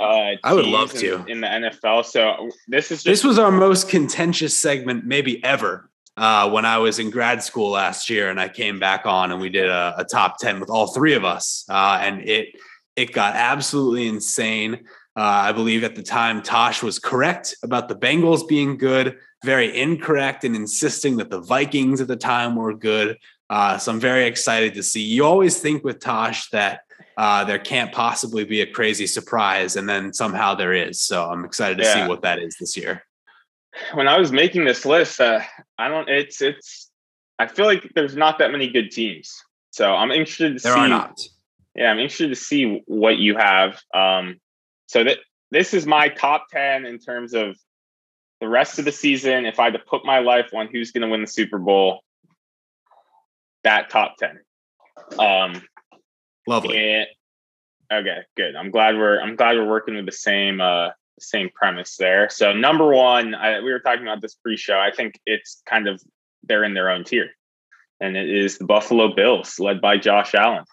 Uh, 0.00 0.36
I 0.42 0.54
would 0.54 0.66
love 0.66 0.94
in, 0.94 1.00
to 1.00 1.24
in 1.26 1.40
the 1.40 1.46
NFL. 1.46 2.04
So 2.04 2.48
this 2.68 2.90
is 2.90 2.98
just- 2.98 3.04
this 3.06 3.24
was 3.24 3.38
our 3.38 3.50
most 3.50 3.88
contentious 3.88 4.56
segment 4.56 5.04
maybe 5.06 5.42
ever. 5.44 5.86
Uh, 6.16 6.50
when 6.50 6.66
I 6.66 6.76
was 6.78 6.98
in 6.98 7.08
grad 7.08 7.42
school 7.42 7.70
last 7.70 8.10
year, 8.10 8.28
and 8.30 8.38
I 8.38 8.48
came 8.48 8.78
back 8.78 9.06
on, 9.06 9.32
and 9.32 9.40
we 9.40 9.48
did 9.48 9.68
a, 9.70 9.94
a 9.96 10.04
top 10.04 10.38
ten 10.38 10.60
with 10.60 10.68
all 10.68 10.88
three 10.88 11.14
of 11.14 11.24
us, 11.24 11.64
uh, 11.70 11.98
and 12.02 12.28
it 12.28 12.48
it 12.96 13.12
got 13.12 13.36
absolutely 13.36 14.06
insane. 14.08 14.74
Uh, 15.16 15.48
I 15.48 15.52
believe 15.52 15.82
at 15.84 15.94
the 15.94 16.02
time 16.02 16.42
Tosh 16.42 16.82
was 16.82 16.98
correct 16.98 17.54
about 17.62 17.88
the 17.88 17.94
Bengals 17.94 18.46
being 18.46 18.76
good, 18.76 19.18
very 19.44 19.74
incorrect 19.80 20.44
in 20.44 20.54
insisting 20.54 21.16
that 21.18 21.30
the 21.30 21.40
Vikings 21.40 22.00
at 22.00 22.08
the 22.08 22.16
time 22.16 22.54
were 22.56 22.74
good. 22.74 23.16
Uh, 23.48 23.78
so 23.78 23.90
I'm 23.90 24.00
very 24.00 24.26
excited 24.26 24.74
to 24.74 24.82
see. 24.82 25.02
You 25.02 25.24
always 25.24 25.58
think 25.58 25.82
with 25.84 26.00
Tosh 26.00 26.50
that 26.50 26.80
uh, 27.20 27.44
there 27.44 27.58
can't 27.58 27.92
possibly 27.92 28.44
be 28.44 28.62
a 28.62 28.66
crazy 28.66 29.06
surprise, 29.06 29.76
and 29.76 29.86
then 29.86 30.10
somehow 30.10 30.54
there 30.54 30.72
is. 30.72 31.02
So 31.02 31.26
I'm 31.26 31.44
excited 31.44 31.76
to 31.76 31.84
yeah. 31.84 31.92
see 31.92 32.08
what 32.08 32.22
that 32.22 32.38
is 32.38 32.56
this 32.58 32.78
year. 32.78 33.04
When 33.92 34.08
I 34.08 34.18
was 34.18 34.32
making 34.32 34.64
this 34.64 34.86
list, 34.86 35.20
uh, 35.20 35.40
I 35.76 35.88
don't. 35.88 36.08
It's 36.08 36.40
it's. 36.40 36.90
I 37.38 37.46
feel 37.46 37.66
like 37.66 37.92
there's 37.94 38.16
not 38.16 38.38
that 38.38 38.52
many 38.52 38.70
good 38.70 38.90
teams, 38.90 39.38
so 39.70 39.94
I'm 39.94 40.10
interested 40.10 40.56
to 40.56 40.62
there 40.62 40.72
see. 40.72 40.80
There 40.80 40.86
are 40.86 40.88
not. 40.88 41.20
Yeah, 41.74 41.90
I'm 41.90 41.98
interested 41.98 42.28
to 42.28 42.36
see 42.36 42.82
what 42.86 43.18
you 43.18 43.36
have. 43.36 43.78
Um, 43.92 44.40
so 44.86 45.04
that 45.04 45.18
this 45.50 45.74
is 45.74 45.86
my 45.86 46.08
top 46.08 46.46
ten 46.50 46.86
in 46.86 46.98
terms 46.98 47.34
of 47.34 47.54
the 48.40 48.48
rest 48.48 48.78
of 48.78 48.86
the 48.86 48.92
season. 48.92 49.44
If 49.44 49.60
I 49.60 49.64
had 49.64 49.74
to 49.74 49.78
put 49.78 50.06
my 50.06 50.20
life 50.20 50.54
on 50.54 50.68
who's 50.72 50.90
going 50.90 51.02
to 51.02 51.08
win 51.08 51.20
the 51.20 51.26
Super 51.26 51.58
Bowl, 51.58 52.00
that 53.62 53.90
top 53.90 54.16
ten. 54.16 54.40
Um, 55.18 55.62
Lovely. 56.46 56.78
And, 56.78 57.06
okay, 57.92 58.18
good. 58.36 58.56
I'm 58.56 58.70
glad 58.70 58.96
we're 58.96 59.20
I'm 59.20 59.36
glad 59.36 59.56
we're 59.56 59.68
working 59.68 59.94
with 59.94 60.06
the 60.06 60.12
same 60.12 60.60
uh 60.60 60.90
same 61.18 61.50
premise 61.54 61.96
there. 61.96 62.30
So 62.30 62.52
number 62.52 62.88
one, 62.88 63.34
I, 63.34 63.60
we 63.60 63.70
were 63.70 63.80
talking 63.80 64.02
about 64.02 64.22
this 64.22 64.34
pre-show. 64.34 64.78
I 64.78 64.90
think 64.90 65.20
it's 65.26 65.62
kind 65.66 65.86
of 65.86 66.02
they're 66.44 66.64
in 66.64 66.74
their 66.74 66.90
own 66.90 67.04
tier, 67.04 67.30
and 68.00 68.16
it 68.16 68.28
is 68.28 68.58
the 68.58 68.64
Buffalo 68.64 69.14
Bills, 69.14 69.58
led 69.58 69.80
by 69.80 69.98
Josh 69.98 70.34
Allen. 70.34 70.64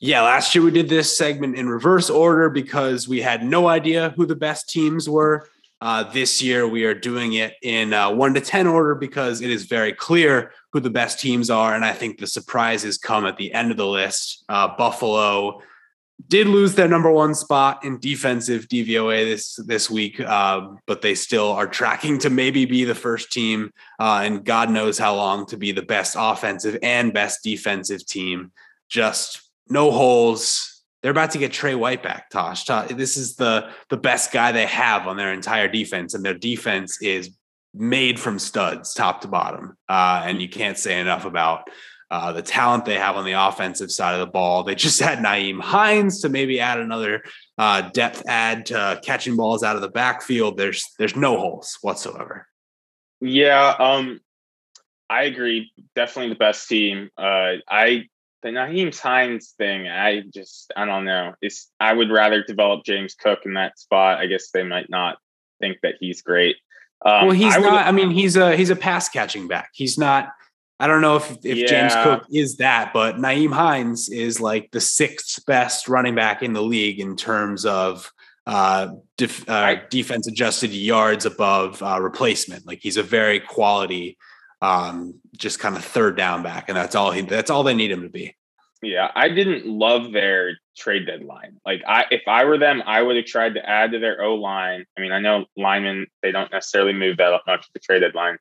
Yeah, 0.00 0.22
last 0.22 0.54
year 0.54 0.62
we 0.62 0.70
did 0.70 0.90
this 0.90 1.16
segment 1.16 1.56
in 1.56 1.68
reverse 1.68 2.10
order 2.10 2.50
because 2.50 3.08
we 3.08 3.22
had 3.22 3.42
no 3.42 3.68
idea 3.68 4.10
who 4.10 4.26
the 4.26 4.36
best 4.36 4.68
teams 4.68 5.08
were. 5.08 5.48
Uh, 5.80 6.04
this 6.12 6.40
year, 6.40 6.66
we 6.66 6.84
are 6.84 6.94
doing 6.94 7.34
it 7.34 7.54
in 7.62 7.92
uh, 7.92 8.10
one 8.10 8.32
to 8.34 8.40
10 8.40 8.66
order 8.66 8.94
because 8.94 9.40
it 9.40 9.50
is 9.50 9.64
very 9.64 9.92
clear 9.92 10.52
who 10.72 10.80
the 10.80 10.90
best 10.90 11.20
teams 11.20 11.50
are. 11.50 11.74
And 11.74 11.84
I 11.84 11.92
think 11.92 12.18
the 12.18 12.26
surprises 12.26 12.96
come 12.96 13.26
at 13.26 13.36
the 13.36 13.52
end 13.52 13.70
of 13.70 13.76
the 13.76 13.86
list. 13.86 14.44
Uh, 14.48 14.68
Buffalo 14.76 15.60
did 16.28 16.46
lose 16.46 16.74
their 16.74 16.88
number 16.88 17.10
one 17.10 17.34
spot 17.34 17.84
in 17.84 17.98
defensive 17.98 18.68
DVOA 18.68 19.24
this 19.24 19.56
this 19.66 19.90
week, 19.90 20.20
uh, 20.20 20.68
but 20.86 21.02
they 21.02 21.14
still 21.14 21.50
are 21.50 21.66
tracking 21.66 22.18
to 22.18 22.30
maybe 22.30 22.64
be 22.64 22.84
the 22.84 22.94
first 22.94 23.32
team, 23.32 23.70
uh, 23.98 24.22
and 24.24 24.44
God 24.44 24.70
knows 24.70 24.96
how 24.96 25.16
long 25.16 25.44
to 25.46 25.56
be 25.56 25.72
the 25.72 25.82
best 25.82 26.16
offensive 26.18 26.78
and 26.82 27.12
best 27.12 27.42
defensive 27.42 28.06
team. 28.06 28.52
Just 28.88 29.42
no 29.68 29.90
holes, 29.90 30.73
they're 31.04 31.10
about 31.10 31.32
to 31.32 31.38
get 31.38 31.52
Tre 31.52 31.74
White 31.74 32.02
back, 32.02 32.30
Tosh. 32.30 32.64
This 32.64 33.18
is 33.18 33.36
the 33.36 33.68
the 33.90 33.98
best 33.98 34.32
guy 34.32 34.52
they 34.52 34.64
have 34.64 35.06
on 35.06 35.18
their 35.18 35.34
entire 35.34 35.68
defense, 35.68 36.14
and 36.14 36.24
their 36.24 36.32
defense 36.32 36.96
is 37.02 37.36
made 37.74 38.18
from 38.18 38.38
studs, 38.38 38.94
top 38.94 39.20
to 39.20 39.28
bottom. 39.28 39.76
Uh, 39.86 40.22
and 40.24 40.40
you 40.40 40.48
can't 40.48 40.78
say 40.78 40.98
enough 40.98 41.26
about 41.26 41.68
uh, 42.10 42.32
the 42.32 42.40
talent 42.40 42.86
they 42.86 42.94
have 42.94 43.16
on 43.16 43.26
the 43.26 43.32
offensive 43.32 43.90
side 43.90 44.14
of 44.14 44.20
the 44.20 44.32
ball. 44.32 44.62
They 44.62 44.74
just 44.74 44.98
had 45.08 45.18
Nyheim 45.18 45.60
Hines 45.60 46.22
to 46.22 46.30
maybe 46.30 46.58
add 46.58 46.80
another 46.80 47.22
uh, 47.58 47.82
depth 47.90 48.22
add 48.26 48.64
to 48.66 48.98
catching 49.04 49.36
balls 49.36 49.62
out 49.62 49.76
of 49.76 49.82
the 49.82 49.90
backfield. 49.90 50.56
There's 50.56 50.86
there's 50.98 51.16
no 51.16 51.36
holes 51.36 51.76
whatsoever. 51.82 52.46
Yeah, 53.20 53.74
um, 53.78 54.20
I 55.10 55.24
agree. 55.24 55.70
Definitely 55.94 56.30
the 56.30 56.38
best 56.38 56.66
team. 56.66 57.10
Uh, 57.18 57.56
I 57.68 58.06
the 58.44 58.50
Nyheim 58.50 58.96
Hines 59.00 59.54
thing, 59.56 59.88
I 59.88 60.20
just 60.32 60.70
I 60.76 60.84
don't 60.84 61.06
know. 61.06 61.32
It's 61.40 61.72
I 61.80 61.94
would 61.94 62.10
rather 62.10 62.44
develop 62.44 62.84
James 62.84 63.14
Cook 63.14 63.40
in 63.46 63.54
that 63.54 63.78
spot. 63.78 64.18
I 64.18 64.26
guess 64.26 64.50
they 64.50 64.62
might 64.62 64.90
not 64.90 65.16
think 65.60 65.78
that 65.82 65.94
he's 65.98 66.20
great. 66.20 66.56
Um, 67.04 67.28
well, 67.28 67.36
he's 67.36 67.56
I 67.56 67.60
not. 67.60 67.86
I 67.86 67.90
mean, 67.90 68.10
he's 68.10 68.36
a 68.36 68.54
he's 68.54 68.70
a 68.70 68.76
pass 68.76 69.08
catching 69.08 69.48
back. 69.48 69.70
He's 69.72 69.98
not. 69.98 70.28
I 70.78 70.86
don't 70.86 71.00
know 71.00 71.16
if 71.16 71.30
if 71.42 71.56
yeah. 71.56 71.66
James 71.66 71.94
Cook 71.94 72.26
is 72.30 72.58
that, 72.58 72.92
but 72.92 73.16
Nyheim 73.16 73.52
Hines 73.52 74.10
is 74.10 74.40
like 74.40 74.70
the 74.72 74.80
sixth 74.80 75.44
best 75.46 75.88
running 75.88 76.14
back 76.14 76.42
in 76.42 76.52
the 76.52 76.62
league 76.62 77.00
in 77.00 77.16
terms 77.16 77.64
of 77.64 78.12
uh, 78.46 78.88
def, 79.16 79.48
uh, 79.48 79.76
defense 79.88 80.26
adjusted 80.26 80.70
yards 80.70 81.24
above 81.24 81.82
uh, 81.82 81.98
replacement. 81.98 82.66
Like 82.66 82.80
he's 82.82 82.98
a 82.98 83.02
very 83.02 83.40
quality 83.40 84.18
um, 84.64 85.20
just 85.36 85.58
kind 85.58 85.76
of 85.76 85.84
third 85.84 86.16
down 86.16 86.42
back, 86.42 86.68
and 86.68 86.76
that's 86.76 86.94
all 86.94 87.10
he. 87.10 87.20
That's 87.20 87.50
all 87.50 87.62
they 87.62 87.74
need 87.74 87.90
him 87.90 88.02
to 88.02 88.08
be. 88.08 88.34
Yeah, 88.82 89.10
I 89.14 89.28
didn't 89.28 89.66
love 89.66 90.12
their 90.12 90.58
trade 90.76 91.06
deadline. 91.06 91.60
Like, 91.66 91.82
I 91.86 92.06
if 92.10 92.22
I 92.26 92.44
were 92.44 92.56
them, 92.56 92.82
I 92.86 93.02
would 93.02 93.16
have 93.16 93.26
tried 93.26 93.54
to 93.54 93.68
add 93.68 93.92
to 93.92 93.98
their 93.98 94.22
O 94.22 94.36
line. 94.36 94.86
I 94.96 95.00
mean, 95.02 95.12
I 95.12 95.20
know 95.20 95.44
linemen 95.56 96.06
they 96.22 96.32
don't 96.32 96.50
necessarily 96.50 96.94
move 96.94 97.18
that 97.18 97.40
much 97.46 97.60
at 97.60 97.66
the 97.74 97.80
trade 97.80 98.00
deadline, 98.00 98.38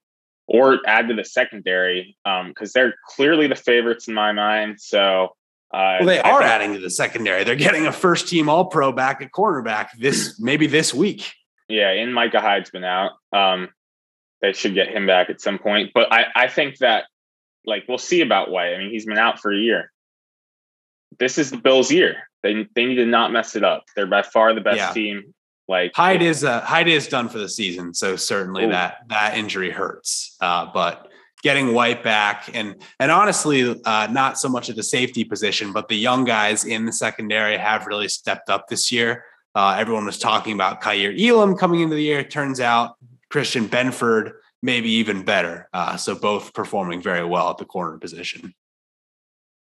or 0.48 0.80
add 0.88 1.10
to 1.10 1.14
the 1.14 1.26
secondary 1.26 2.16
because 2.24 2.70
um, 2.70 2.72
they're 2.74 2.96
clearly 3.10 3.48
the 3.48 3.56
favorites 3.56 4.08
in 4.08 4.14
my 4.14 4.32
mind. 4.32 4.80
So. 4.80 5.36
Uh, 5.74 5.98
well, 6.02 6.06
they 6.06 6.22
I 6.22 6.30
are 6.30 6.40
think, 6.42 6.52
adding 6.52 6.74
to 6.74 6.80
the 6.80 6.92
secondary. 6.92 7.44
They're 7.44 7.56
getting 7.56 7.88
a 7.88 7.92
first 7.92 8.28
team 8.28 8.48
All 8.48 8.66
Pro 8.66 8.92
back 8.92 9.24
at 9.24 9.32
cornerback 9.32 9.88
this 9.98 10.40
maybe 10.40 10.68
this 10.68 10.94
week. 10.94 11.34
Yeah, 11.68 11.90
and 11.90 12.14
Micah 12.14 12.42
Hyde's 12.42 12.70
been 12.70 12.84
out. 12.84 13.14
Um, 13.32 13.70
they 14.44 14.52
should 14.52 14.76
get 14.76 14.90
him 14.90 15.08
back 15.08 15.30
at 15.30 15.42
some 15.42 15.58
point. 15.58 15.92
But 15.94 16.12
I, 16.12 16.26
I 16.36 16.48
think 16.48 16.78
that 16.80 17.06
like 17.66 17.86
we'll 17.88 17.98
see 17.98 18.22
about 18.22 18.52
White. 18.52 18.76
I 18.76 18.78
mean, 18.78 18.92
he's 18.92 19.06
been 19.06 19.18
out 19.18 19.40
for 19.40 19.52
a 19.52 19.58
year. 19.58 19.92
This 21.18 21.38
is 21.38 21.50
the 21.50 21.58
Bills' 21.58 21.90
year. 21.90 22.18
They 22.44 22.68
they 22.76 22.86
need 22.86 22.96
to 22.96 23.06
not 23.06 23.32
mess 23.32 23.56
it 23.56 23.64
up. 23.64 23.86
They're 23.96 24.06
by 24.06 24.22
far 24.22 24.54
the 24.54 24.62
best 24.62 24.78
yeah. 24.78 24.92
team. 24.92 25.34
Like 25.70 25.94
Hyde 25.96 26.22
is 26.22 26.44
uh, 26.44 26.60
Hyde 26.60 26.90
is 26.90 27.08
done 27.08 27.30
for 27.30 27.38
the 27.38 27.48
season, 27.48 27.94
so 27.94 28.18
certainly 28.18 28.66
Ooh. 28.66 28.72
that 28.72 28.98
that 29.08 29.38
injury 29.38 29.72
hurts. 29.72 30.36
Uh, 30.42 30.70
but 30.74 31.10
getting 31.42 31.74
White 31.74 32.04
back 32.04 32.50
and 32.54 32.76
and 33.00 33.12
honestly, 33.12 33.82
uh, 33.86 34.08
not 34.12 34.38
so 34.38 34.50
much 34.50 34.70
at 34.70 34.76
the 34.76 34.84
safety 34.84 35.24
position, 35.24 35.72
but 35.72 35.88
the 35.88 35.96
young 35.96 36.26
guys 36.26 36.66
in 36.66 36.86
the 36.86 36.92
secondary 36.92 37.58
have 37.58 37.88
really 37.88 38.10
stepped 38.10 38.50
up 38.50 38.68
this 38.68 38.92
year. 38.92 39.24
Uh, 39.56 39.78
everyone 39.80 40.04
was 40.04 40.20
talking 40.20 40.54
about 40.54 40.82
Kaiir 40.82 41.16
Elam 41.18 41.56
coming 41.56 41.80
into 41.80 41.96
the 41.96 42.02
year. 42.02 42.20
It 42.20 42.30
turns 42.30 42.60
out 42.60 42.98
Christian 43.34 43.68
Benford 43.68 44.34
maybe 44.62 44.92
even 44.92 45.24
better. 45.24 45.68
Uh, 45.74 45.98
so 45.98 46.14
both 46.14 46.54
performing 46.54 47.02
very 47.02 47.26
well 47.26 47.50
at 47.50 47.58
the 47.58 47.66
corner 47.66 47.98
position. 47.98 48.54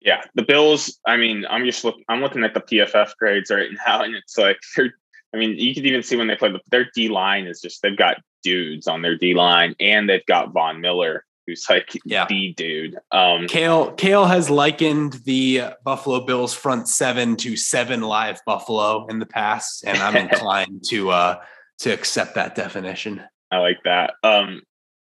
Yeah, 0.01 0.23
the 0.33 0.41
Bills. 0.41 0.97
I 1.05 1.17
mean, 1.17 1.45
I'm 1.47 1.65
just 1.65 1.83
look. 1.83 1.95
I'm 2.09 2.19
looking 2.19 2.43
at 2.43 2.55
the 2.55 2.61
PFF 2.61 3.11
grades 3.19 3.51
right 3.51 3.69
now, 3.87 4.01
and 4.01 4.15
it's 4.15 4.39
like 4.39 4.57
they're. 4.75 4.95
I 5.35 5.37
mean, 5.37 5.55
you 5.59 5.75
could 5.75 5.85
even 5.85 6.01
see 6.01 6.15
when 6.15 6.25
they 6.25 6.35
play. 6.35 6.51
the, 6.51 6.61
Their 6.71 6.89
D 6.95 7.09
line 7.09 7.45
is 7.45 7.61
just 7.61 7.83
they've 7.83 7.95
got 7.95 8.17
dudes 8.41 8.87
on 8.87 9.03
their 9.03 9.15
D 9.15 9.35
line, 9.35 9.75
and 9.79 10.09
they've 10.09 10.25
got 10.25 10.51
Von 10.51 10.81
Miller, 10.81 11.23
who's 11.45 11.63
like 11.69 11.95
yeah. 12.05 12.25
the 12.27 12.53
dude. 12.53 12.97
Um, 13.11 13.45
Kale 13.45 13.91
Kale 13.91 14.25
has 14.25 14.49
likened 14.49 15.13
the 15.25 15.73
Buffalo 15.83 16.25
Bills 16.25 16.55
front 16.55 16.87
seven 16.87 17.35
to 17.35 17.55
seven 17.55 18.01
live 18.01 18.41
Buffalo 18.47 19.05
in 19.05 19.19
the 19.19 19.27
past, 19.27 19.83
and 19.85 19.95
I'm 19.99 20.15
inclined 20.27 20.85
to 20.87 21.11
uh 21.11 21.43
to 21.81 21.91
accept 21.91 22.33
that 22.33 22.55
definition. 22.55 23.21
I 23.51 23.57
like 23.57 23.79
that. 23.83 24.13
Um, 24.23 24.61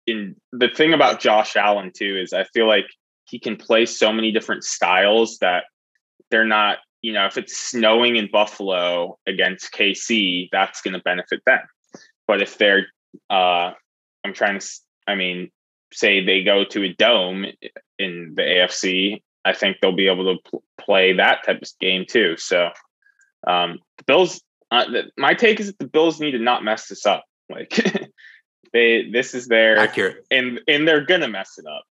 in 0.06 0.36
the 0.52 0.68
thing 0.68 0.92
about 0.92 1.20
Josh 1.20 1.56
Allen 1.56 1.90
too 1.94 2.16
is 2.16 2.32
I 2.32 2.44
feel 2.44 2.68
like 2.68 2.86
he 3.24 3.38
can 3.38 3.56
play 3.56 3.86
so 3.86 4.12
many 4.12 4.32
different 4.32 4.64
styles 4.64 5.38
that 5.38 5.64
they're 6.30 6.44
not. 6.44 6.78
You 7.02 7.12
know, 7.12 7.26
if 7.26 7.36
it's 7.36 7.56
snowing 7.56 8.16
in 8.16 8.30
Buffalo 8.32 9.18
against 9.26 9.72
KC, 9.72 10.48
that's 10.50 10.80
going 10.80 10.94
to 10.94 11.00
benefit 11.00 11.42
them. 11.44 11.60
But 12.26 12.40
if 12.40 12.56
they're, 12.56 12.86
uh, 13.28 13.72
I'm 14.24 14.32
trying 14.32 14.58
to, 14.58 14.66
I 15.06 15.14
mean, 15.14 15.50
say 15.92 16.24
they 16.24 16.42
go 16.42 16.64
to 16.64 16.82
a 16.82 16.94
dome 16.94 17.44
in 17.98 18.32
the 18.34 18.42
AFC, 18.42 19.22
I 19.44 19.52
think 19.52 19.78
they'll 19.80 19.94
be 19.94 20.08
able 20.08 20.34
to 20.34 20.50
pl- 20.50 20.64
play 20.80 21.12
that 21.12 21.44
type 21.44 21.60
of 21.60 21.68
game 21.78 22.06
too. 22.08 22.36
So 22.38 22.70
um, 23.46 23.78
the 23.98 24.04
Bills, 24.04 24.42
uh, 24.70 24.86
the, 24.86 25.10
my 25.18 25.34
take 25.34 25.60
is 25.60 25.66
that 25.66 25.78
the 25.78 25.86
Bills 25.86 26.20
need 26.20 26.32
to 26.32 26.38
not 26.38 26.64
mess 26.64 26.88
this 26.88 27.04
up. 27.04 27.24
Like 27.50 27.68
they, 28.74 29.08
this 29.08 29.34
is 29.34 29.46
their 29.46 29.78
accurate, 29.78 30.26
and 30.30 30.60
and 30.68 30.86
they're 30.86 31.06
gonna 31.06 31.28
mess 31.28 31.56
it 31.56 31.64
up 31.64 31.84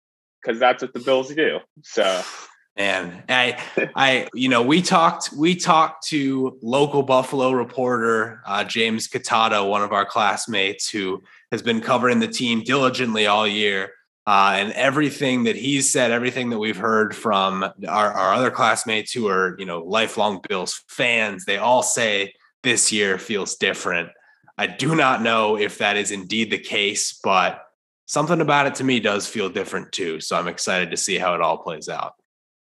because 0.44 0.60
that's 0.60 0.84
what 0.84 0.94
the 0.94 1.00
Bills 1.00 1.34
do. 1.34 1.60
So. 1.82 2.22
And 2.76 3.22
I, 3.30 3.62
I, 3.96 4.28
you 4.34 4.50
know, 4.50 4.64
we 4.64 4.82
talked, 4.82 5.32
we 5.32 5.56
talked 5.56 6.08
to 6.08 6.58
local 6.64 7.04
Buffalo 7.04 7.52
reporter 7.52 8.42
uh, 8.48 8.64
James 8.64 9.08
Catato, 9.08 9.70
one 9.70 9.84
of 9.84 9.92
our 9.92 10.06
classmates 10.08 10.90
who 10.90 11.22
has 11.52 11.62
been 11.62 11.82
covering 11.82 12.18
the 12.20 12.28
team 12.28 12.64
diligently 12.64 13.28
all 13.28 13.48
year. 13.48 13.92
Uh, 14.26 14.54
and 14.56 14.72
everything 14.74 15.44
that 15.44 15.56
he's 15.56 15.88
said, 15.88 16.10
everything 16.10 16.50
that 16.50 16.58
we've 16.58 16.76
heard 16.76 17.16
from 17.16 17.64
our, 17.88 18.12
our 18.12 18.34
other 18.34 18.50
classmates 18.50 19.12
who 19.12 19.28
are, 19.28 19.56
you 19.60 19.68
know, 19.68 19.84
lifelong 19.84 20.42
Bills 20.50 20.84
fans, 20.88 21.46
they 21.46 21.58
all 21.58 21.84
say 21.84 22.34
this 22.64 22.92
year 22.92 23.20
feels 23.20 23.56
different. 23.56 24.10
I 24.58 24.68
do 24.68 24.96
not 24.96 25.22
know 25.22 25.58
if 25.58 25.80
that 25.80 25.98
is 25.98 26.12
indeed 26.12 26.52
the 26.52 26.60
case, 26.60 27.20
but 27.24 27.66
something 28.06 28.42
about 28.42 28.68
it 28.68 28.76
to 28.76 28.84
me 28.84 29.00
does 29.00 29.28
feel 29.28 29.50
different 29.50 29.92
too. 29.92 30.20
So 30.20 30.36
I'm 30.36 30.48
excited 30.48 30.92
to 30.92 30.98
see 30.98 31.18
how 31.18 31.34
it 31.36 31.42
all 31.42 31.58
plays 31.58 31.90
out. 31.90 32.14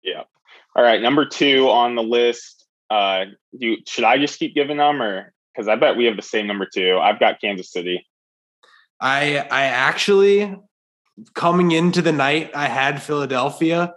Yeah. 0.02 0.22
All 0.76 0.82
right. 0.82 1.00
Number 1.00 1.26
two 1.26 1.68
on 1.68 1.94
the 1.94 2.02
list. 2.02 2.66
Uh, 2.90 3.26
do 3.58 3.76
should 3.86 4.04
I 4.04 4.18
just 4.18 4.38
keep 4.38 4.54
giving 4.54 4.76
them, 4.76 5.02
or 5.02 5.32
because 5.52 5.68
I 5.68 5.76
bet 5.76 5.96
we 5.96 6.04
have 6.04 6.16
the 6.16 6.22
same 6.22 6.46
number 6.46 6.68
two? 6.72 6.98
I've 6.98 7.18
got 7.18 7.40
Kansas 7.40 7.72
City. 7.72 8.06
I 9.00 9.38
I 9.50 9.64
actually 9.64 10.56
coming 11.34 11.72
into 11.72 12.02
the 12.02 12.12
night 12.12 12.50
I 12.54 12.68
had 12.68 13.02
Philadelphia, 13.02 13.94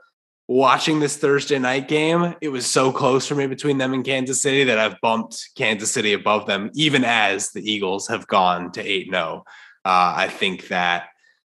watching 0.48 1.00
this 1.00 1.18
Thursday 1.18 1.60
night 1.60 1.88
game, 1.88 2.36
it 2.42 2.50
was 2.50 2.66
so 2.66 2.92
close 2.92 3.28
for 3.28 3.36
me 3.36 3.48
between 3.48 3.78
them 3.78 3.94
and 3.94 4.06
Kansas 4.06 4.42
City 4.42 4.64
that 4.66 4.80
I've 4.80 5.00
bumped 5.02 5.50
Kansas 5.56 5.92
City 5.92 6.14
above 6.14 6.46
them, 6.46 6.72
even 6.74 7.04
as 7.04 7.52
the 7.52 7.70
Eagles 7.70 8.08
have 8.08 8.28
gone 8.28 8.72
to 8.72 8.82
8 8.82 9.10
0. 9.12 9.44
Uh, 9.86 10.14
I 10.16 10.28
think 10.28 10.70
that 10.70 11.08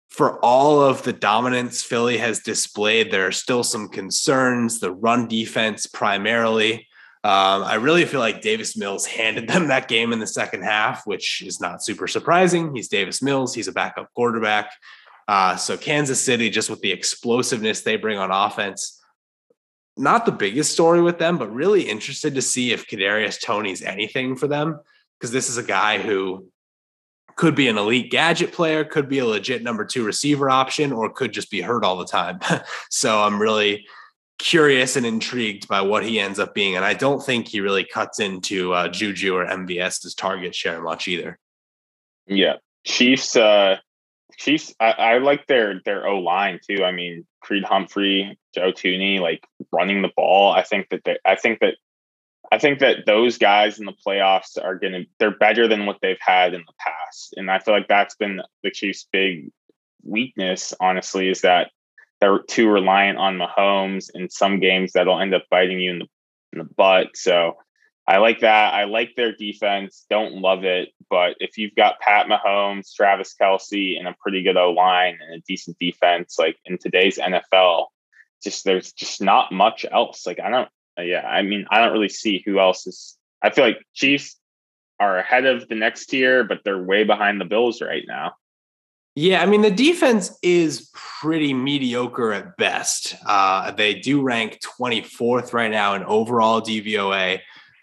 for 0.09 0.39
all 0.45 0.81
of 0.81 1.03
the 1.03 1.13
dominance 1.13 1.83
Philly 1.83 2.19
has 2.19 2.39
displayed, 2.41 3.11
there 3.11 3.27
are 3.27 3.33
still 3.33 3.65
some 3.65 3.89
concerns. 3.89 4.79
The 4.79 4.93
run 4.93 5.27
defense, 5.27 5.87
primarily. 5.87 6.87
Um, 7.25 7.65
I 7.65 7.77
really 7.77 8.05
feel 8.05 8.21
like 8.21 8.43
Davis 8.43 8.77
Mills 8.77 9.07
handed 9.07 9.49
them 9.49 9.69
that 9.69 9.89
game 9.89 10.13
in 10.13 10.21
the 10.21 10.27
second 10.27 10.63
half, 10.63 11.07
which 11.07 11.43
is 11.43 11.61
not 11.61 11.83
super 11.83 12.07
surprising. 12.07 12.75
He's 12.75 12.89
Davis 12.89 13.23
Mills, 13.23 13.55
he's 13.55 13.67
a 13.67 13.73
backup 13.73 14.13
quarterback. 14.15 14.71
Uh, 15.27 15.57
so 15.57 15.77
Kansas 15.77 16.21
City, 16.21 16.51
just 16.51 16.71
with 16.71 16.81
the 16.81 16.93
explosiveness 16.93 17.83
they 17.83 17.97
bring 17.97 18.19
on 18.19 18.31
offense, 18.31 19.01
not 19.97 20.27
the 20.27 20.33
biggest 20.33 20.73
story 20.73 21.01
with 21.01 21.19
them, 21.19 21.39
but 21.39 21.55
really 21.55 21.83
interested 21.83 22.35
to 22.35 22.43
see 22.43 22.73
if 22.73 22.87
Kadarius 22.87 23.41
Toney's 23.41 23.83
anything 23.83 24.37
for 24.37 24.49
them 24.49 24.81
because 25.19 25.31
this 25.31 25.49
is 25.49 25.57
a 25.57 25.63
guy 25.63 25.99
who 25.99 26.49
could 27.37 27.55
be 27.55 27.69
an 27.69 27.79
elite 27.79 28.11
gadget 28.11 28.53
player, 28.53 28.85
could 28.85 29.09
be 29.09 29.19
a 29.19 29.27
legit 29.27 29.63
number 29.63 29.85
two 29.85 30.05
receiver 30.05 30.51
option, 30.51 30.93
or 30.93 31.11
could 31.11 31.33
just 31.33 31.51
be 31.51 31.61
hurt 31.61 31.85
all 31.85 31.97
the 31.97 32.05
time. 32.05 32.39
so 32.91 33.23
I'm 33.23 33.41
really 33.41 33.87
curious 34.39 34.97
and 34.97 35.07
intrigued 35.07 35.69
by 35.69 35.81
what 35.81 36.05
he 36.05 36.21
ends 36.21 36.39
up 36.39 36.55
being, 36.55 36.77
and 36.77 36.85
I 36.85 36.95
don't 36.95 37.25
think 37.25 37.49
he 37.49 37.61
really 37.61 37.85
cuts 37.85 38.21
into 38.21 38.73
uh, 38.73 38.89
Juju 38.89 39.35
or 39.35 39.47
MVS's 39.47 40.15
target 40.15 40.55
share 40.55 40.83
much 40.83 41.09
either. 41.09 41.39
Yeah, 42.27 42.57
Chiefs. 42.85 43.37
Uh, 43.37 43.79
Chiefs, 44.39 44.75
I, 44.81 44.91
I 44.91 45.19
like 45.19 45.47
their 45.47 45.81
their 45.85 46.07
O 46.07 46.19
line 46.19 46.61
too. 46.69 46.85
I 46.85 46.93
mean, 46.93 47.27
Creed 47.41 47.65
Humphrey, 47.65 48.39
Joe 48.55 48.73
Thuney, 48.73 49.21
like 49.21 49.47
running 49.73 50.03
the 50.03 50.11
ball. 50.17 50.53
I 50.53 50.63
think 50.63 50.89
that 50.91 51.03
they, 51.05 51.19
I 51.25 51.37
think 51.37 51.61
that 51.61 51.75
I 52.53 52.59
think 52.59 52.81
that 52.81 53.07
those 53.07 53.39
guys 53.39 53.79
in 53.79 53.87
the 53.87 53.95
playoffs 54.07 54.63
are 54.63 54.79
gonna 54.79 55.05
they're 55.19 55.37
better 55.37 55.69
than 55.69 55.87
what 55.87 55.99
they've 56.03 56.17
had 56.21 56.55
in 56.55 56.63
the 56.67 56.73
past, 56.79 57.35
and 57.37 57.51
I 57.51 57.59
feel 57.59 57.75
like 57.75 57.89
that's 57.89 58.17
been 58.17 58.41
the 58.63 58.71
Chiefs' 58.71 59.07
big 59.11 59.51
weakness. 60.03 60.75
Honestly, 60.81 61.29
is 61.29 61.41
that 61.43 61.71
they're 62.21 62.41
too 62.49 62.69
reliant 62.69 63.19
on 63.19 63.39
Mahomes 63.39 64.11
in 64.15 64.31
some 64.31 64.61
games 64.61 64.93
that'll 64.93 65.21
end 65.21 65.35
up 65.35 65.45
biting 65.51 65.81
you 65.81 65.91
in 65.91 65.99
the 66.01 66.07
in 66.53 66.59
the 66.59 66.75
butt. 66.77 67.09
So 67.15 67.57
I 68.07 68.19
like 68.19 68.41
that. 68.41 68.75
I 68.75 68.85
like 68.85 69.15
their 69.17 69.33
defense. 69.33 70.05
Don't 70.11 70.35
love 70.35 70.65
it, 70.65 70.91
but 71.09 71.37
if 71.41 71.57
you've 71.57 71.75
got 71.75 72.01
Pat 72.01 72.27
Mahomes, 72.27 72.93
Travis 72.95 73.35
Kelce, 73.41 73.99
and 73.99 74.07
a 74.07 74.15
pretty 74.21 74.43
good 74.43 74.59
O 74.59 74.73
line 74.73 75.19
and 75.23 75.37
a 75.37 75.43
decent 75.49 75.79
defense, 75.79 76.39
like 76.39 76.57
in 76.67 76.77
today's 76.77 77.19
NFL, 77.19 77.87
just 78.43 78.65
there's 78.65 78.93
just 78.93 79.23
not 79.23 79.53
much 79.53 79.87
else. 79.91 80.27
Like 80.27 80.39
I 80.39 80.51
don't, 80.51 80.69
yeah, 80.99 81.27
I 81.27 81.43
mean, 81.43 81.67
I 81.71 81.81
don't 81.81 81.93
really 81.95 82.11
see 82.11 82.43
who 82.45 82.61
else 82.61 82.87
is. 82.87 83.17
I 83.43 83.51
feel 83.51 83.65
like 83.65 83.83
Chiefs 83.95 84.39
are 85.01 85.19
ahead 85.19 85.47
of 85.47 85.67
the 85.69 85.75
next 85.75 86.07
tier, 86.07 86.45
but 86.45 86.61
they're 86.63 86.83
way 86.83 87.05
behind 87.05 87.41
the 87.41 87.47
Bills 87.47 87.81
right 87.81 88.05
now. 88.07 88.35
Yeah, 89.17 89.43
I 89.43 89.47
mean 89.47 89.63
the 89.63 89.71
defense 89.71 90.37
is 90.43 90.91
pretty 90.93 91.55
mediocre 91.55 92.33
at 92.33 92.57
best. 92.57 93.15
Uh, 93.25 93.71
they 93.71 93.95
do 93.95 94.21
rank 94.23 94.59
24th 94.81 95.53
right 95.53 95.71
now 95.71 95.95
in 95.95 96.03
overall 96.05 96.61
DVOA. 96.61 97.39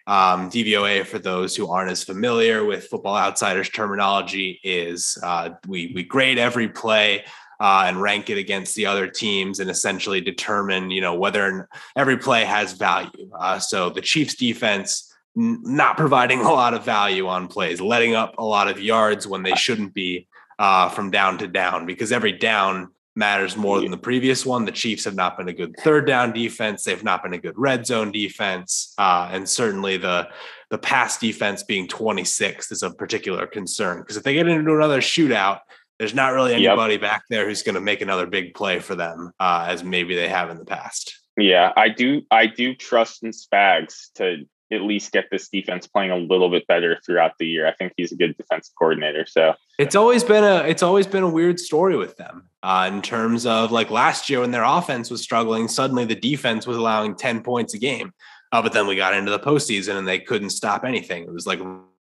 Um, 0.08 0.50
DVOA, 0.50 1.06
for 1.06 1.20
those 1.20 1.56
who 1.56 1.70
aren't 1.70 1.92
as 1.92 2.04
familiar 2.04 2.66
with 2.66 2.88
Football 2.88 3.18
Outsiders 3.18 3.70
terminology, 3.70 4.60
is 4.64 5.18
uh, 5.24 5.52
we 5.68 5.92
we 5.94 6.04
grade 6.04 6.38
every 6.38 6.68
play 6.68 7.24
uh, 7.60 7.84
and 7.86 8.02
rank 8.02 8.30
it 8.30 8.38
against 8.38 8.76
the 8.76 8.88
other 8.88 9.08
teams 9.08 9.60
and 9.60 9.70
essentially 9.70 10.20
determine 10.20 10.90
you 10.90 11.02
know 11.02 11.14
whether 11.14 11.70
every 11.96 12.18
play 12.18 12.44
has 12.44 12.74
value. 12.74 13.30
Uh, 13.38 13.60
so 13.60 13.90
the 13.90 14.02
Chiefs 14.02 14.36
defense 14.36 15.14
n- 15.38 15.60
not 15.64 15.98
providing 15.98 16.40
a 16.42 16.52
lot 16.52 16.74
of 16.74 16.84
value 16.84 17.28
on 17.28 17.48
plays, 17.48 17.80
letting 17.80 18.16
up 18.16 18.36
a 18.38 18.44
lot 18.44 18.68
of 18.68 18.82
yards 18.82 19.28
when 19.28 19.44
they 19.44 19.56
shouldn't 19.56 19.94
be 19.94 20.28
uh, 20.58 20.90
from 20.90 21.12
down 21.12 21.38
to 21.38 21.48
down 21.48 21.86
because 21.86 22.12
every 22.12 22.32
down 22.32 22.90
matters 23.16 23.58
more 23.58 23.82
than 23.82 23.92
the 23.92 23.98
previous 23.98 24.46
one. 24.46 24.66
The 24.66 24.72
Chiefs 24.72 25.06
have 25.06 25.16
not 25.16 25.38
been 25.38 25.50
a 25.50 25.54
good 25.54 25.76
third 25.80 26.08
down 26.08 26.34
defense. 26.34 26.84
They've 26.84 27.04
not 27.04 27.24
been 27.24 27.34
a 27.34 27.38
good 27.38 27.58
red 27.58 27.86
zone 27.86 28.12
defense, 28.12 28.94
uh, 28.98 29.30
and 29.32 29.48
certainly 29.48 29.98
the 29.98 30.30
the 30.70 30.78
pass 30.78 31.18
defense 31.18 31.64
being 31.64 31.88
26th 31.88 32.72
is 32.72 32.82
a 32.82 32.92
particular 32.92 33.46
concern 33.46 34.00
because 34.00 34.16
if 34.16 34.24
they 34.24 34.34
get 34.34 34.48
into 34.48 34.74
another 34.74 35.02
shootout, 35.02 35.60
there's 36.00 36.16
not 36.16 36.34
really 36.34 36.54
anybody 36.54 36.94
yep. 36.94 37.02
back 37.02 37.24
there 37.30 37.46
who's 37.46 37.62
going 37.62 37.76
to 37.76 37.82
make 37.82 38.02
another 38.02 38.26
big 38.26 38.54
play 38.54 38.80
for 38.80 38.96
them 38.96 39.34
uh, 39.40 39.66
as 39.68 39.84
maybe 39.84 40.16
they 40.16 40.30
have 40.30 40.50
in 40.50 40.58
the 40.58 40.66
past. 40.66 41.20
Yeah, 41.38 41.72
I 41.76 41.90
do. 41.90 42.22
I 42.32 42.48
do 42.48 42.74
trust 42.74 43.24
in 43.24 43.32
Spags 43.32 44.12
to 44.16 44.46
at 44.72 44.82
least 44.82 45.12
get 45.12 45.26
this 45.32 45.50
defense 45.50 45.88
playing 45.88 46.12
a 46.12 46.18
little 46.18 46.50
bit 46.50 46.66
better 46.68 47.00
throughout 47.06 47.34
the 47.40 47.46
year. 47.46 47.68
I 47.68 47.74
think 47.74 47.94
he's 47.98 48.12
a 48.12 48.16
good 48.16 48.36
defensive 48.38 48.74
coordinator. 48.78 49.26
So 49.28 49.56
it's 49.78 49.96
always 49.96 50.24
been 50.24 50.44
a 50.44 50.68
it's 50.68 50.84
always 50.84 51.08
been 51.08 51.24
a 51.24 51.30
weird 51.30 51.60
story 51.60 51.98
with 51.98 52.18
them 52.18 52.50
uh, 52.64 52.90
in 52.92 53.02
terms 53.02 53.46
of 53.46 53.72
like 53.72 53.90
last 53.90 54.30
year 54.30 54.42
when 54.42 54.52
their 54.52 54.64
offense 54.64 55.10
was 55.10 55.22
struggling, 55.22 55.68
suddenly 55.68 56.06
the 56.06 56.16
defense 56.16 56.66
was 56.66 56.78
allowing 56.78 57.16
ten 57.16 57.42
points 57.42 57.74
a 57.74 57.80
game. 57.80 58.14
Uh, 58.52 58.62
but 58.62 58.74
then 58.74 58.86
we 58.86 58.96
got 58.96 59.14
into 59.14 59.32
the 59.32 59.40
postseason 59.40 59.98
and 59.98 60.08
they 60.08 60.20
couldn't 60.20 60.50
stop 60.50 60.84
anything. 60.84 61.24
It 61.24 61.32
was 61.32 61.48
like 61.48 61.60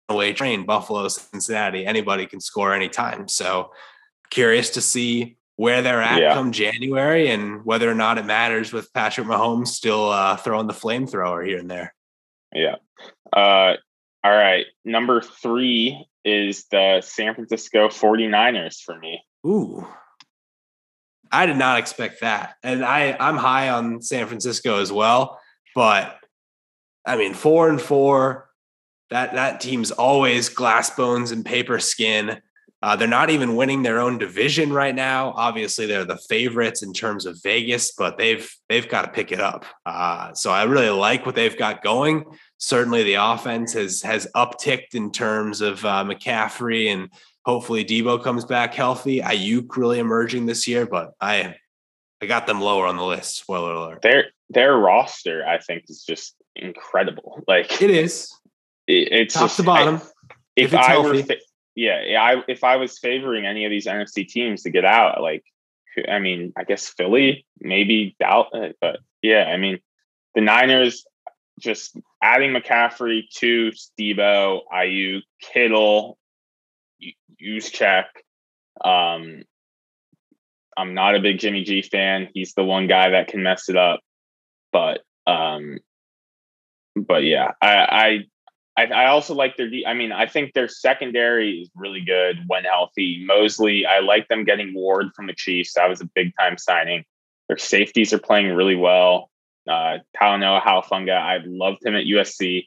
away 0.08 0.32
train, 0.32 0.64
Buffalo, 0.66 1.06
Cincinnati. 1.08 1.86
Anybody 1.86 2.26
can 2.26 2.40
score 2.40 2.74
anytime. 2.74 3.28
So 3.28 3.70
curious 4.30 4.70
to 4.70 4.80
see 4.80 5.36
where 5.56 5.82
they're 5.82 6.02
at 6.02 6.20
yeah. 6.20 6.34
come 6.34 6.50
January 6.50 7.30
and 7.30 7.64
whether 7.64 7.88
or 7.88 7.94
not 7.94 8.18
it 8.18 8.24
matters 8.24 8.72
with 8.72 8.92
Patrick 8.92 9.26
Mahomes 9.26 9.68
still 9.68 10.10
uh, 10.10 10.36
throwing 10.36 10.66
the 10.66 10.72
flamethrower 10.72 11.46
here 11.46 11.58
and 11.58 11.70
there. 11.70 11.94
Yeah. 12.54 12.76
Uh, 13.32 13.76
all 14.24 14.32
right. 14.32 14.66
Number 14.84 15.20
three 15.20 16.06
is 16.24 16.66
the 16.70 17.00
San 17.02 17.34
Francisco 17.34 17.88
49ers 17.88 18.80
for 18.80 18.98
me. 18.98 19.22
Ooh. 19.46 19.86
I 21.30 21.46
did 21.46 21.56
not 21.56 21.78
expect 21.78 22.20
that. 22.20 22.56
And 22.62 22.84
I, 22.84 23.16
I'm 23.18 23.36
high 23.36 23.70
on 23.70 24.02
San 24.02 24.26
Francisco 24.26 24.80
as 24.80 24.92
well. 24.92 25.40
But 25.74 26.18
I 27.06 27.16
mean, 27.16 27.34
four 27.34 27.68
and 27.68 27.80
four, 27.80 28.50
that 29.10 29.34
that 29.34 29.60
team's 29.60 29.90
always 29.90 30.48
glass 30.48 30.90
bones 30.90 31.32
and 31.32 31.44
paper 31.44 31.78
skin. 31.78 32.40
Uh, 32.82 32.96
they're 32.96 33.06
not 33.06 33.30
even 33.30 33.54
winning 33.54 33.82
their 33.82 34.00
own 34.00 34.18
division 34.18 34.72
right 34.72 34.94
now. 34.94 35.32
Obviously, 35.36 35.86
they're 35.86 36.04
the 36.04 36.16
favorites 36.16 36.82
in 36.82 36.92
terms 36.92 37.26
of 37.26 37.40
Vegas, 37.42 37.92
but 37.92 38.18
they've 38.18 38.52
they've 38.68 38.88
got 38.88 39.02
to 39.02 39.08
pick 39.12 39.30
it 39.30 39.40
up. 39.40 39.64
Uh, 39.86 40.34
so 40.34 40.50
I 40.50 40.64
really 40.64 40.90
like 40.90 41.24
what 41.24 41.36
they've 41.36 41.56
got 41.56 41.84
going. 41.84 42.24
Certainly, 42.58 43.04
the 43.04 43.14
offense 43.14 43.72
has 43.74 44.02
has 44.02 44.26
upticked 44.34 44.94
in 44.94 45.12
terms 45.12 45.60
of 45.60 45.84
uh, 45.84 46.04
McCaffrey, 46.04 46.88
and 46.88 47.08
hopefully 47.44 47.84
Deebo 47.84 48.22
comes 48.22 48.44
back 48.44 48.74
healthy. 48.74 49.20
Aiyuk 49.20 49.76
really 49.76 50.00
emerging 50.00 50.46
this 50.46 50.66
year, 50.66 50.84
but 50.84 51.12
I 51.20 51.54
I 52.20 52.26
got 52.26 52.48
them 52.48 52.60
lower 52.60 52.86
on 52.86 52.96
the 52.96 53.04
list. 53.04 53.36
Spoiler 53.36 53.74
alert. 53.74 54.02
Their 54.02 54.26
their 54.50 54.76
roster, 54.76 55.46
I 55.46 55.58
think, 55.58 55.84
is 55.88 56.02
just 56.02 56.34
incredible. 56.56 57.44
Like 57.46 57.80
it 57.80 57.90
is. 57.90 58.28
It, 58.88 59.12
it's 59.12 59.34
top 59.34 59.44
just, 59.44 59.56
to 59.58 59.62
bottom. 59.62 59.96
I, 59.96 60.34
if, 60.56 60.72
if 60.72 60.74
I 60.74 60.90
healthy. 60.90 61.22
were 61.22 61.36
yeah, 61.74 62.20
I 62.20 62.42
if 62.48 62.64
I 62.64 62.76
was 62.76 62.98
favoring 62.98 63.46
any 63.46 63.64
of 63.64 63.70
these 63.70 63.86
NFC 63.86 64.26
teams 64.26 64.62
to 64.62 64.70
get 64.70 64.84
out, 64.84 65.22
like 65.22 65.44
I 66.08 66.18
mean, 66.18 66.52
I 66.56 66.64
guess 66.64 66.88
Philly, 66.88 67.46
maybe 67.60 68.16
doubt, 68.18 68.48
uh, 68.54 68.68
but 68.80 69.00
yeah, 69.22 69.44
I 69.44 69.56
mean, 69.56 69.78
the 70.34 70.40
Niners 70.40 71.04
just 71.60 71.96
adding 72.22 72.52
McCaffrey 72.52 73.22
to 73.36 73.72
Deebo, 73.98 74.60
Aiyuk, 74.72 75.22
Kittle, 75.40 76.18
Juszczyk. 77.40 78.04
Um, 78.84 79.42
I'm 80.76 80.94
not 80.94 81.14
a 81.14 81.20
big 81.20 81.38
Jimmy 81.38 81.64
G 81.64 81.82
fan. 81.82 82.28
He's 82.34 82.54
the 82.54 82.64
one 82.64 82.86
guy 82.86 83.10
that 83.10 83.28
can 83.28 83.42
mess 83.42 83.68
it 83.68 83.76
up, 83.76 84.00
but 84.72 85.02
um, 85.26 85.78
but 86.96 87.24
yeah, 87.24 87.52
I 87.60 87.74
I 87.74 88.18
I, 88.76 88.86
I 88.86 89.06
also 89.06 89.34
like 89.34 89.56
their. 89.56 89.70
I 89.86 89.94
mean, 89.94 90.12
I 90.12 90.26
think 90.26 90.54
their 90.54 90.68
secondary 90.68 91.60
is 91.60 91.70
really 91.74 92.00
good 92.00 92.38
when 92.46 92.64
healthy. 92.64 93.22
Moseley, 93.26 93.84
I 93.84 94.00
like 94.00 94.28
them 94.28 94.44
getting 94.44 94.72
Ward 94.74 95.08
from 95.14 95.26
the 95.26 95.34
Chiefs. 95.34 95.74
That 95.74 95.88
was 95.88 96.00
a 96.00 96.08
big 96.14 96.32
time 96.38 96.56
signing. 96.56 97.04
Their 97.48 97.58
safeties 97.58 98.12
are 98.12 98.18
playing 98.18 98.54
really 98.54 98.76
well. 98.76 99.30
Uh, 99.68 99.98
Talanoa 100.16 100.62
Hufanga, 100.62 101.16
I 101.16 101.40
loved 101.44 101.84
him 101.84 101.94
at 101.94 102.04
USC. 102.04 102.66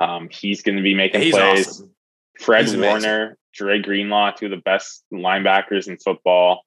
Um, 0.00 0.28
he's 0.30 0.62
going 0.62 0.76
to 0.76 0.82
be 0.82 0.94
making 0.94 1.22
yeah, 1.22 1.30
plays. 1.30 1.68
Awesome. 1.68 1.94
Fred 2.40 2.76
Warner, 2.76 3.38
Dre 3.54 3.80
Greenlaw, 3.80 4.32
two 4.32 4.46
of 4.46 4.50
the 4.50 4.56
best 4.58 5.04
linebackers 5.12 5.88
in 5.88 5.96
football. 5.96 6.62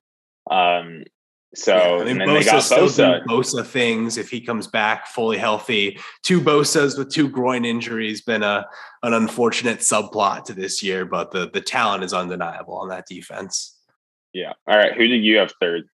Um, 0.49 1.03
so 1.55 1.75
yeah, 1.75 1.81
I 1.81 1.97
mean, 1.99 2.07
and 2.07 2.21
then 2.21 2.27
Bosa 2.27 2.39
they 2.39 2.45
got 2.45 2.63
Bosa. 2.63 3.23
Bosa 3.25 3.65
things 3.65 4.17
if 4.17 4.29
he 4.29 4.39
comes 4.39 4.67
back 4.67 5.07
fully 5.07 5.37
healthy. 5.37 5.99
Two 6.21 6.41
Bosas 6.41 6.97
with 6.97 7.11
two 7.11 7.27
groin 7.27 7.65
injuries 7.65 8.21
been 8.21 8.43
a 8.43 8.67
an 9.01 9.13
unfortunate 9.13 9.79
subplot 9.79 10.43
to 10.45 10.53
this 10.53 10.83
year, 10.83 11.05
but 11.05 11.31
the 11.31 11.49
the 11.51 11.61
talent 11.61 12.03
is 12.03 12.13
undeniable 12.13 12.75
on 12.75 12.89
that 12.89 13.07
defense. 13.07 13.75
Yeah. 14.33 14.53
All 14.67 14.77
right. 14.77 14.93
Who 14.93 15.07
did 15.07 15.23
you 15.23 15.37
have 15.37 15.51
third? 15.59 15.89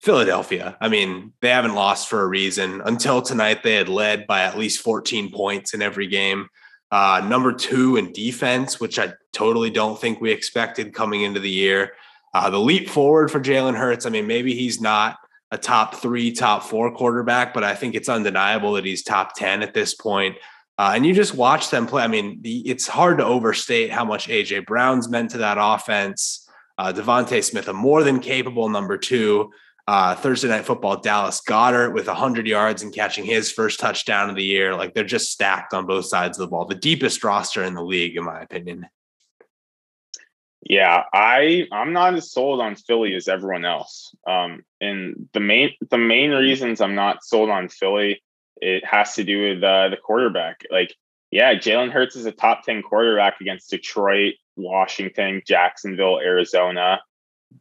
Philadelphia. 0.00 0.76
I 0.80 0.88
mean, 0.88 1.32
they 1.40 1.48
haven't 1.48 1.74
lost 1.74 2.08
for 2.08 2.22
a 2.22 2.26
reason. 2.26 2.82
Until 2.84 3.22
tonight, 3.22 3.62
they 3.62 3.74
had 3.74 3.88
led 3.88 4.26
by 4.26 4.42
at 4.42 4.58
least 4.58 4.82
14 4.82 5.32
points 5.32 5.72
in 5.72 5.80
every 5.80 6.06
game. 6.06 6.48
Uh, 6.90 7.22
number 7.26 7.52
two 7.52 7.96
in 7.96 8.12
defense, 8.12 8.78
which 8.78 8.98
I 8.98 9.14
totally 9.32 9.70
don't 9.70 9.98
think 9.98 10.20
we 10.20 10.30
expected 10.30 10.94
coming 10.94 11.22
into 11.22 11.40
the 11.40 11.50
year. 11.50 11.92
Uh, 12.34 12.50
the 12.50 12.58
leap 12.58 12.88
forward 12.88 13.30
for 13.30 13.40
Jalen 13.40 13.76
Hurts, 13.76 14.06
I 14.06 14.10
mean, 14.10 14.26
maybe 14.26 14.54
he's 14.54 14.80
not 14.80 15.16
a 15.52 15.56
top 15.58 15.94
three, 15.94 16.32
top 16.32 16.64
four 16.64 16.92
quarterback, 16.92 17.54
but 17.54 17.62
I 17.62 17.76
think 17.76 17.94
it's 17.94 18.08
undeniable 18.08 18.72
that 18.72 18.84
he's 18.84 19.04
top 19.04 19.36
10 19.36 19.62
at 19.62 19.72
this 19.72 19.94
point. 19.94 20.36
Uh, 20.76 20.92
and 20.96 21.06
you 21.06 21.14
just 21.14 21.34
watch 21.34 21.70
them 21.70 21.86
play. 21.86 22.02
I 22.02 22.08
mean, 22.08 22.42
the, 22.42 22.68
it's 22.68 22.88
hard 22.88 23.18
to 23.18 23.24
overstate 23.24 23.92
how 23.92 24.04
much 24.04 24.26
AJ 24.26 24.66
Brown's 24.66 25.08
meant 25.08 25.30
to 25.30 25.38
that 25.38 25.58
offense. 25.60 26.48
Uh, 26.76 26.92
DeVonta 26.92 27.42
Smith, 27.44 27.68
a 27.68 27.72
more 27.72 28.02
than 28.02 28.18
capable 28.18 28.68
number 28.68 28.98
two. 28.98 29.52
Uh, 29.86 30.16
Thursday 30.16 30.48
night 30.48 30.64
football, 30.64 31.00
Dallas 31.00 31.40
Goedert 31.46 31.92
with 31.92 32.08
100 32.08 32.48
yards 32.48 32.82
and 32.82 32.92
catching 32.92 33.24
his 33.24 33.52
first 33.52 33.78
touchdown 33.78 34.30
of 34.30 34.34
the 34.34 34.42
year. 34.42 34.74
Like 34.74 34.94
they're 34.94 35.04
just 35.04 35.30
stacked 35.30 35.74
on 35.74 35.86
both 35.86 36.06
sides 36.06 36.38
of 36.38 36.40
the 36.40 36.50
ball. 36.50 36.64
The 36.64 36.74
deepest 36.74 37.22
roster 37.22 37.62
in 37.62 37.74
the 37.74 37.84
league, 37.84 38.16
in 38.16 38.24
my 38.24 38.40
opinion. 38.40 38.86
Yeah, 40.64 41.02
I 41.12 41.66
I'm 41.70 41.92
not 41.92 42.14
as 42.14 42.32
sold 42.32 42.60
on 42.60 42.74
Philly 42.74 43.14
as 43.14 43.28
everyone 43.28 43.64
else. 43.64 44.14
Um, 44.26 44.64
and 44.80 45.28
the 45.32 45.40
main 45.40 45.70
the 45.90 45.98
main 45.98 46.30
reasons 46.30 46.80
I'm 46.80 46.94
not 46.94 47.22
sold 47.22 47.50
on 47.50 47.68
Philly 47.68 48.22
it 48.56 48.84
has 48.84 49.14
to 49.14 49.24
do 49.24 49.50
with 49.50 49.62
uh, 49.62 49.88
the 49.88 49.96
quarterback. 49.96 50.64
Like, 50.70 50.94
yeah, 51.30 51.54
Jalen 51.54 51.90
Hurts 51.90 52.16
is 52.16 52.26
a 52.26 52.32
top 52.32 52.64
ten 52.64 52.82
quarterback 52.82 53.40
against 53.40 53.70
Detroit, 53.70 54.34
Washington, 54.56 55.42
Jacksonville, 55.46 56.18
Arizona, 56.18 57.00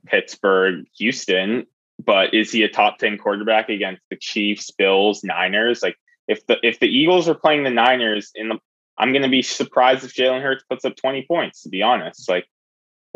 Pittsburgh, 0.06 0.86
Houston. 0.98 1.66
But 2.04 2.34
is 2.34 2.52
he 2.52 2.64
a 2.64 2.70
top 2.70 3.00
ten 3.00 3.18
quarterback 3.18 3.70
against 3.70 4.02
the 4.10 4.16
Chiefs, 4.16 4.72
Bills, 4.72 5.24
Niners? 5.24 5.84
Like, 5.84 5.98
if 6.28 6.46
the 6.48 6.58
if 6.64 6.80
the 6.80 6.88
Eagles 6.88 7.28
are 7.28 7.36
playing 7.36 7.64
the 7.64 7.70
Niners 7.70 8.32
in 8.36 8.50
the 8.50 8.60
I'm 8.98 9.12
going 9.12 9.24
to 9.24 9.30
be 9.30 9.42
surprised 9.42 10.04
if 10.04 10.14
Jalen 10.14 10.44
Hurts 10.44 10.64
puts 10.70 10.86
up 10.86 10.96
20 10.96 11.26
points, 11.28 11.64
to 11.64 11.70
be 11.70 11.82
honest. 11.82 12.30
Like, 12.30 12.46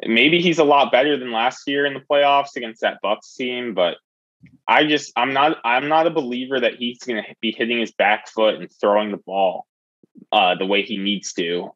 maybe 0.06 0.42
he's 0.42 0.60
a 0.60 0.64
lot 0.64 0.92
better 0.92 1.18
than 1.18 1.32
last 1.32 1.68
year 1.68 1.86
in 1.86 1.94
the 1.94 2.00
playoffs 2.00 2.56
against 2.56 2.82
that 2.82 3.00
Bucs 3.04 3.36
team, 3.36 3.74
but 3.74 3.98
I 4.68 4.86
just 4.86 5.12
I'm 5.16 5.34
not 5.34 5.58
I'm 5.64 5.88
not 5.88 6.08
a 6.08 6.12
believer 6.12 6.60
that 6.60 6.76
he's 6.76 7.00
going 7.00 7.24
to 7.24 7.36
be 7.42 7.52
hitting 7.52 7.80
his 7.80 7.92
back 7.92 8.28
foot 8.28 8.56
and 8.56 8.70
throwing 8.80 9.12
the 9.12 9.18
ball 9.18 9.66
uh, 10.32 10.56
the 10.56 10.66
way 10.66 10.84
he 10.84 10.98
needs 10.98 11.34
to. 11.34 11.72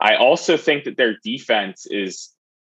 I 0.00 0.16
also 0.16 0.56
think 0.56 0.84
that 0.84 0.96
their 0.96 1.16
defense 1.22 1.86
is 1.86 2.30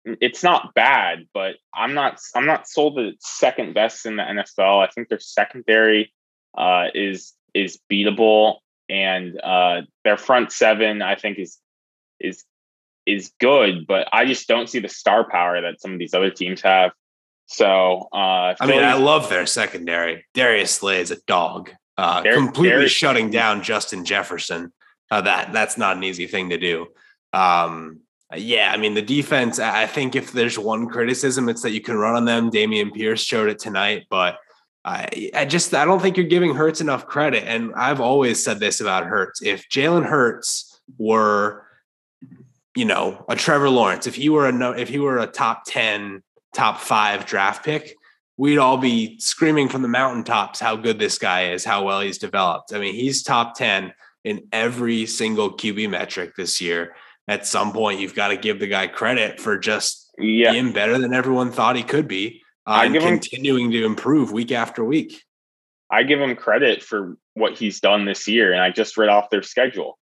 it's 0.04 0.42
not 0.42 0.72
bad, 0.74 1.26
but 1.34 1.56
I'm 1.74 1.94
not 1.94 2.20
I'm 2.34 2.46
not 2.46 2.68
sold 2.68 2.96
that 2.96 3.04
it's 3.04 3.38
second 3.38 3.74
best 3.74 4.06
in 4.06 4.16
the 4.16 4.22
NFL. 4.22 4.82
I 4.82 4.90
think 4.90 5.08
their 5.08 5.20
secondary 5.20 6.12
uh, 6.56 6.86
is 6.94 7.34
is 7.52 7.78
beatable, 7.90 8.58
and 8.88 9.38
uh, 9.40 9.82
their 10.04 10.16
front 10.16 10.52
seven 10.52 11.02
I 11.02 11.16
think 11.16 11.38
is 11.38 11.58
is 12.18 12.44
is 13.06 13.32
good, 13.40 13.86
but 13.86 14.08
I 14.12 14.24
just 14.26 14.46
don't 14.48 14.68
see 14.68 14.78
the 14.78 14.88
star 14.88 15.28
power 15.28 15.60
that 15.60 15.80
some 15.80 15.92
of 15.92 15.98
these 15.98 16.14
other 16.14 16.30
teams 16.30 16.60
have. 16.62 16.92
So 17.46 18.08
uh, 18.12 18.54
I 18.60 18.66
mean, 18.66 18.82
I 18.82 18.94
love 18.94 19.28
their 19.28 19.46
secondary. 19.46 20.24
Darius 20.34 20.70
Slay 20.70 21.00
is 21.00 21.10
a 21.10 21.20
dog, 21.26 21.70
uh, 21.98 22.22
Dar- 22.22 22.34
completely 22.34 22.70
Darius- 22.70 22.92
shutting 22.92 23.30
down 23.30 23.62
Justin 23.62 24.04
Jefferson. 24.04 24.72
Uh, 25.10 25.20
that 25.22 25.52
that's 25.52 25.76
not 25.76 25.96
an 25.96 26.04
easy 26.04 26.26
thing 26.28 26.50
to 26.50 26.58
do. 26.58 26.86
Um, 27.32 28.00
yeah, 28.36 28.70
I 28.72 28.76
mean 28.76 28.94
the 28.94 29.02
defense. 29.02 29.58
I 29.58 29.86
think 29.86 30.14
if 30.14 30.30
there's 30.30 30.58
one 30.58 30.86
criticism, 30.88 31.48
it's 31.48 31.62
that 31.62 31.72
you 31.72 31.80
can 31.80 31.96
run 31.96 32.14
on 32.14 32.24
them. 32.24 32.50
Dameon 32.50 32.94
Pierce 32.94 33.22
showed 33.24 33.48
it 33.48 33.58
tonight, 33.58 34.06
but 34.08 34.38
I, 34.84 35.30
I 35.34 35.44
just 35.44 35.74
I 35.74 35.84
don't 35.84 36.00
think 36.00 36.16
you're 36.16 36.26
giving 36.26 36.54
Hurts 36.54 36.80
enough 36.80 37.06
credit. 37.06 37.44
And 37.44 37.74
I've 37.74 38.00
always 38.00 38.42
said 38.42 38.60
this 38.60 38.80
about 38.80 39.06
Hurts: 39.06 39.42
if 39.42 39.68
Jalen 39.68 40.06
Hurts 40.06 40.80
were 40.98 41.66
you 42.76 42.84
know, 42.84 43.24
a 43.28 43.36
Trevor 43.36 43.70
Lawrence, 43.70 44.06
if 44.06 44.14
he 44.14 44.28
were 44.28 44.48
a 44.48 44.70
if 44.72 44.88
he 44.88 44.98
were 44.98 45.18
a 45.18 45.26
top 45.26 45.62
10, 45.66 46.22
top 46.54 46.80
5 46.80 47.26
draft 47.26 47.64
pick, 47.64 47.96
we'd 48.36 48.58
all 48.58 48.78
be 48.78 49.18
screaming 49.18 49.68
from 49.68 49.82
the 49.82 49.88
mountaintops 49.88 50.60
how 50.60 50.76
good 50.76 50.98
this 50.98 51.18
guy 51.18 51.50
is, 51.50 51.64
how 51.64 51.84
well 51.84 52.00
he's 52.00 52.18
developed. 52.18 52.72
I 52.72 52.78
mean, 52.78 52.94
he's 52.94 53.22
top 53.22 53.54
10 53.54 53.92
in 54.24 54.48
every 54.52 55.06
single 55.06 55.52
QB 55.56 55.90
metric 55.90 56.36
this 56.36 56.60
year. 56.60 56.94
At 57.28 57.46
some 57.46 57.72
point, 57.72 58.00
you've 58.00 58.14
got 58.14 58.28
to 58.28 58.36
give 58.36 58.58
the 58.58 58.66
guy 58.66 58.86
credit 58.86 59.40
for 59.40 59.58
just 59.58 60.10
yeah. 60.18 60.52
being 60.52 60.72
better 60.72 60.98
than 60.98 61.14
everyone 61.14 61.52
thought 61.52 61.76
he 61.76 61.82
could 61.82 62.08
be 62.08 62.42
uh, 62.66 62.82
and 62.84 62.96
continuing 62.96 63.66
him, 63.66 63.72
to 63.72 63.84
improve 63.84 64.32
week 64.32 64.52
after 64.52 64.84
week. 64.84 65.22
I 65.90 66.02
give 66.04 66.20
him 66.20 66.34
credit 66.36 66.82
for 66.82 67.16
what 67.34 67.58
he's 67.58 67.80
done 67.80 68.04
this 68.04 68.28
year, 68.28 68.52
and 68.52 68.62
I 68.62 68.70
just 68.70 68.96
read 68.96 69.08
off 69.08 69.30
their 69.30 69.42
schedule. 69.42 69.98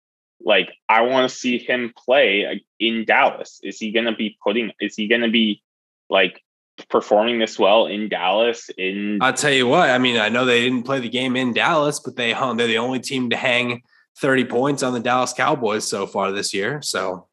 Like, 0.45 0.73
I 0.89 1.01
want 1.01 1.29
to 1.29 1.35
see 1.35 1.57
him 1.57 1.93
play 1.95 2.63
in 2.79 3.05
Dallas. 3.05 3.59
Is 3.63 3.77
he 3.77 3.91
going 3.91 4.05
to 4.05 4.15
be 4.15 4.37
putting? 4.43 4.71
Is 4.79 4.95
he 4.95 5.07
going 5.07 5.21
to 5.21 5.29
be 5.29 5.61
like 6.09 6.41
performing 6.89 7.39
this 7.39 7.57
well 7.57 7.85
in 7.85 8.09
Dallas? 8.09 8.69
In 8.77 9.19
I'll 9.21 9.33
tell 9.33 9.53
you 9.53 9.67
what. 9.67 9.89
I 9.89 9.97
mean, 9.97 10.19
I 10.19 10.29
know 10.29 10.45
they 10.45 10.61
didn't 10.61 10.83
play 10.83 10.99
the 10.99 11.09
game 11.09 11.35
in 11.35 11.53
Dallas, 11.53 11.99
but 11.99 12.15
they 12.15 12.33
hung. 12.33 12.57
They're 12.57 12.67
the 12.67 12.77
only 12.77 12.99
team 12.99 13.29
to 13.29 13.37
hang 13.37 13.83
30 14.19 14.45
points 14.45 14.83
on 14.83 14.93
the 14.93 14.99
Dallas 14.99 15.33
Cowboys 15.33 15.87
so 15.87 16.05
far 16.05 16.31
this 16.31 16.53
year. 16.53 16.81
So, 16.81 17.27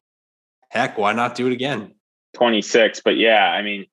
heck, 0.69 0.97
why 0.97 1.13
not 1.13 1.35
do 1.35 1.47
it 1.47 1.53
again? 1.53 1.95
26. 2.33 3.01
But 3.03 3.17
yeah, 3.17 3.45
I 3.45 3.61
mean, 3.61 3.87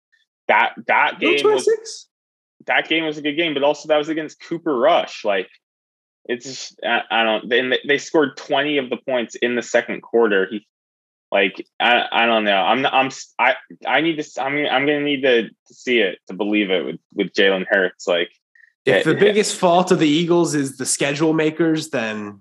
that 0.46 0.74
that 0.86 1.18
game 1.18 1.44
was 1.44 2.08
that 2.66 2.88
game 2.88 3.04
was 3.04 3.18
a 3.18 3.22
good 3.22 3.34
game, 3.34 3.54
but 3.54 3.62
also 3.62 3.88
that 3.88 3.96
was 3.96 4.08
against 4.08 4.40
Cooper 4.40 4.76
Rush. 4.76 5.24
Like 5.24 5.48
it's 6.28 6.44
just, 6.44 6.80
I, 6.84 7.02
I 7.10 7.24
don't. 7.24 7.48
They, 7.48 7.78
they 7.86 7.98
scored 7.98 8.36
20 8.36 8.78
of 8.78 8.90
the 8.90 8.98
points 8.98 9.34
in 9.34 9.54
the 9.54 9.62
second 9.62 10.02
quarter. 10.02 10.46
He 10.50 10.66
like 11.30 11.66
I, 11.80 12.04
I 12.10 12.26
don't 12.26 12.44
know. 12.44 12.56
I'm 12.56 12.86
I'm 12.86 13.10
I 13.38 13.54
I 13.86 14.00
need 14.00 14.22
to 14.22 14.42
I'm 14.42 14.56
I'm 14.66 14.86
gonna 14.86 15.00
need 15.00 15.22
to, 15.22 15.48
to 15.48 15.74
see 15.74 15.98
it 16.00 16.18
to 16.28 16.34
believe 16.34 16.70
it 16.70 16.84
with 16.84 17.00
with 17.14 17.32
Jalen 17.32 17.66
Hurts. 17.68 18.06
Like 18.06 18.30
if 18.86 19.06
eh, 19.06 19.12
the 19.12 19.16
eh, 19.16 19.20
biggest 19.20 19.56
fault 19.56 19.90
of 19.90 19.98
the 19.98 20.08
Eagles 20.08 20.54
is 20.54 20.76
the 20.76 20.86
schedule 20.86 21.32
makers, 21.32 21.90
then 21.90 22.40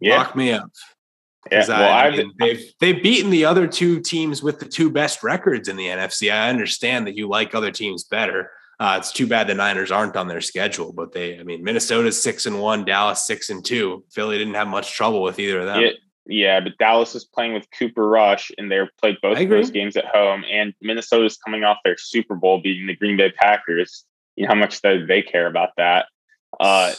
yeah. 0.00 0.18
lock 0.18 0.36
me 0.36 0.52
up. 0.52 0.70
Yeah, 1.50 1.64
well, 1.68 1.92
I, 1.92 2.06
I 2.06 2.10
mean, 2.16 2.32
they've 2.38 2.72
they've 2.80 3.02
beaten 3.02 3.30
the 3.30 3.44
other 3.44 3.66
two 3.66 4.00
teams 4.00 4.42
with 4.42 4.60
the 4.60 4.66
two 4.66 4.90
best 4.90 5.22
records 5.22 5.68
in 5.68 5.76
the 5.76 5.86
NFC. 5.86 6.32
I 6.32 6.48
understand 6.48 7.06
that 7.06 7.16
you 7.16 7.28
like 7.28 7.54
other 7.54 7.70
teams 7.70 8.04
better. 8.04 8.50
Uh, 8.80 8.96
it's 8.98 9.12
too 9.12 9.26
bad 9.26 9.46
the 9.46 9.54
Niners 9.54 9.90
aren't 9.90 10.16
on 10.16 10.28
their 10.28 10.40
schedule, 10.40 10.92
but 10.92 11.12
they, 11.12 11.38
I 11.38 11.42
mean, 11.44 11.62
Minnesota's 11.62 12.20
six 12.20 12.46
and 12.46 12.60
one, 12.60 12.84
Dallas 12.84 13.26
six 13.26 13.50
and 13.50 13.64
two. 13.64 14.04
Philly 14.10 14.38
didn't 14.38 14.54
have 14.54 14.68
much 14.68 14.92
trouble 14.92 15.22
with 15.22 15.38
either 15.38 15.60
of 15.60 15.66
them. 15.66 15.80
Yeah, 15.80 15.90
yeah 16.26 16.60
but 16.60 16.76
Dallas 16.78 17.14
is 17.14 17.24
playing 17.24 17.54
with 17.54 17.66
Cooper 17.78 18.08
Rush, 18.08 18.50
and 18.58 18.70
they're 18.70 18.90
played 19.00 19.16
both 19.22 19.38
of 19.38 19.48
those 19.48 19.70
games 19.70 19.96
at 19.96 20.06
home. 20.06 20.44
And 20.50 20.74
Minnesota's 20.80 21.36
coming 21.36 21.62
off 21.62 21.78
their 21.84 21.96
Super 21.96 22.34
Bowl 22.34 22.60
beating 22.60 22.86
the 22.86 22.96
Green 22.96 23.16
Bay 23.16 23.30
Packers. 23.30 24.04
You 24.36 24.44
know 24.44 24.54
how 24.54 24.58
much 24.58 24.80
they, 24.82 24.98
they 24.98 25.22
care 25.22 25.46
about 25.46 25.70
that. 25.76 26.06
Uh, 26.58 26.92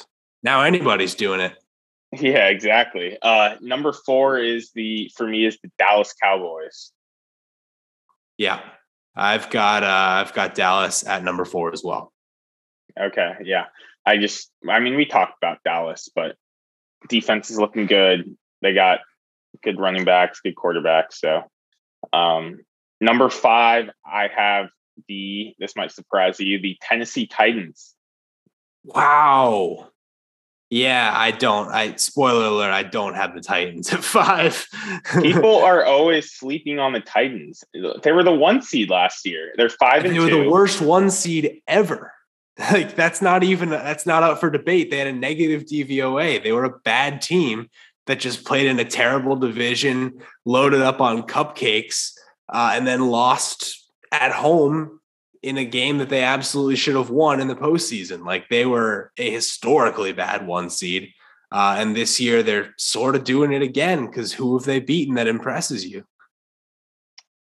now 0.43 0.61
anybody's 0.61 1.15
doing 1.15 1.41
it. 1.41 1.53
Yeah, 2.13 2.47
exactly. 2.47 3.17
Uh, 3.21 3.55
number 3.61 3.91
four 3.91 4.37
is 4.37 4.71
the 4.73 5.11
for 5.15 5.27
me 5.27 5.45
is 5.45 5.57
the 5.61 5.69
Dallas 5.77 6.13
Cowboys. 6.21 6.91
Yeah, 8.37 8.61
I've 9.15 9.49
got 9.49 9.83
uh, 9.83 10.23
I've 10.25 10.33
got 10.33 10.55
Dallas 10.55 11.05
at 11.05 11.23
number 11.23 11.45
four 11.45 11.71
as 11.71 11.83
well. 11.83 12.11
Okay, 12.99 13.33
yeah. 13.43 13.65
I 14.05 14.17
just 14.17 14.51
I 14.69 14.79
mean 14.79 14.95
we 14.95 15.05
talked 15.05 15.37
about 15.41 15.59
Dallas, 15.63 16.09
but 16.13 16.35
defense 17.07 17.49
is 17.49 17.59
looking 17.59 17.85
good. 17.85 18.35
They 18.61 18.73
got 18.73 18.99
good 19.63 19.79
running 19.79 20.05
backs, 20.05 20.41
good 20.41 20.55
quarterbacks. 20.55 21.13
So 21.13 21.43
um, 22.13 22.59
number 23.01 23.29
five, 23.29 23.89
I 24.05 24.29
have 24.35 24.67
the 25.07 25.55
this 25.59 25.75
might 25.75 25.91
surprise 25.91 26.39
you, 26.39 26.59
the 26.59 26.77
Tennessee 26.81 27.27
Titans. 27.27 27.95
Wow. 28.83 29.89
Yeah, 30.69 31.11
I 31.13 31.31
don't. 31.31 31.69
I 31.69 31.95
spoiler 31.95 32.45
alert, 32.45 32.71
I 32.71 32.83
don't 32.83 33.13
have 33.13 33.35
the 33.35 33.41
Titans 33.41 33.93
at 33.93 34.03
five. 34.03 34.65
People 35.21 35.57
are 35.63 35.85
always 35.85 36.31
sleeping 36.31 36.79
on 36.79 36.93
the 36.93 37.01
Titans. 37.01 37.63
They 38.03 38.11
were 38.11 38.23
the 38.23 38.33
one 38.33 38.61
seed 38.61 38.89
last 38.89 39.25
year. 39.25 39.53
They're 39.57 39.69
five 39.69 40.05
and, 40.05 40.07
and 40.07 40.15
they 40.15 40.29
two. 40.29 40.37
were 40.37 40.43
the 40.43 40.49
worst 40.49 40.81
one 40.81 41.09
seed 41.11 41.61
ever. 41.67 42.11
Like 42.71 42.95
that's 42.95 43.21
not 43.21 43.43
even 43.43 43.69
that's 43.69 44.05
not 44.05 44.23
up 44.23 44.39
for 44.39 44.49
debate. 44.49 44.89
They 44.89 44.99
had 44.99 45.07
a 45.07 45.11
negative 45.11 45.65
DVOA. 45.65 46.41
They 46.41 46.53
were 46.53 46.63
a 46.63 46.79
bad 46.79 47.21
team 47.21 47.69
that 48.07 48.21
just 48.21 48.45
played 48.45 48.67
in 48.67 48.79
a 48.79 48.85
terrible 48.85 49.35
division, 49.35 50.21
loaded 50.45 50.81
up 50.81 51.01
on 51.01 51.23
cupcakes, 51.23 52.11
uh, 52.47 52.71
and 52.73 52.87
then 52.87 53.09
lost 53.09 53.91
at 54.09 54.31
home 54.31 55.01
in 55.45 55.59
a 55.59 55.63
game 55.63 55.99
that 55.99 56.09
they 56.09 56.23
absolutely 56.23 56.75
should 56.75 56.95
have 56.95 57.11
won 57.11 57.39
in 57.39 57.47
the 57.47 57.55
postseason. 57.55 58.25
Like 58.25 58.49
they 58.49 58.65
were 58.65 59.11
a 59.19 59.29
historically 59.29 60.11
bad 60.11 60.47
one 60.47 60.71
seed. 60.71 61.13
Uh, 61.51 61.75
and 61.77 61.95
this 61.95 62.19
year 62.19 62.41
they're 62.41 62.73
sort 62.79 63.15
of 63.15 63.23
doing 63.23 63.53
it 63.53 63.61
again 63.61 64.07
because 64.07 64.33
who 64.33 64.57
have 64.57 64.65
they 64.65 64.79
beaten 64.79 65.13
that 65.13 65.27
impresses 65.27 65.85
you? 65.85 66.03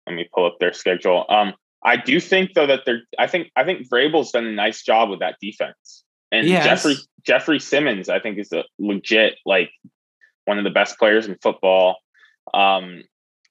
Let 0.07 0.17
me 0.17 0.29
pull 0.35 0.45
up 0.45 0.59
their 0.61 0.75
schedule. 0.75 1.25
Um, 1.31 1.55
I 1.83 1.97
do 1.97 2.21
think 2.21 2.53
though 2.53 2.67
that 2.67 2.81
they're 2.85 3.05
I 3.19 3.27
think 3.27 3.51
I 3.57 3.65
think 3.65 3.89
Vrabel's 3.89 4.33
done 4.33 4.47
a 4.47 4.53
nice 4.53 4.83
job 4.83 5.09
with 5.09 5.21
that 5.21 5.37
defense. 5.41 6.05
And 6.31 6.47
yes. 6.47 6.65
Jeffrey 6.65 6.97
Jeffrey 7.23 7.59
Simmons, 7.59 8.11
I 8.11 8.21
think, 8.21 8.37
is 8.37 8.53
a 8.53 8.65
legit 8.79 9.37
like 9.47 9.71
one 10.45 10.59
of 10.59 10.65
the 10.65 10.71
best 10.71 10.99
players 10.99 11.27
in 11.27 11.39
football. 11.43 11.97
Um, 12.53 13.05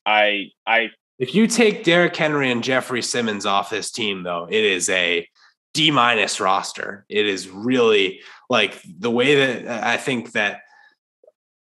I 0.06 0.52
I 0.67 0.91
if 1.19 1.34
you 1.34 1.47
take 1.47 1.84
Derrick 1.84 2.15
Henry 2.15 2.51
and 2.51 2.63
Jeffrey 2.63 3.01
Simmons 3.01 3.45
off 3.45 3.69
this 3.69 3.91
team, 3.91 4.23
though, 4.23 4.47
it 4.49 4.63
is 4.63 4.89
a 4.89 5.27
D 5.73 5.91
minus 5.91 6.39
roster. 6.39 7.06
It 7.10 7.25
is 7.25 7.49
really 7.49 8.21
like 8.49 8.82
the 8.84 9.12
way 9.12 9.36
that 9.36 9.84
I 9.84 9.97
think 9.97 10.34
that 10.34 10.62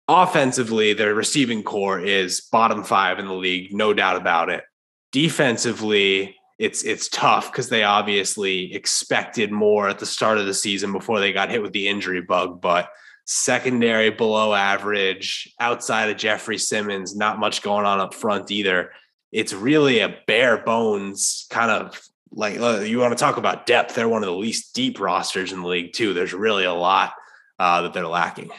offensively, 0.08 0.94
their 0.94 1.16
receiving 1.16 1.64
corps 1.64 2.00
is 2.00 2.42
bottom 2.42 2.84
five 2.84 3.20
in 3.20 3.28
the 3.28 3.34
league, 3.34 3.74
no 3.74 3.94
doubt 3.94 4.18
about 4.18 4.50
it. 4.50 4.64
Defensively, 5.12 6.36
it's 6.60 6.84
it's 6.84 7.10
tough 7.10 7.52
because 7.52 7.70
they 7.70 7.84
obviously 7.84 8.74
expected 8.74 9.52
more 9.52 9.90
at 9.90 10.00
the 10.00 10.06
start 10.06 10.38
of 10.38 10.46
the 10.46 10.54
season 10.54 10.92
before 10.92 11.20
they 11.20 11.34
got 11.34 11.50
hit 11.50 11.62
with 11.62 11.74
the 11.74 11.88
injury 11.88 12.22
bug, 12.22 12.62
but 12.62 12.90
secondary 13.26 14.12
below 14.12 14.54
average 14.54 15.52
outside 15.60 16.10
of 16.10 16.18
Jeffrey 16.18 16.58
Simmons, 16.58 17.16
not 17.16 17.40
much 17.40 17.62
going 17.62 17.86
on 17.86 18.00
up 18.00 18.14
front 18.14 18.52
either 18.52 18.92
it's 19.36 19.54
really 19.54 20.00
a 20.00 20.16
bare 20.28 20.58
bones 20.58 21.46
kind 21.50 21.70
of 21.70 22.02
like 22.32 22.58
uh, 22.58 22.80
you 22.80 23.00
want 23.00 23.12
to 23.12 23.22
talk 23.22 23.36
about 23.36 23.66
depth. 23.66 23.94
They're 23.94 24.08
one 24.08 24.24
of 24.24 24.28
the 24.28 24.36
least 24.36 24.74
deep 24.74 24.98
rosters 24.98 25.52
in 25.52 25.62
the 25.62 25.68
league 25.68 25.92
too. 25.92 26.14
There's 26.14 26.34
really 26.34 26.64
a 26.64 26.74
lot 26.74 27.14
uh, 27.60 27.82
that 27.82 27.94
they're 27.94 28.08
lacking. 28.08 28.50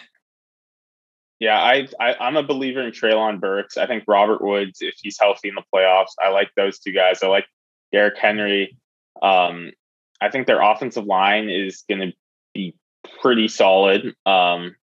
Yeah, 1.40 1.58
I, 1.58 1.88
I 1.98 2.28
am 2.28 2.36
a 2.36 2.42
believer 2.42 2.82
in 2.82 2.92
Treylon 2.92 3.40
Burks. 3.40 3.78
I 3.78 3.86
think 3.86 4.04
Robert 4.06 4.42
Woods, 4.42 4.78
if 4.80 4.94
he's 5.00 5.18
healthy 5.18 5.48
in 5.48 5.54
the 5.54 5.62
playoffs, 5.74 6.12
I 6.22 6.28
like 6.28 6.50
those 6.56 6.78
two 6.78 6.92
guys. 6.92 7.22
I 7.22 7.28
like 7.28 7.46
Derrick 7.90 8.18
Henry. 8.18 8.76
Um, 9.22 9.72
I 10.20 10.30
think 10.30 10.46
their 10.46 10.60
offensive 10.60 11.06
line 11.06 11.48
is 11.48 11.84
going 11.88 12.00
to 12.00 12.12
be 12.52 12.74
pretty 13.22 13.48
solid. 13.48 14.14
Um, 14.26 14.76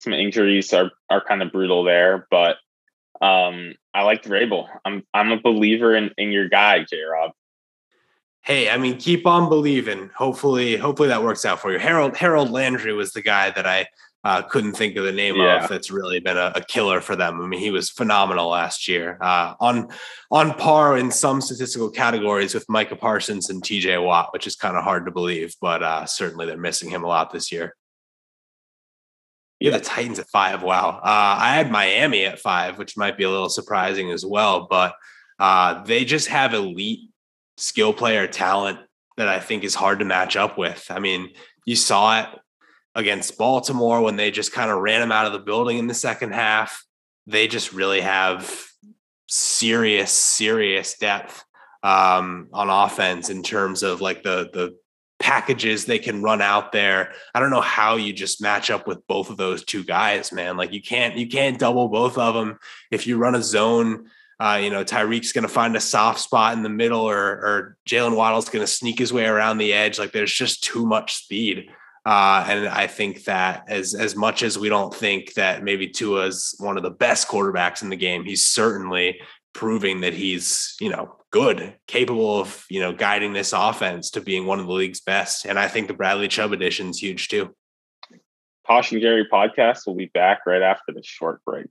some 0.00 0.14
injuries 0.14 0.72
are 0.72 0.92
are 1.10 1.22
kind 1.22 1.42
of 1.42 1.52
brutal 1.52 1.84
there, 1.84 2.26
but 2.30 2.56
um, 3.20 3.74
I 3.94 4.02
like 4.02 4.22
Vrabel. 4.22 4.68
I'm 4.84 5.02
I'm 5.14 5.32
a 5.32 5.40
believer 5.40 5.94
in 5.94 6.10
in 6.18 6.32
your 6.32 6.48
guy, 6.48 6.84
J. 6.84 7.00
Rob. 7.02 7.32
Hey, 8.42 8.70
I 8.70 8.78
mean, 8.78 8.98
keep 8.98 9.26
on 9.26 9.48
believing. 9.48 10.10
Hopefully, 10.14 10.76
hopefully 10.76 11.08
that 11.08 11.22
works 11.22 11.44
out 11.44 11.60
for 11.60 11.72
you. 11.72 11.78
Harold 11.78 12.16
Harold 12.16 12.50
Landry 12.50 12.92
was 12.92 13.12
the 13.12 13.22
guy 13.22 13.50
that 13.50 13.66
I 13.66 13.88
uh, 14.26 14.42
couldn't 14.42 14.72
think 14.72 14.96
of 14.96 15.04
the 15.04 15.12
name 15.12 15.36
yeah. 15.36 15.62
of. 15.62 15.68
That's 15.68 15.90
really 15.90 16.18
been 16.18 16.36
a, 16.36 16.52
a, 16.56 16.60
killer 16.60 17.00
for 17.00 17.14
them. 17.14 17.40
I 17.40 17.46
mean, 17.46 17.60
he 17.60 17.70
was 17.70 17.90
phenomenal 17.90 18.48
last 18.48 18.88
year, 18.88 19.18
uh, 19.20 19.54
on 19.60 19.88
on 20.32 20.54
par 20.54 20.98
in 20.98 21.12
some 21.12 21.40
statistical 21.40 21.90
categories 21.90 22.52
with 22.52 22.68
Micah 22.68 22.96
Parsons 22.96 23.50
and 23.50 23.62
T.J. 23.62 23.98
Watt, 23.98 24.32
which 24.32 24.46
is 24.46 24.56
kind 24.56 24.76
of 24.76 24.82
hard 24.82 25.06
to 25.06 25.12
believe, 25.12 25.54
but 25.60 25.82
uh, 25.82 26.06
certainly 26.06 26.44
they're 26.44 26.56
missing 26.56 26.90
him 26.90 27.04
a 27.04 27.06
lot 27.06 27.32
this 27.32 27.52
year. 27.52 27.76
Yeah, 29.58 29.70
the 29.70 29.80
Titans 29.80 30.18
at 30.18 30.28
five. 30.28 30.62
Wow. 30.62 31.00
Uh, 31.02 31.36
I 31.40 31.54
had 31.54 31.70
Miami 31.70 32.24
at 32.24 32.38
five, 32.38 32.78
which 32.78 32.96
might 32.96 33.16
be 33.16 33.24
a 33.24 33.30
little 33.30 33.48
surprising 33.48 34.10
as 34.10 34.24
well, 34.24 34.66
but 34.68 34.94
uh, 35.38 35.82
they 35.84 36.04
just 36.04 36.28
have 36.28 36.52
elite 36.52 37.10
skill 37.56 37.92
player 37.92 38.26
talent 38.26 38.78
that 39.16 39.28
I 39.28 39.40
think 39.40 39.64
is 39.64 39.74
hard 39.74 40.00
to 40.00 40.04
match 40.04 40.36
up 40.36 40.58
with. 40.58 40.86
I 40.90 40.98
mean, 40.98 41.30
you 41.64 41.74
saw 41.74 42.20
it 42.20 42.28
against 42.94 43.38
Baltimore 43.38 44.02
when 44.02 44.16
they 44.16 44.30
just 44.30 44.52
kind 44.52 44.70
of 44.70 44.78
ran 44.78 45.00
them 45.00 45.12
out 45.12 45.26
of 45.26 45.32
the 45.32 45.38
building 45.38 45.78
in 45.78 45.86
the 45.86 45.94
second 45.94 46.32
half. 46.32 46.84
They 47.26 47.48
just 47.48 47.72
really 47.72 48.02
have 48.02 48.66
serious, 49.26 50.12
serious 50.12 50.96
depth 50.98 51.44
um, 51.82 52.48
on 52.52 52.68
offense 52.68 53.30
in 53.30 53.42
terms 53.42 53.82
of 53.82 54.00
like 54.00 54.22
the 54.22 54.50
the 54.52 54.76
packages 55.18 55.84
they 55.84 55.98
can 55.98 56.22
run 56.22 56.42
out 56.42 56.72
there. 56.72 57.12
I 57.34 57.40
don't 57.40 57.50
know 57.50 57.60
how 57.60 57.96
you 57.96 58.12
just 58.12 58.42
match 58.42 58.70
up 58.70 58.86
with 58.86 59.06
both 59.06 59.30
of 59.30 59.36
those 59.36 59.64
two 59.64 59.84
guys, 59.84 60.32
man. 60.32 60.56
Like 60.56 60.72
you 60.72 60.82
can't 60.82 61.16
you 61.16 61.26
can't 61.28 61.58
double 61.58 61.88
both 61.88 62.18
of 62.18 62.34
them. 62.34 62.58
If 62.90 63.06
you 63.06 63.16
run 63.16 63.34
a 63.34 63.42
zone 63.42 64.06
uh, 64.38 64.60
you 64.62 64.70
know, 64.70 64.84
Tyreek's 64.84 65.32
going 65.32 65.46
to 65.46 65.48
find 65.48 65.74
a 65.76 65.80
soft 65.80 66.20
spot 66.20 66.56
in 66.56 66.62
the 66.62 66.68
middle, 66.68 67.00
or, 67.00 67.16
or 67.16 67.76
Jalen 67.88 68.16
Waddle's 68.16 68.50
going 68.50 68.64
to 68.64 68.70
sneak 68.70 68.98
his 68.98 69.12
way 69.12 69.24
around 69.24 69.58
the 69.58 69.72
edge. 69.72 69.98
Like 69.98 70.12
there's 70.12 70.32
just 70.32 70.62
too 70.62 70.84
much 70.84 71.14
speed. 71.14 71.70
Uh, 72.04 72.44
and 72.46 72.68
I 72.68 72.86
think 72.86 73.24
that 73.24 73.64
as 73.66 73.92
as 73.92 74.14
much 74.14 74.44
as 74.44 74.56
we 74.56 74.68
don't 74.68 74.94
think 74.94 75.34
that 75.34 75.64
maybe 75.64 75.88
Tua 75.88 76.26
is 76.26 76.54
one 76.58 76.76
of 76.76 76.84
the 76.84 76.90
best 76.90 77.26
quarterbacks 77.26 77.82
in 77.82 77.88
the 77.88 77.96
game, 77.96 78.24
he's 78.24 78.44
certainly 78.44 79.18
proving 79.56 80.02
that 80.02 80.12
he's 80.12 80.76
you 80.80 80.90
know 80.90 81.16
good, 81.32 81.74
capable 81.86 82.38
of 82.38 82.64
you 82.68 82.78
know 82.78 82.92
guiding 82.92 83.32
this 83.32 83.52
offense 83.52 84.10
to 84.10 84.20
being 84.20 84.46
one 84.46 84.60
of 84.60 84.66
the 84.66 84.72
league's 84.72 85.00
best. 85.00 85.46
And 85.46 85.58
I 85.58 85.66
think 85.66 85.88
the 85.88 85.94
Bradley 85.94 86.28
Chubb 86.28 86.52
addition 86.52 86.90
is 86.90 86.98
huge 86.98 87.28
too. 87.28 87.54
Tosh 88.66 88.92
and 88.92 89.00
Jerry 89.00 89.26
podcast 89.32 89.86
will 89.86 89.94
be 89.94 90.10
back 90.12 90.40
right 90.46 90.62
after 90.62 90.92
the 90.92 91.02
short 91.02 91.42
break. 91.44 91.70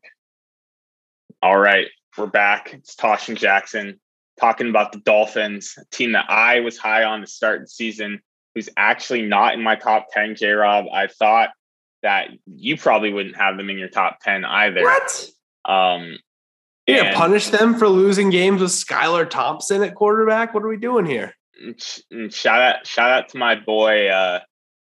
All 1.44 1.58
right, 1.58 1.88
we're 2.18 2.26
back. 2.26 2.74
It's 2.74 2.96
Tosh 2.96 3.30
and 3.30 3.38
Jackson 3.38 4.00
talking 4.40 4.70
about 4.70 4.92
the 4.92 5.00
Dolphins, 5.00 5.76
a 5.78 5.86
team 5.96 6.14
that 6.14 6.26
I 6.28 6.62
was 6.62 6.78
high 6.78 7.04
on 7.04 7.22
to 7.22 7.28
start 7.28 7.62
the 7.62 7.68
season, 7.68 8.22
who's 8.54 8.70
actually 8.76 9.22
not 9.22 9.54
in 9.54 9.62
my 9.62 9.76
top 9.76 10.08
10, 10.12 10.36
J 10.36 10.52
Rob. 10.52 10.86
I 10.92 11.08
thought 11.08 11.52
that 12.04 12.30
you 12.46 12.78
probably 12.78 13.14
wouldn't 13.14 13.38
have 13.38 13.58
them 13.58 13.70
in 13.70 13.78
your 13.78 13.90
top 13.90 14.20
10 14.22 14.44
either. 14.44 14.82
What? 14.82 15.30
Um, 15.66 16.18
yeah, 16.88 17.16
punish 17.16 17.50
them 17.50 17.76
for 17.76 17.88
losing 17.88 18.30
games 18.30 18.62
with 18.62 18.72
Skylar 18.72 19.30
Thompson 19.30 19.84
at 19.84 19.96
quarterback. 19.96 20.54
What 20.54 20.64
are 20.64 20.68
we 20.68 20.78
doing 20.78 21.06
here? 21.06 21.34
Shout 22.30 22.62
out, 22.62 22.86
shout 22.86 23.12
out 23.12 23.30
to 23.30 23.38
my 23.38 23.56
boy 23.56 24.08
uh, 24.08 24.42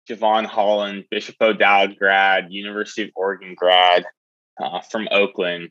Jevon 0.08 0.46
Holland, 0.46 1.04
Bishop 1.10 1.36
O'Dowd 1.40 1.96
grad, 1.98 2.46
University 2.50 3.04
of 3.04 3.10
Oregon 3.14 3.54
grad 3.54 4.04
uh, 4.60 4.80
from 4.80 5.08
Oakland. 5.10 5.70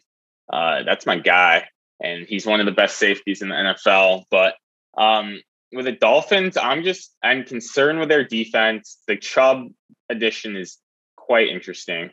Uh, 0.51 0.83
that's 0.83 1.05
my 1.05 1.17
guy, 1.17 1.67
and 2.01 2.25
he's 2.25 2.45
one 2.45 2.59
of 2.59 2.65
the 2.65 2.71
best 2.71 2.97
safeties 2.97 3.41
in 3.41 3.49
the 3.49 3.55
NFL. 3.55 4.23
But 4.29 4.55
um, 4.97 5.41
with 5.71 5.85
the 5.85 5.91
Dolphins, 5.91 6.57
I'm 6.57 6.83
just 6.83 7.15
I'm 7.23 7.43
concerned 7.43 7.99
with 7.99 8.09
their 8.09 8.23
defense. 8.23 8.99
The 9.07 9.17
Chubb 9.17 9.67
addition 10.09 10.55
is 10.55 10.77
quite 11.15 11.49
interesting. 11.49 12.11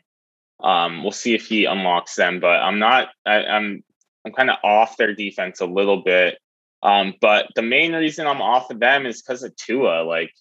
Um, 0.63 1.01
we'll 1.03 1.11
see 1.11 1.33
if 1.33 1.47
he 1.47 1.65
unlocks 1.65 2.15
them, 2.15 2.39
but 2.39 2.61
I'm 2.61 2.79
not. 2.79 3.09
I, 3.25 3.43
I'm 3.43 3.83
I'm 4.25 4.33
kind 4.33 4.49
of 4.49 4.57
off 4.63 4.97
their 4.97 5.13
defense 5.13 5.61
a 5.61 5.65
little 5.65 6.01
bit. 6.03 6.37
Um, 6.83 7.13
but 7.21 7.47
the 7.55 7.61
main 7.61 7.93
reason 7.93 8.27
I'm 8.27 8.41
off 8.41 8.71
of 8.71 8.79
them 8.79 9.05
is 9.05 9.21
because 9.21 9.43
of 9.43 9.55
Tua. 9.55 10.03
Like, 10.03 10.33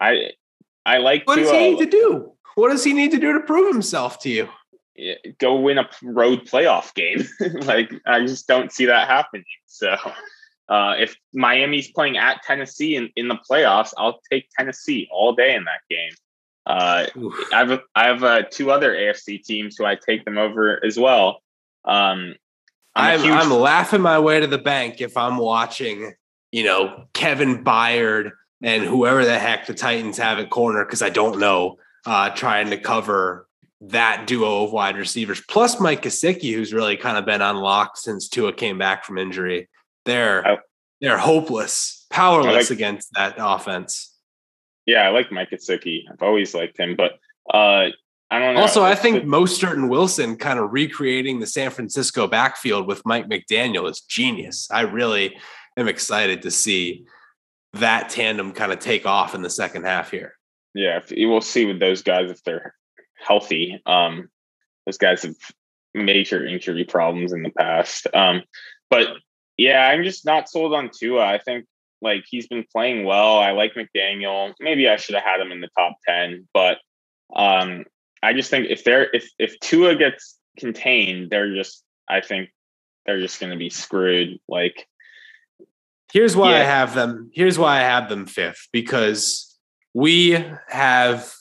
I 0.00 0.30
I 0.84 0.98
like. 0.98 1.26
What 1.26 1.36
Tua. 1.36 1.44
does 1.44 1.52
he 1.52 1.70
need 1.70 1.78
to 1.78 1.90
do? 1.90 2.32
What 2.54 2.70
does 2.70 2.84
he 2.84 2.92
need 2.92 3.10
to 3.10 3.18
do 3.18 3.32
to 3.34 3.40
prove 3.40 3.72
himself 3.72 4.18
to 4.20 4.30
you? 4.30 4.48
Go 5.38 5.56
win 5.56 5.78
a 5.78 5.88
road 6.02 6.46
playoff 6.46 6.94
game. 6.94 7.26
like, 7.66 7.92
I 8.06 8.20
just 8.20 8.46
don't 8.46 8.72
see 8.72 8.86
that 8.86 9.08
happening. 9.08 9.44
So, 9.66 9.94
uh, 10.68 10.94
if 10.98 11.16
Miami's 11.34 11.90
playing 11.92 12.16
at 12.16 12.42
Tennessee 12.42 12.96
in, 12.96 13.10
in 13.14 13.28
the 13.28 13.36
playoffs, 13.48 13.92
I'll 13.98 14.20
take 14.30 14.48
Tennessee 14.58 15.06
all 15.12 15.34
day 15.34 15.54
in 15.54 15.64
that 15.64 15.80
game. 15.90 16.12
Uh, 16.64 17.06
I 17.52 17.58
have 17.58 17.80
I 17.94 18.06
have 18.06 18.24
uh, 18.24 18.42
two 18.50 18.72
other 18.72 18.92
AFC 18.92 19.42
teams 19.42 19.76
who 19.76 19.84
I 19.84 19.94
take 19.94 20.24
them 20.24 20.38
over 20.38 20.84
as 20.84 20.98
well. 20.98 21.40
Um, 21.84 22.34
I'm, 22.96 23.22
I'm, 23.22 23.32
I'm 23.32 23.50
laughing 23.50 24.00
my 24.00 24.18
way 24.18 24.40
to 24.40 24.46
the 24.46 24.58
bank 24.58 25.00
if 25.00 25.16
I'm 25.16 25.36
watching, 25.36 26.14
you 26.50 26.64
know, 26.64 27.04
Kevin 27.12 27.62
Byard 27.62 28.30
and 28.62 28.84
whoever 28.84 29.24
the 29.24 29.38
heck 29.38 29.66
the 29.66 29.74
Titans 29.74 30.18
have 30.18 30.38
at 30.38 30.50
corner 30.50 30.84
because 30.84 31.02
I 31.02 31.10
don't 31.10 31.38
know, 31.38 31.76
uh, 32.06 32.30
trying 32.30 32.70
to 32.70 32.78
cover 32.78 33.46
that 33.82 34.26
duo 34.26 34.64
of 34.64 34.72
wide 34.72 34.96
receivers 34.96 35.42
plus 35.48 35.78
Mike 35.78 36.02
Gesicki, 36.02 36.54
who's 36.54 36.72
really 36.72 36.96
kind 36.96 37.18
of 37.18 37.26
been 37.26 37.42
unlocked 37.42 37.98
since 37.98 38.28
Tua 38.28 38.52
came 38.52 38.78
back 38.78 39.04
from 39.04 39.18
injury. 39.18 39.68
They're 40.06 40.46
I, 40.46 40.58
they're 41.00 41.18
hopeless, 41.18 42.06
powerless 42.10 42.70
like, 42.70 42.78
against 42.78 43.12
that 43.14 43.34
offense. 43.38 44.14
Yeah, 44.86 45.02
I 45.02 45.10
like 45.10 45.30
Mike 45.30 45.50
Gesicki. 45.50 46.04
I've 46.10 46.22
always 46.22 46.54
liked 46.54 46.78
him, 46.78 46.96
but 46.96 47.18
uh, 47.52 47.88
I 48.30 48.38
don't 48.38 48.54
know. 48.54 48.60
Also, 48.60 48.82
I 48.82 48.94
think 48.94 49.22
the, 49.22 49.28
Mostert 49.28 49.74
and 49.74 49.88
Wilson 49.88 50.36
kind 50.36 50.58
of 50.58 50.72
recreating 50.72 51.38
the 51.38 51.46
San 51.46 51.70
Francisco 51.70 52.26
backfield 52.26 52.86
with 52.86 53.06
Mike 53.06 53.28
McDaniel 53.28 53.88
is 53.88 54.00
genius. 54.00 54.68
I 54.70 54.80
really 54.80 55.36
am 55.76 55.86
excited 55.86 56.42
to 56.42 56.50
see 56.50 57.06
that 57.74 58.08
tandem 58.08 58.52
kind 58.52 58.72
of 58.72 58.80
take 58.80 59.06
off 59.06 59.34
in 59.34 59.42
the 59.42 59.50
second 59.50 59.84
half 59.84 60.10
here. 60.10 60.34
Yeah, 60.74 61.00
we'll 61.10 61.40
see 61.40 61.66
with 61.66 61.78
those 61.78 62.02
guys 62.02 62.30
if 62.30 62.42
they're 62.42 62.74
healthy. 63.18 63.80
Um, 63.86 64.28
those 64.84 64.98
guys 64.98 65.22
have 65.22 65.36
major 65.94 66.44
injury 66.44 66.84
problems 66.84 67.32
in 67.32 67.42
the 67.42 67.50
past. 67.50 68.06
Um, 68.12 68.42
but 68.90 69.08
yeah, 69.56 69.88
I'm 69.88 70.04
just 70.04 70.26
not 70.26 70.48
sold 70.48 70.74
on 70.74 70.90
Tua. 70.90 71.24
I 71.24 71.38
think 71.38 71.64
like 72.02 72.24
he's 72.28 72.46
been 72.46 72.64
playing 72.70 73.04
well. 73.04 73.38
I 73.38 73.52
like 73.52 73.74
McDaniel. 73.74 74.52
Maybe 74.60 74.88
I 74.88 74.96
should 74.96 75.14
have 75.14 75.24
had 75.24 75.40
him 75.40 75.52
in 75.52 75.60
the 75.60 75.70
top 75.76 75.96
10, 76.06 76.48
but 76.52 76.78
um, 77.34 77.84
I 78.22 78.32
just 78.32 78.50
think 78.50 78.68
if 78.70 78.84
they're 78.84 79.08
if 79.12 79.30
if 79.38 79.58
Tua 79.60 79.94
gets 79.96 80.38
contained, 80.58 81.30
they're 81.30 81.54
just 81.54 81.84
I 82.08 82.20
think 82.20 82.50
they're 83.06 83.20
just 83.20 83.40
going 83.40 83.52
to 83.52 83.58
be 83.58 83.70
screwed. 83.70 84.38
Like, 84.48 84.86
here's 86.12 86.36
why 86.36 86.52
yeah. 86.52 86.60
I 86.60 86.64
have 86.64 86.94
them. 86.94 87.30
Here's 87.32 87.58
why 87.58 87.78
I 87.78 87.82
have 87.82 88.08
them 88.08 88.26
fifth 88.26 88.68
because 88.72 89.58
we 89.94 90.44
have 90.68 91.32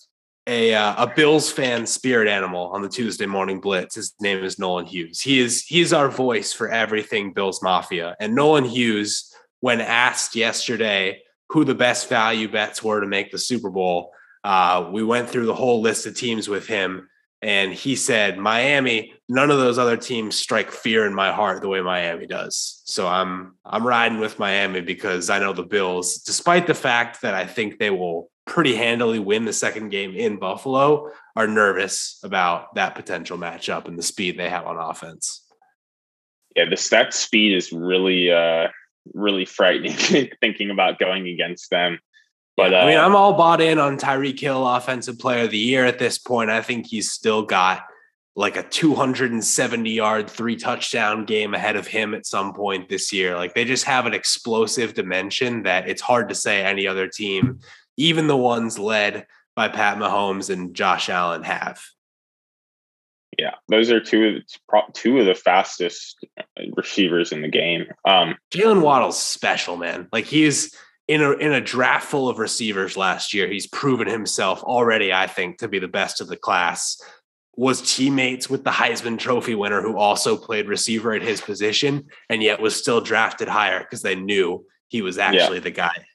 a 0.47 0.73
uh, 0.73 1.05
a 1.05 1.13
Bills 1.15 1.51
fan 1.51 1.86
spirit 1.86 2.28
animal 2.28 2.67
on 2.67 2.82
the 2.82 2.89
Tuesday 2.89 3.26
Morning 3.26 3.59
Blitz. 3.59 3.95
His 3.95 4.13
name 4.19 4.43
is 4.43 4.59
Nolan 4.59 4.86
Hughes. 4.86 5.21
He 5.21 5.39
is 5.39 5.63
he 5.65 5.82
is 5.82 5.93
our 5.93 6.09
voice 6.09 6.53
for 6.53 6.69
everything 6.69 7.34
Bills 7.34 7.61
Mafia. 7.63 8.15
And 8.19 8.36
Nolan 8.36 8.65
Hughes, 8.65 9.34
when 9.61 9.82
asked 9.82 10.36
yesterday 10.36 11.21
who 11.49 11.63
the 11.63 11.76
best 11.76 12.09
value 12.09 12.47
bets 12.47 12.84
were 12.84 13.01
to 13.01 13.07
make 13.07 13.32
the 13.32 13.38
Super 13.38 13.69
Bowl, 13.69 14.11
uh, 14.45 14.87
we 14.91 15.03
went 15.03 15.27
through 15.27 15.47
the 15.47 15.55
whole 15.55 15.81
list 15.81 16.05
of 16.05 16.15
teams 16.15 16.47
with 16.47 16.67
him, 16.67 17.09
and 17.41 17.73
he 17.73 17.95
said, 17.95 18.37
Miami, 18.37 19.11
none 19.27 19.49
of 19.49 19.57
those 19.57 19.79
other 19.79 19.97
teams 19.97 20.35
strike 20.35 20.69
fear 20.69 21.07
in 21.07 21.15
my 21.15 21.31
heart 21.31 21.63
the 21.63 21.67
way 21.67 21.81
Miami 21.81 22.27
does. 22.27 22.83
So 22.85 23.07
I'm 23.07 23.55
I'm 23.65 23.85
riding 23.85 24.19
with 24.19 24.37
Miami 24.37 24.81
because 24.81 25.31
I 25.31 25.39
know 25.39 25.51
the 25.51 25.63
Bills, 25.63 26.19
despite 26.19 26.67
the 26.67 26.75
fact 26.75 27.23
that 27.23 27.33
I 27.33 27.47
think 27.47 27.79
they 27.79 27.89
will 27.89 28.29
pretty 28.45 28.75
handily 28.75 29.17
win 29.17 29.45
the 29.45 29.53
second 29.53 29.89
game 29.89 30.13
in 30.13 30.37
Buffalo, 30.37 31.09
are 31.35 31.47
nervous 31.47 32.19
about 32.23 32.75
that 32.75 32.93
potential 32.93 33.39
matchup 33.39 33.87
and 33.87 33.97
the 33.97 34.03
speed 34.03 34.37
they 34.37 34.49
have 34.49 34.67
on 34.67 34.77
offense. 34.77 35.43
Yeah, 36.55 36.65
the 36.69 36.87
that 36.91 37.15
speed 37.15 37.55
is 37.57 37.71
really 37.71 38.31
uh 38.31 38.67
really 39.15 39.45
frightening 39.45 39.95
thinking 40.39 40.69
about 40.69 40.99
going 40.99 41.27
against 41.27 41.71
them. 41.71 41.97
But 42.57 42.73
uh, 42.73 42.77
I 42.77 42.85
mean, 42.87 42.97
uh, 42.97 43.05
I'm 43.05 43.15
all 43.15 43.33
bought 43.33 43.61
in 43.61 43.79
on 43.79 43.97
Tyreek 43.97 44.39
Hill, 44.39 44.67
offensive 44.67 45.19
player 45.19 45.43
of 45.43 45.51
the 45.51 45.57
year 45.57 45.85
at 45.85 45.99
this 45.99 46.17
point. 46.17 46.49
I 46.49 46.61
think 46.61 46.87
he's 46.87 47.11
still 47.11 47.43
got 47.43 47.83
like 48.35 48.57
a 48.57 48.63
270 48.63 49.89
yard, 49.89 50.29
three 50.29 50.55
touchdown 50.55 51.25
game 51.25 51.53
ahead 51.53 51.75
of 51.75 51.87
him 51.87 52.13
at 52.13 52.25
some 52.25 52.53
point 52.53 52.89
this 52.89 53.13
year. 53.13 53.35
Like 53.35 53.53
they 53.53 53.65
just 53.65 53.85
have 53.85 54.05
an 54.05 54.13
explosive 54.13 54.93
dimension 54.93 55.63
that 55.63 55.87
it's 55.87 56.01
hard 56.01 56.29
to 56.29 56.35
say 56.35 56.63
any 56.63 56.87
other 56.87 57.07
team, 57.07 57.59
even 57.97 58.27
the 58.27 58.37
ones 58.37 58.77
led 58.77 59.25
by 59.55 59.69
Pat 59.69 59.97
Mahomes 59.97 60.49
and 60.49 60.75
Josh 60.75 61.09
Allen, 61.09 61.43
have. 61.43 61.81
Yeah, 63.39 63.55
those 63.67 63.89
are 63.89 63.99
two 63.99 64.27
of 64.27 64.33
the, 64.35 64.81
two 64.93 65.19
of 65.19 65.25
the 65.25 65.35
fastest 65.35 66.25
receivers 66.75 67.31
in 67.31 67.41
the 67.41 67.49
game. 67.49 67.85
Um, 68.05 68.35
Jalen 68.53 68.81
Waddle's 68.81 69.19
special, 69.19 69.75
man. 69.75 70.07
Like 70.11 70.25
he's 70.25 70.73
in 71.07 71.21
a 71.21 71.31
in 71.33 71.53
a 71.53 71.61
draft 71.61 72.07
full 72.07 72.29
of 72.29 72.39
receivers 72.39 72.97
last 72.97 73.33
year, 73.33 73.47
he's 73.47 73.67
proven 73.67 74.07
himself 74.07 74.63
already, 74.63 75.13
I 75.13 75.27
think, 75.27 75.59
to 75.59 75.67
be 75.67 75.79
the 75.79 75.87
best 75.87 76.21
of 76.21 76.27
the 76.27 76.37
class. 76.37 76.99
Was 77.57 77.95
teammates 77.95 78.49
with 78.49 78.65
the 78.65 78.71
Heisman 78.71 79.17
Trophy 79.17 79.55
winner 79.55 79.81
who 79.81 79.97
also 79.97 80.35
played 80.35 80.67
receiver 80.67 81.13
at 81.13 81.21
his 81.21 81.39
position 81.39 82.07
and 82.29 82.43
yet 82.43 82.59
was 82.59 82.75
still 82.75 82.99
drafted 82.99 83.47
higher 83.47 83.79
because 83.79 84.01
they 84.01 84.15
knew 84.15 84.65
he 84.89 85.01
was 85.01 85.17
actually 85.17 85.57
yeah. 85.57 85.63
the 85.63 85.71
guy. 85.71 86.05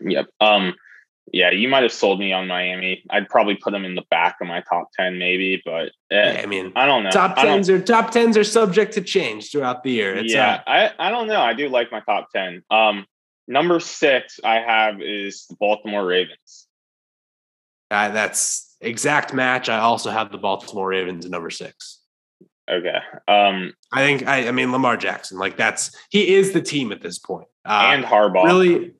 Yep. 0.00 0.26
Um 0.40 0.74
yeah, 1.32 1.50
you 1.50 1.68
might 1.68 1.84
have 1.84 1.92
sold 1.92 2.18
me 2.18 2.32
on 2.32 2.48
Miami. 2.48 3.04
I'd 3.08 3.28
probably 3.28 3.54
put 3.54 3.70
them 3.70 3.86
in 3.86 3.94
the 3.94 4.04
back 4.10 4.36
of 4.42 4.48
my 4.48 4.60
top 4.60 4.88
10 4.98 5.18
maybe, 5.18 5.62
but 5.64 5.86
eh, 6.10 6.34
yeah, 6.34 6.40
I 6.42 6.46
mean, 6.46 6.72
I 6.76 6.84
don't 6.84 7.04
know. 7.04 7.10
Top 7.10 7.36
10s 7.36 7.70
are 7.70 7.80
top 7.80 8.12
10s 8.12 8.36
are 8.36 8.44
subject 8.44 8.92
to 8.94 9.00
change 9.00 9.50
throughout 9.50 9.82
the 9.82 9.92
year. 9.92 10.16
It's 10.16 10.34
yeah, 10.34 10.60
uh, 10.66 10.70
I 10.70 10.90
I 10.98 11.10
don't 11.10 11.28
know. 11.28 11.40
I 11.40 11.54
do 11.54 11.70
like 11.70 11.90
my 11.90 12.00
top 12.00 12.28
10. 12.34 12.62
Um 12.70 13.06
Number 13.48 13.80
six, 13.80 14.40
I 14.44 14.56
have 14.56 15.00
is 15.00 15.46
the 15.46 15.56
Baltimore 15.56 16.06
Ravens. 16.06 16.68
Uh, 17.90 18.08
that's 18.10 18.76
exact 18.80 19.34
match. 19.34 19.68
I 19.68 19.78
also 19.78 20.10
have 20.10 20.32
the 20.32 20.38
Baltimore 20.38 20.88
Ravens 20.88 21.28
number 21.28 21.50
six. 21.50 22.00
Okay. 22.70 22.98
Um, 23.28 23.74
I 23.92 24.04
think 24.04 24.26
I, 24.26 24.48
I 24.48 24.50
mean 24.52 24.72
Lamar 24.72 24.96
Jackson. 24.96 25.38
Like 25.38 25.56
that's 25.56 25.94
he 26.10 26.34
is 26.34 26.52
the 26.52 26.62
team 26.62 26.92
at 26.92 27.02
this 27.02 27.18
point. 27.18 27.48
Uh, 27.64 27.90
and 27.94 28.04
Harbaugh. 28.04 28.44
Really, 28.44 28.94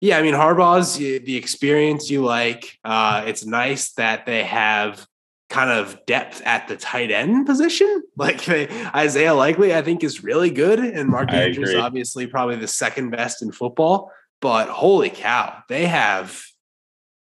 yeah. 0.00 0.18
I 0.18 0.22
mean 0.22 0.34
Harbaugh's 0.34 0.96
the 0.96 1.36
experience 1.36 2.10
you 2.10 2.24
like. 2.24 2.78
Uh, 2.84 3.24
it's 3.26 3.44
nice 3.44 3.92
that 3.94 4.26
they 4.26 4.44
have 4.44 5.06
kind 5.50 5.70
of 5.70 6.06
depth 6.06 6.40
at 6.46 6.68
the 6.68 6.76
tight 6.76 7.10
end 7.10 7.44
position. 7.44 8.02
Like 8.16 8.44
they, 8.44 8.68
Isaiah 8.94 9.32
Likely, 9.32 9.74
I 9.74 9.80
think 9.80 10.04
is 10.04 10.22
really 10.22 10.50
good, 10.50 10.78
and 10.78 11.08
Mark 11.08 11.32
Andrews 11.32 11.74
obviously 11.74 12.26
probably 12.26 12.56
the 12.56 12.66
second 12.66 13.10
best 13.10 13.40
in 13.40 13.50
football. 13.50 14.12
But 14.42 14.68
holy 14.68 15.08
cow, 15.08 15.62
they 15.68 15.86
have 15.86 16.42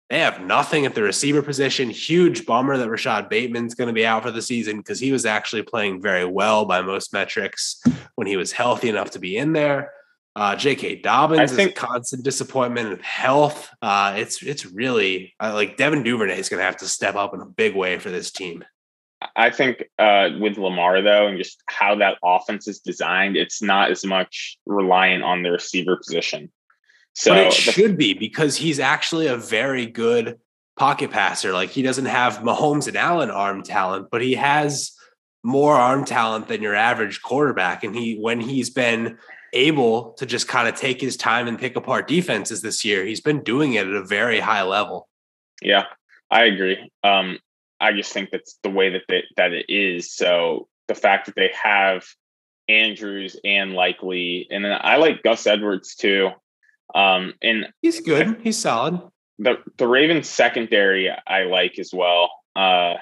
they 0.09 0.19
have 0.19 0.41
nothing 0.41 0.87
at 0.87 0.95
the 0.95 1.03
receiver 1.03 1.43
position. 1.43 1.89
Huge 1.91 2.47
bummer 2.47 2.77
that 2.77 2.89
Rashod 2.89 3.29
Bateman's 3.29 3.75
going 3.75 3.87
to 3.87 3.93
be 3.93 4.05
out 4.05 4.23
for 4.23 4.31
the 4.31 4.41
season 4.41 4.77
because 4.77 4.99
he 4.99 5.11
was 5.11 5.25
actually 5.25 5.61
playing 5.61 6.01
very 6.01 6.25
well 6.25 6.65
by 6.65 6.81
most 6.81 7.13
metrics 7.13 7.81
when 8.15 8.25
he 8.25 8.35
was 8.35 8.51
healthy 8.51 8.89
enough 8.89 9.11
to 9.11 9.19
be 9.19 9.37
in 9.37 9.53
there. 9.53 9.91
Uh, 10.35 10.55
J.K. 10.55 10.97
Dobbins 10.97 11.51
think, 11.51 11.71
is 11.71 11.77
a 11.77 11.87
constant 11.87 12.23
disappointment 12.23 12.89
with 12.89 13.01
health. 13.01 13.69
Uh, 13.81 14.13
it's 14.17 14.41
it's 14.41 14.65
really 14.65 15.33
uh, 15.41 15.53
like 15.53 15.75
Devin 15.75 16.03
Duvernay 16.03 16.39
is 16.39 16.47
going 16.47 16.59
to 16.59 16.65
have 16.65 16.77
to 16.77 16.87
step 16.87 17.15
up 17.15 17.33
in 17.33 17.41
a 17.41 17.45
big 17.45 17.75
way 17.75 17.99
for 17.99 18.09
this 18.09 18.31
team. 18.31 18.63
I 19.35 19.49
think 19.49 19.83
uh, 19.99 20.29
with 20.39 20.57
Lamar 20.57 21.01
though, 21.01 21.27
and 21.27 21.37
just 21.37 21.61
how 21.67 21.95
that 21.95 22.17
offense 22.23 22.67
is 22.67 22.79
designed, 22.79 23.35
it's 23.35 23.61
not 23.61 23.91
as 23.91 24.05
much 24.05 24.57
reliant 24.65 25.23
on 25.23 25.43
the 25.43 25.51
receiver 25.51 25.97
position. 25.97 26.51
So 27.13 27.33
but 27.33 27.47
it 27.47 27.53
should 27.53 27.97
be 27.97 28.13
because 28.13 28.55
he's 28.55 28.79
actually 28.79 29.27
a 29.27 29.35
very 29.35 29.85
good 29.85 30.39
pocket 30.77 31.11
passer. 31.11 31.51
Like 31.51 31.69
he 31.69 31.81
doesn't 31.81 32.05
have 32.05 32.37
Mahomes 32.37 32.87
and 32.87 32.95
Allen 32.95 33.29
arm 33.29 33.63
talent, 33.63 34.07
but 34.11 34.21
he 34.21 34.35
has 34.35 34.93
more 35.43 35.75
arm 35.75 36.05
talent 36.05 36.47
than 36.47 36.61
your 36.61 36.75
average 36.75 37.21
quarterback. 37.21 37.83
And 37.83 37.95
he, 37.95 38.17
when 38.17 38.39
he's 38.39 38.69
been 38.69 39.17
able 39.53 40.13
to 40.13 40.25
just 40.25 40.47
kind 40.47 40.67
of 40.67 40.75
take 40.75 41.01
his 41.01 41.17
time 41.17 41.47
and 41.47 41.59
pick 41.59 41.75
apart 41.75 42.07
defenses 42.07 42.61
this 42.61 42.85
year, 42.85 43.05
he's 43.05 43.21
been 43.21 43.43
doing 43.43 43.73
it 43.73 43.87
at 43.87 43.93
a 43.93 44.03
very 44.03 44.39
high 44.39 44.63
level. 44.63 45.07
Yeah, 45.61 45.85
I 46.29 46.45
agree. 46.45 46.89
Um, 47.03 47.39
I 47.79 47.93
just 47.93 48.13
think 48.13 48.29
that's 48.31 48.57
the 48.63 48.69
way 48.69 48.89
that 48.91 49.03
they, 49.09 49.23
that 49.37 49.53
it 49.53 49.65
is. 49.69 50.13
So 50.13 50.67
the 50.87 50.95
fact 50.95 51.25
that 51.25 51.35
they 51.35 51.51
have 51.61 52.05
Andrews 52.67 53.35
and 53.43 53.73
Likely, 53.73 54.47
and 54.51 54.63
then 54.63 54.77
I 54.79 54.97
like 54.97 55.23
Gus 55.23 55.45
Edwards 55.47 55.95
too. 55.95 56.29
Um, 56.93 57.33
and 57.41 57.67
he's 57.81 58.01
good. 58.01 58.39
he's 58.43 58.57
solid. 58.57 59.01
The 59.39 59.57
the 59.77 59.87
Ravens 59.87 60.29
secondary 60.29 61.09
I 61.25 61.43
like 61.43 61.79
as 61.79 61.91
well. 61.93 62.29
Uh, 62.55 62.95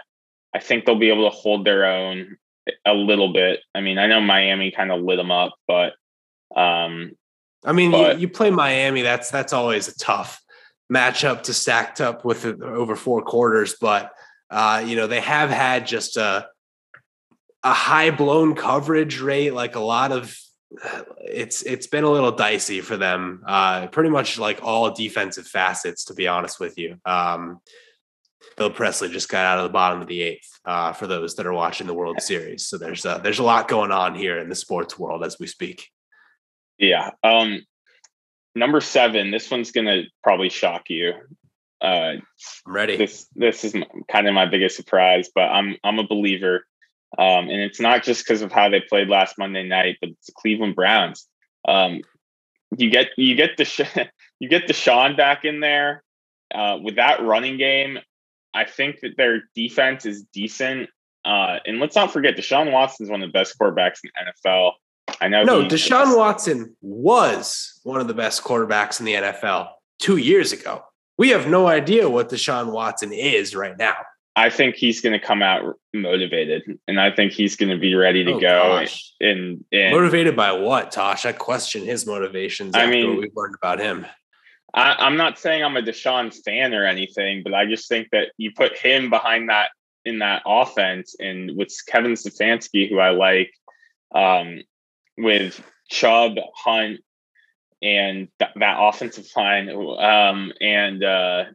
I 0.53 0.59
think 0.59 0.85
they'll 0.85 0.99
be 0.99 1.09
able 1.09 1.29
to 1.29 1.35
hold 1.35 1.65
their 1.65 1.85
own 1.85 2.37
a 2.85 2.93
little 2.93 3.33
bit. 3.33 3.61
I 3.75 3.81
mean, 3.81 3.97
I 3.97 4.07
know 4.07 4.21
Miami 4.21 4.71
kind 4.71 4.91
of 4.91 5.01
lit 5.01 5.17
them 5.17 5.31
up, 5.31 5.55
but 5.67 5.93
um, 6.55 7.11
I 7.65 7.73
mean, 7.73 7.91
but, 7.91 8.15
you, 8.15 8.21
you, 8.21 8.29
play 8.29 8.49
Miami. 8.51 9.01
That's 9.01 9.29
that's 9.31 9.53
always 9.53 9.87
a 9.87 9.97
tough 9.97 10.41
matchup 10.91 11.43
to 11.43 11.53
stacked 11.53 12.01
up 12.01 12.25
with 12.25 12.45
over 12.45 12.95
four 12.95 13.21
quarters. 13.21 13.75
But 13.79 14.11
uh, 14.49 14.83
you 14.85 14.95
know, 14.95 15.07
they 15.07 15.21
have 15.21 15.49
had 15.49 15.85
just 15.85 16.17
a 16.17 16.47
a 17.63 17.73
high 17.73 18.11
blown 18.11 18.55
coverage 18.55 19.19
rate, 19.19 19.53
like 19.53 19.75
a 19.75 19.81
lot 19.81 20.11
of 20.11 20.35
it's 21.21 21.63
it's 21.63 21.87
been 21.87 22.03
a 22.03 22.09
little 22.09 22.31
dicey 22.31 22.81
for 22.81 22.97
them. 22.97 23.43
Uh, 23.45 23.87
pretty 23.87 24.09
much 24.09 24.39
like 24.39 24.63
all 24.63 24.91
defensive 24.91 25.47
facets, 25.47 26.05
to 26.05 26.13
be 26.13 26.27
honest 26.27 26.59
with 26.59 26.77
you. 26.77 26.97
Um, 27.05 27.59
Bill 28.57 28.69
Presley 28.69 29.09
just 29.09 29.29
got 29.29 29.45
out 29.45 29.57
of 29.59 29.63
the 29.63 29.73
bottom 29.73 30.01
of 30.01 30.07
the 30.07 30.21
eighth. 30.21 30.47
Uh, 30.65 30.91
for 30.93 31.07
those 31.07 31.35
that 31.35 31.47
are 31.47 31.53
watching 31.53 31.87
the 31.87 31.93
World 31.93 32.21
Series, 32.21 32.67
so 32.67 32.77
there's 32.77 33.05
uh, 33.05 33.17
there's 33.17 33.39
a 33.39 33.43
lot 33.43 33.67
going 33.67 33.91
on 33.91 34.13
here 34.13 34.37
in 34.37 34.49
the 34.49 34.55
sports 34.55 34.99
world 34.99 35.23
as 35.23 35.37
we 35.39 35.47
speak. 35.47 35.89
Yeah. 36.79 37.11
Um, 37.23 37.65
number 38.55 38.81
seven. 38.81 39.31
This 39.31 39.51
one's 39.51 39.71
gonna 39.71 40.03
probably 40.23 40.49
shock 40.49 40.89
you. 40.89 41.13
Uh, 41.81 42.15
I'm 42.15 42.23
ready. 42.65 42.97
This 42.97 43.27
this 43.35 43.63
is 43.63 43.75
kind 44.11 44.27
of 44.27 44.33
my 44.33 44.45
biggest 44.45 44.75
surprise, 44.75 45.29
but 45.33 45.43
I'm 45.43 45.77
I'm 45.83 45.99
a 45.99 46.07
believer. 46.07 46.65
Um, 47.17 47.49
and 47.49 47.61
it's 47.61 47.79
not 47.79 48.03
just 48.03 48.23
because 48.23 48.41
of 48.41 48.51
how 48.51 48.69
they 48.69 48.81
played 48.81 49.09
last 49.09 49.37
Monday 49.37 49.67
night, 49.67 49.97
but 49.99 50.11
it's 50.11 50.27
the 50.27 50.33
Cleveland 50.33 50.75
Browns. 50.75 51.27
Um, 51.67 52.01
you 52.77 52.89
get 52.89 53.07
you 53.17 53.35
get 53.35 53.57
the 53.57 54.09
you 54.39 54.49
get 54.49 54.67
Deshaun 54.67 55.17
back 55.17 55.45
in 55.45 55.59
there 55.59 56.03
uh, 56.53 56.77
with 56.81 56.95
that 56.95 57.23
running 57.23 57.57
game. 57.57 57.99
I 58.53 58.65
think 58.65 59.01
that 59.01 59.15
their 59.17 59.43
defense 59.55 60.05
is 60.05 60.23
decent. 60.33 60.89
Uh, 61.25 61.57
and 61.65 61.79
let's 61.79 61.95
not 61.95 62.11
forget, 62.11 62.35
Deshaun 62.35 62.71
Watson 62.71 63.05
is 63.05 63.09
one 63.09 63.21
of 63.21 63.27
the 63.27 63.33
best 63.33 63.55
quarterbacks 63.59 63.99
in 64.03 64.09
the 64.15 64.49
NFL. 64.49 64.71
I 65.21 65.27
know. 65.27 65.43
No, 65.43 65.65
Deshaun 65.65 66.15
Watson 66.17 66.75
was 66.81 67.79
one 67.83 67.99
of 67.99 68.07
the 68.07 68.13
best 68.13 68.43
quarterbacks 68.43 68.99
in 68.99 69.05
the 69.05 69.13
NFL 69.13 69.69
two 69.99 70.17
years 70.17 70.53
ago. 70.53 70.83
We 71.17 71.29
have 71.29 71.47
no 71.47 71.67
idea 71.67 72.09
what 72.09 72.29
Deshaun 72.29 72.71
Watson 72.71 73.11
is 73.11 73.55
right 73.55 73.77
now. 73.77 73.95
I 74.35 74.49
think 74.49 74.75
he's 74.75 75.01
going 75.01 75.19
to 75.19 75.25
come 75.25 75.41
out 75.41 75.75
motivated, 75.93 76.79
and 76.87 77.01
I 77.01 77.11
think 77.11 77.33
he's 77.33 77.57
going 77.57 77.71
to 77.71 77.77
be 77.77 77.93
ready 77.95 78.23
to 78.23 78.33
oh, 78.33 78.39
go. 78.39 78.85
And, 79.19 79.65
and 79.73 79.91
motivated 79.91 80.35
by 80.37 80.53
what, 80.53 80.91
Tosh? 80.91 81.25
I 81.25 81.33
question 81.33 81.83
his 81.83 82.05
motivations. 82.05 82.73
I 82.75 82.85
mean, 82.85 83.17
we've 83.17 83.35
learned 83.35 83.55
about 83.55 83.79
him. 83.79 84.05
I, 84.73 85.07
am 85.07 85.17
not 85.17 85.39
saying 85.39 85.63
I'm 85.63 85.75
a 85.75 85.81
Deshaun 85.81 86.33
fan 86.45 86.73
or 86.73 86.85
anything, 86.85 87.43
but 87.43 87.53
I 87.53 87.65
just 87.65 87.89
think 87.89 88.09
that 88.11 88.29
you 88.37 88.51
put 88.55 88.77
him 88.77 89.09
behind 89.09 89.49
that 89.49 89.71
in 90.05 90.19
that 90.19 90.43
offense, 90.45 91.15
and 91.19 91.57
with 91.57 91.75
Kevin 91.87 92.13
Stefanski, 92.13 92.89
who 92.89 92.99
I 92.99 93.09
like, 93.09 93.51
um, 94.15 94.61
with 95.19 95.61
Chubb, 95.89 96.33
Hunt, 96.55 96.99
and 97.81 98.27
th- 98.39 98.51
that 98.55 98.77
offensive 98.79 99.25
line, 99.35 99.69
um, 99.69 100.51
and 100.59 101.03
uh, 101.03 101.45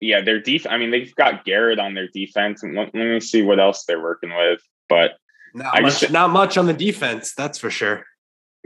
yeah, 0.00 0.20
their 0.20 0.40
def. 0.40 0.66
I 0.66 0.78
mean, 0.78 0.90
they've 0.90 1.14
got 1.14 1.44
Garrett 1.44 1.78
on 1.78 1.94
their 1.94 2.08
defense, 2.08 2.62
and 2.62 2.74
let, 2.74 2.94
let 2.94 3.04
me 3.04 3.20
see 3.20 3.42
what 3.42 3.60
else 3.60 3.84
they're 3.84 4.02
working 4.02 4.30
with. 4.34 4.60
But 4.88 5.12
not 5.54 5.82
much, 5.82 6.00
just, 6.00 6.12
not 6.12 6.30
much 6.30 6.56
on 6.56 6.66
the 6.66 6.72
defense, 6.72 7.34
that's 7.34 7.58
for 7.58 7.70
sure. 7.70 8.04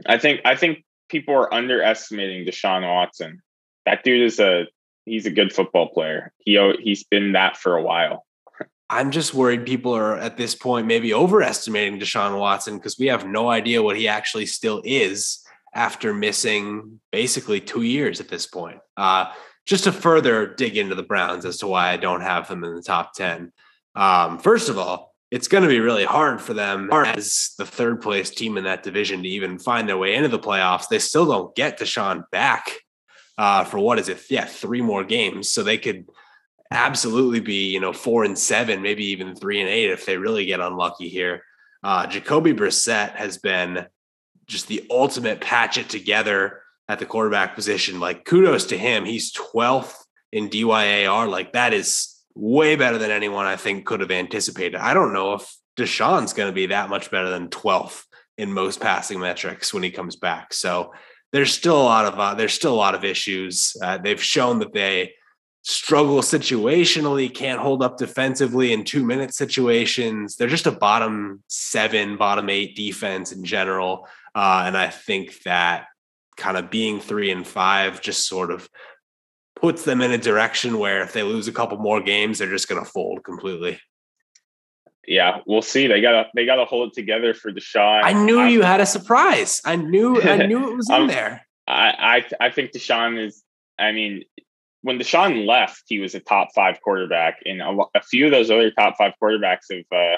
I 0.07 0.19
think 0.19 0.41
I 0.45 0.57
think 0.57 0.85
people 1.09 1.35
are 1.35 1.53
underestimating 1.53 2.47
Deshaun 2.47 2.83
Watson. 2.83 3.41
That 3.87 4.05
dude 4.05 4.23
is 4.23 4.39
a 4.41 4.67
he's 5.05 5.27
a 5.27 5.31
good 5.31 5.53
football 5.53 5.89
player. 5.89 6.33
He 6.39 6.59
he's 6.81 7.05
been 7.05 7.33
that 7.33 7.57
for 7.57 7.77
a 7.77 7.83
while. 7.83 8.25
I'm 8.93 9.11
just 9.11 9.33
worried 9.33 9.65
people 9.65 9.97
are 9.97 10.19
at 10.19 10.37
this 10.37 10.55
point 10.55 10.87
maybe 10.87 11.15
overestimating 11.15 11.99
Deshaun 11.99 12.39
Watson 12.39 12.77
because 12.77 12.99
we 12.99 13.07
have 13.07 13.27
no 13.27 13.49
idea 13.49 13.83
what 13.83 13.97
he 13.97 14.07
actually 14.07 14.45
still 14.45 14.83
is 14.85 15.43
after 15.75 16.13
missing 16.13 17.01
basically 17.11 17.59
two 17.59 17.81
years 17.81 18.21
at 18.21 18.29
this 18.29 18.47
point. 18.47 18.81
Uh, 18.99 19.33
just 19.65 19.85
to 19.85 19.93
further 19.93 20.47
dig 20.47 20.77
into 20.77 20.95
the 20.95 21.03
Browns 21.03 21.47
as 21.47 21.57
to 21.59 21.67
why 21.67 21.89
I 21.89 21.97
don't 21.97 22.21
have 22.21 22.49
them 22.49 22.65
in 22.65 22.75
the 22.75 22.83
top 22.83 23.15
10. 23.15 23.51
Um, 23.95 24.39
first 24.39 24.69
of 24.69 24.77
all, 24.77 25.15
it's 25.31 25.49
going 25.49 25.63
to 25.63 25.71
be 25.71 25.81
really 25.81 26.05
hard 26.05 26.43
for 26.43 26.53
them 26.53 26.91
as 26.93 27.55
the 27.57 27.65
third 27.65 28.03
place 28.03 28.29
team 28.29 28.59
in 28.59 28.65
that 28.65 28.83
division 28.83 29.23
to 29.23 29.29
even 29.29 29.59
find 29.59 29.89
their 29.89 29.97
way 29.97 30.15
into 30.15 30.29
the 30.29 30.39
playoffs. 30.39 30.89
They 30.89 30.99
still 30.99 31.25
don't 31.25 31.55
get 31.55 31.79
Deshaun 31.79 32.25
back 32.31 32.71
uh, 33.39 33.65
for 33.65 33.79
what 33.79 33.99
is 33.99 34.11
it? 34.11 34.21
Yeah, 34.29 34.45
three 34.45 34.83
more 34.83 35.05
games. 35.05 35.49
So 35.49 35.63
they 35.63 35.79
could 35.79 36.05
absolutely 36.73 37.41
be, 37.41 37.71
you 37.71 37.81
know, 37.81 37.93
four 37.93 38.25
and 38.25 38.39
seven, 38.39 38.83
maybe 38.83 39.05
even 39.07 39.35
three 39.35 39.61
and 39.61 39.69
eight 39.69 39.91
if 39.91 40.07
they 40.07 40.17
really 40.17 40.47
get 40.47 40.61
unlucky 40.61 41.09
here. 41.09 41.45
Uh, 41.83 42.07
Jacoby 42.07 42.53
Brissett 42.53 43.15
has 43.15 43.39
been 43.39 43.87
just 44.47 44.69
the 44.69 44.87
ultimate 44.91 45.41
patch 45.41 45.79
it 45.79 45.89
together 45.89 46.63
at 46.89 46.99
the 46.99 47.07
quarterback 47.07 47.55
position. 47.55 48.01
Like 48.01 48.25
kudos 48.25 48.67
to 48.67 48.79
him. 48.79 49.05
He's 49.05 49.33
12th 49.33 49.95
in 50.31 50.49
DYAR. 50.49 51.29
Like 51.29 51.53
that 51.53 51.73
is 51.73 52.21
way 52.35 52.77
better 52.77 52.99
than 52.99 53.11
anyone 53.11 53.47
I 53.47 53.57
think 53.57 53.85
could 53.85 54.01
have 54.01 54.11
anticipated. 54.11 54.77
I 54.77 54.95
don't 54.95 55.13
know 55.13 55.35
if 55.35 55.57
Deshaun's 55.77 56.33
going 56.33 56.49
to 56.49 56.55
be 56.55 56.67
that 56.67 56.91
much 56.91 57.11
better 57.11 57.31
than 57.31 57.49
12th 57.49 58.05
in 58.39 58.53
most 58.53 58.81
passing 58.81 59.21
metrics 59.21 59.73
when 59.73 59.83
he 59.83 59.91
comes 59.91 60.17
back. 60.17 60.53
So 60.53 60.93
there's 61.33 61.53
still 61.53 61.81
a 61.81 61.83
lot 61.83 62.05
of 62.05 62.19
uh, 62.19 62.35
there's 62.35 62.53
still 62.53 62.75
a 62.75 62.77
lot 62.77 62.95
of 62.95 63.05
issues. 63.05 63.77
Uh, 63.83 63.99
they've 63.99 64.23
shown 64.23 64.59
that 64.59 64.73
they 64.73 65.15
struggle 65.63 66.19
situationally, 66.21 67.33
can't 67.33 67.61
hold 67.61 67.83
up 67.83 67.97
defensively 67.97 68.73
in 68.73 68.85
two 68.85 69.05
minute 69.05 69.33
situations. 69.33 70.37
They're 70.37 70.49
just 70.49 70.67
a 70.67 70.73
bottom 70.73 71.43
seven, 71.49 72.17
bottom 72.17 72.51
eight 72.51 72.77
defense 72.77 73.33
in 73.33 73.45
general. 73.45 74.09
Uh, 74.35 74.65
and 74.67 74.77
I 74.77 74.89
think 74.89 75.43
that 75.43 75.87
kind 76.37 76.57
of 76.57 76.71
being 76.71 77.01
three 77.01 77.31
and 77.31 77.47
five 77.47 78.01
just 78.01 78.27
sort 78.27 78.51
of 78.51 78.69
puts 79.55 79.85
them 79.85 80.01
in 80.01 80.11
a 80.11 80.19
direction 80.19 80.79
where 80.79 81.03
if 81.03 81.13
they 81.13 81.23
lose 81.23 81.47
a 81.47 81.53
couple 81.53 81.79
more 81.79 82.01
games, 82.01 82.39
they're 82.39 82.51
just 82.51 82.69
going 82.69 82.83
to 82.83 82.91
fold 82.91 83.23
completely. 83.23 83.79
Yeah, 85.07 85.41
we'll 85.47 85.63
see. 85.63 85.89
They 85.89 86.01
gotta 86.01 86.29
they 86.35 86.47
gotta 86.47 86.65
hold 86.65 86.91
it 86.91 86.95
together 86.95 87.35
for 87.35 87.51
Deshaun. 87.51 88.03
I 88.05 88.13
knew 88.13 88.45
you 88.45 88.63
had 88.63 88.81
a 88.81 88.87
surprise. 88.87 89.61
I 89.65 89.75
knew 89.75 90.23
I 90.23 90.47
knew 90.47 90.71
it 90.71 90.77
was 90.77 90.89
in 90.89 90.95
um, 90.95 91.07
there. 91.09 91.45
I, 91.67 92.23
I 92.41 92.47
I 92.47 92.51
think 92.51 92.71
Deshaun 92.71 93.19
is. 93.19 93.43
I 93.81 93.91
mean, 93.91 94.23
when 94.83 94.99
Deshaun 94.99 95.47
left, 95.47 95.85
he 95.87 96.01
was 96.01 96.15
a 96.15 96.21
top 96.21 96.49
five 96.55 96.81
quarterback, 96.83 97.39
and 97.45 97.63
a, 97.63 97.77
a 97.95 98.03
few 98.03 98.27
of 98.27 98.33
those 98.33 98.51
other 98.51 98.71
top 98.71 98.97
five 98.99 99.13
quarterbacks 99.23 99.71
have 99.71 99.85
uh, 99.93 100.17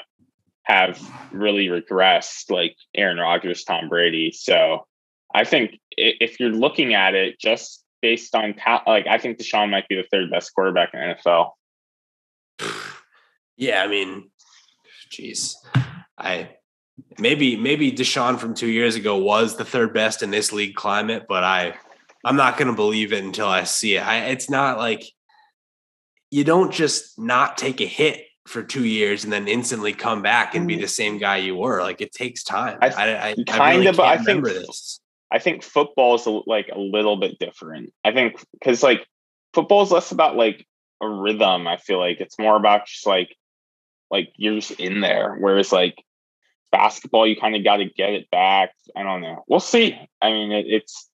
have 0.63 1.11
really 1.31 1.67
regressed, 1.67 2.49
like 2.49 2.75
Aaron 2.95 3.17
Rodgers, 3.17 3.63
Tom 3.63 3.87
Brady. 3.87 4.31
So 4.31 4.85
I 5.33 5.43
think 5.43 5.79
if 5.91 6.39
you're 6.39 6.49
looking 6.49 6.95
at 6.95 7.13
it 7.13 7.39
just 7.39 7.83
based 8.01 8.35
on 8.35 8.55
ta- 8.55 8.83
like 8.87 9.05
I 9.07 9.19
think 9.19 9.37
Deshaun 9.37 9.69
might 9.69 9.87
be 9.87 9.95
the 9.95 10.07
third 10.11 10.29
best 10.31 10.53
quarterback 10.53 10.93
in 10.93 10.99
NFL. 10.99 11.51
Yeah, 13.57 13.81
I 13.81 13.87
mean, 13.87 14.31
jeez, 15.13 15.53
I 16.17 16.49
maybe 17.17 17.55
maybe 17.55 17.89
Deshaun 17.89 18.37
from 18.37 18.53
two 18.53 18.67
years 18.67 18.97
ago 18.97 19.15
was 19.15 19.55
the 19.55 19.63
third 19.63 19.93
best 19.93 20.21
in 20.21 20.29
this 20.29 20.51
league 20.51 20.75
climate, 20.75 21.23
but 21.29 21.45
I 21.45 21.75
I'm 22.25 22.35
not 22.35 22.57
going 22.57 22.67
to 22.69 22.73
believe 22.73 23.13
it 23.13 23.23
until 23.23 23.47
I 23.47 23.65
see 23.65 23.97
it. 23.97 24.01
I, 24.01 24.25
it's 24.25 24.49
not 24.49 24.79
like 24.79 25.05
you 26.31 26.43
don't 26.43 26.73
just 26.73 27.19
not 27.19 27.55
take 27.55 27.79
a 27.81 27.85
hit 27.85 28.25
for 28.47 28.63
two 28.63 28.83
years 28.83 29.23
and 29.23 29.31
then 29.31 29.47
instantly 29.47 29.93
come 29.93 30.23
back 30.23 30.55
and 30.55 30.67
be 30.67 30.75
mm. 30.75 30.81
the 30.81 30.87
same 30.87 31.19
guy 31.19 31.37
you 31.37 31.55
were. 31.55 31.81
Like 31.81 32.01
it 32.01 32.11
takes 32.11 32.43
time. 32.43 32.79
I, 32.81 32.89
I, 32.89 33.27
I 33.29 33.35
kind 33.47 33.77
really 33.77 33.87
of, 33.87 33.99
I 33.99 34.17
think 34.17 34.43
this. 34.43 34.99
I 35.31 35.37
think 35.37 35.61
football 35.61 36.15
is 36.15 36.25
like 36.47 36.69
a 36.73 36.79
little 36.79 37.15
bit 37.15 37.37
different. 37.37 37.93
I 38.03 38.11
think 38.11 38.43
because 38.53 38.81
like 38.81 39.05
football 39.53 39.83
is 39.83 39.91
less 39.91 40.11
about 40.11 40.35
like 40.35 40.65
a 41.01 41.07
rhythm. 41.07 41.67
I 41.67 41.77
feel 41.77 41.99
like 41.99 42.21
it's 42.21 42.39
more 42.39 42.55
about 42.55 42.87
just 42.87 43.05
like 43.05 43.35
like 44.09 44.31
you're 44.35 44.55
just 44.55 44.71
in 44.71 45.01
there. 45.01 45.35
Whereas 45.39 45.71
like 45.71 46.03
basketball, 46.71 47.27
you 47.27 47.35
kind 47.39 47.55
of 47.55 47.63
got 47.63 47.77
to 47.77 47.85
get 47.85 48.13
it 48.13 48.31
back. 48.31 48.71
I 48.95 49.03
don't 49.03 49.21
know. 49.21 49.43
We'll 49.47 49.59
see. 49.59 49.95
I 50.21 50.31
mean, 50.31 50.51
it, 50.51 50.65
it's 50.67 51.07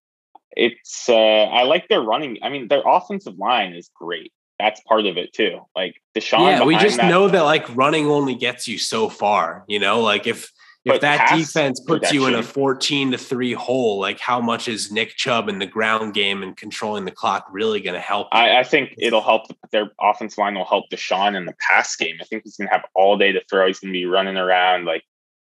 it's. 0.56 1.08
uh 1.08 1.14
I 1.14 1.64
like 1.64 1.88
their 1.88 2.02
running. 2.02 2.38
I 2.42 2.48
mean, 2.48 2.68
their 2.68 2.82
offensive 2.84 3.38
line 3.38 3.74
is 3.74 3.90
great. 3.94 4.32
That's 4.58 4.80
part 4.82 5.06
of 5.06 5.16
it 5.16 5.32
too. 5.32 5.60
Like 5.74 5.96
Deshaun. 6.14 6.58
Yeah, 6.58 6.64
we 6.64 6.76
just 6.76 6.98
that, 6.98 7.08
know 7.08 7.28
that 7.28 7.42
like 7.42 7.74
running 7.74 8.06
only 8.06 8.34
gets 8.34 8.68
you 8.68 8.78
so 8.78 9.08
far. 9.08 9.64
You 9.66 9.80
know, 9.80 10.00
like 10.00 10.26
if 10.26 10.50
if 10.84 11.00
that 11.00 11.36
defense 11.36 11.80
puts 11.80 12.10
protection. 12.10 12.20
you 12.20 12.26
in 12.26 12.34
a 12.34 12.42
14 12.42 13.12
to 13.12 13.18
3 13.18 13.52
hole, 13.52 14.00
like 14.00 14.18
how 14.18 14.40
much 14.40 14.66
is 14.66 14.90
Nick 14.90 15.16
Chubb 15.16 15.48
in 15.48 15.58
the 15.58 15.66
ground 15.66 16.12
game 16.12 16.42
and 16.42 16.56
controlling 16.56 17.04
the 17.04 17.12
clock 17.12 17.46
really 17.52 17.80
going 17.80 17.94
to 17.94 18.00
help? 18.00 18.28
I, 18.32 18.58
I, 18.58 18.64
think 18.64 18.94
it'll 18.98 19.22
help 19.22 19.42
their 19.70 19.92
offense 20.00 20.36
line 20.38 20.54
will 20.56 20.64
help 20.64 20.86
Deshaun 20.90 21.36
in 21.36 21.46
the 21.46 21.54
pass 21.60 21.94
game. 21.94 22.16
I 22.20 22.24
think 22.24 22.42
he's 22.44 22.56
going 22.56 22.66
to 22.68 22.72
have 22.72 22.84
all 22.94 23.16
day 23.16 23.30
to 23.32 23.42
throw. 23.48 23.68
He's 23.68 23.78
going 23.78 23.92
to 23.92 23.98
be 23.98 24.06
running 24.06 24.36
around 24.36 24.84
like, 24.84 25.04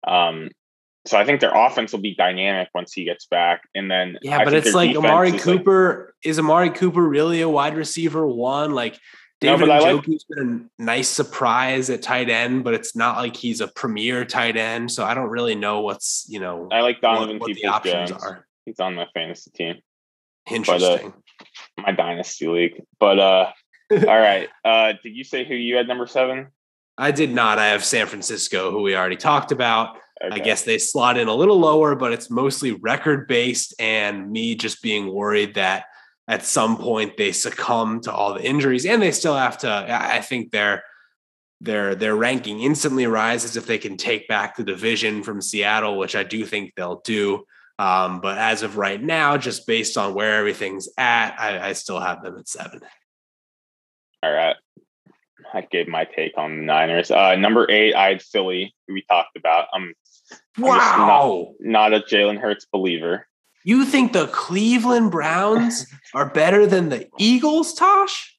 um, 0.06 0.48
so 1.08 1.18
I 1.18 1.24
think 1.24 1.40
their 1.40 1.54
offense 1.54 1.92
will 1.92 2.00
be 2.00 2.14
dynamic 2.14 2.68
once 2.74 2.92
he 2.92 3.04
gets 3.04 3.26
back. 3.26 3.62
And 3.74 3.90
then 3.90 4.18
yeah, 4.22 4.38
I 4.38 4.44
but 4.44 4.54
it's 4.54 4.74
like 4.74 4.94
Amari 4.94 5.30
is 5.30 5.42
Cooper 5.42 6.14
like, 6.22 6.28
is 6.30 6.38
Amari 6.38 6.70
Cooper 6.70 7.02
really 7.02 7.40
a 7.40 7.48
wide 7.48 7.76
receiver 7.76 8.26
one? 8.26 8.72
Like 8.72 8.98
David 9.40 9.68
no, 9.68 9.80
Njoku's 9.80 10.24
like, 10.28 10.38
been 10.38 10.70
a 10.78 10.82
nice 10.82 11.08
surprise 11.08 11.90
at 11.90 12.02
tight 12.02 12.28
end, 12.28 12.64
but 12.64 12.74
it's 12.74 12.94
not 12.94 13.16
like 13.16 13.36
he's 13.36 13.60
a 13.60 13.68
premier 13.68 14.24
tight 14.24 14.56
end. 14.56 14.90
So 14.90 15.04
I 15.04 15.14
don't 15.14 15.30
really 15.30 15.54
know 15.54 15.80
what's 15.80 16.26
you 16.28 16.40
know. 16.40 16.68
I 16.70 16.80
like 16.80 17.00
Donovan 17.00 17.38
what, 17.38 17.48
what 17.48 17.56
the 17.56 17.66
options 17.66 18.10
Jones. 18.10 18.22
are. 18.22 18.46
He's 18.66 18.80
on 18.80 18.94
my 18.94 19.06
fantasy 19.14 19.50
team. 19.50 19.76
Interesting. 20.50 21.14
But, 21.36 21.82
uh, 21.82 21.82
my 21.82 21.92
dynasty 21.92 22.48
league, 22.48 22.82
but 23.00 23.18
uh, 23.18 23.52
all 23.92 23.98
right. 23.98 24.48
Uh, 24.64 24.94
did 25.02 25.16
you 25.16 25.24
say 25.24 25.44
who 25.44 25.54
you 25.54 25.76
had 25.76 25.88
number 25.88 26.06
seven? 26.06 26.48
I 26.98 27.12
did 27.12 27.30
not. 27.30 27.60
I 27.60 27.68
have 27.68 27.84
San 27.84 28.08
Francisco, 28.08 28.72
who 28.72 28.82
we 28.82 28.96
already 28.96 29.16
talked 29.16 29.52
about. 29.52 29.98
Okay. 30.22 30.34
I 30.34 30.38
guess 30.40 30.62
they 30.62 30.78
slot 30.78 31.16
in 31.16 31.28
a 31.28 31.34
little 31.34 31.60
lower, 31.60 31.94
but 31.94 32.12
it's 32.12 32.28
mostly 32.28 32.72
record 32.72 33.28
based, 33.28 33.74
and 33.78 34.30
me 34.30 34.56
just 34.56 34.82
being 34.82 35.12
worried 35.12 35.54
that 35.54 35.84
at 36.28 36.44
some 36.44 36.76
point 36.76 37.16
they 37.16 37.32
succumb 37.32 38.00
to 38.02 38.12
all 38.12 38.34
the 38.34 38.44
injuries 38.44 38.84
and 38.84 39.00
they 39.02 39.10
still 39.10 39.34
have 39.34 39.56
to 39.58 39.86
i 39.88 40.20
think 40.20 40.52
their 40.52 40.84
their 41.60 41.94
their 41.94 42.14
ranking 42.14 42.60
instantly 42.60 43.06
rises 43.06 43.56
if 43.56 43.66
they 43.66 43.78
can 43.78 43.96
take 43.96 44.28
back 44.28 44.54
the 44.54 44.62
division 44.62 45.22
from 45.22 45.40
seattle 45.40 45.98
which 45.98 46.14
i 46.14 46.22
do 46.22 46.44
think 46.44 46.72
they'll 46.76 47.00
do. 47.04 47.44
Um, 47.80 48.20
but 48.20 48.38
as 48.38 48.64
of 48.64 48.76
right 48.76 49.00
now 49.00 49.36
just 49.36 49.64
based 49.64 49.96
on 49.96 50.12
where 50.12 50.36
everything's 50.36 50.88
at 50.98 51.36
I, 51.38 51.68
I 51.68 51.72
still 51.74 52.00
have 52.00 52.22
them 52.24 52.36
at 52.36 52.48
seven. 52.48 52.80
All 54.20 54.32
right. 54.32 54.56
I 55.54 55.60
gave 55.60 55.86
my 55.86 56.04
take 56.04 56.36
on 56.36 56.56
the 56.56 56.62
niners. 56.64 57.12
Uh, 57.12 57.36
number 57.36 57.70
eight 57.70 57.94
i 57.94 58.08
had 58.08 58.20
philly 58.20 58.74
who 58.86 58.94
we 58.94 59.02
talked 59.02 59.36
about. 59.36 59.68
Um 59.72 59.94
wow 60.58 61.54
not, 61.60 61.92
not 61.92 61.94
a 61.94 62.00
jalen 62.00 62.38
hurts 62.38 62.66
believer 62.72 63.26
you 63.68 63.84
think 63.84 64.14
the 64.14 64.28
Cleveland 64.28 65.10
Browns 65.10 65.86
are 66.14 66.30
better 66.30 66.66
than 66.66 66.88
the 66.88 67.06
Eagles, 67.18 67.74
Tosh? 67.74 68.34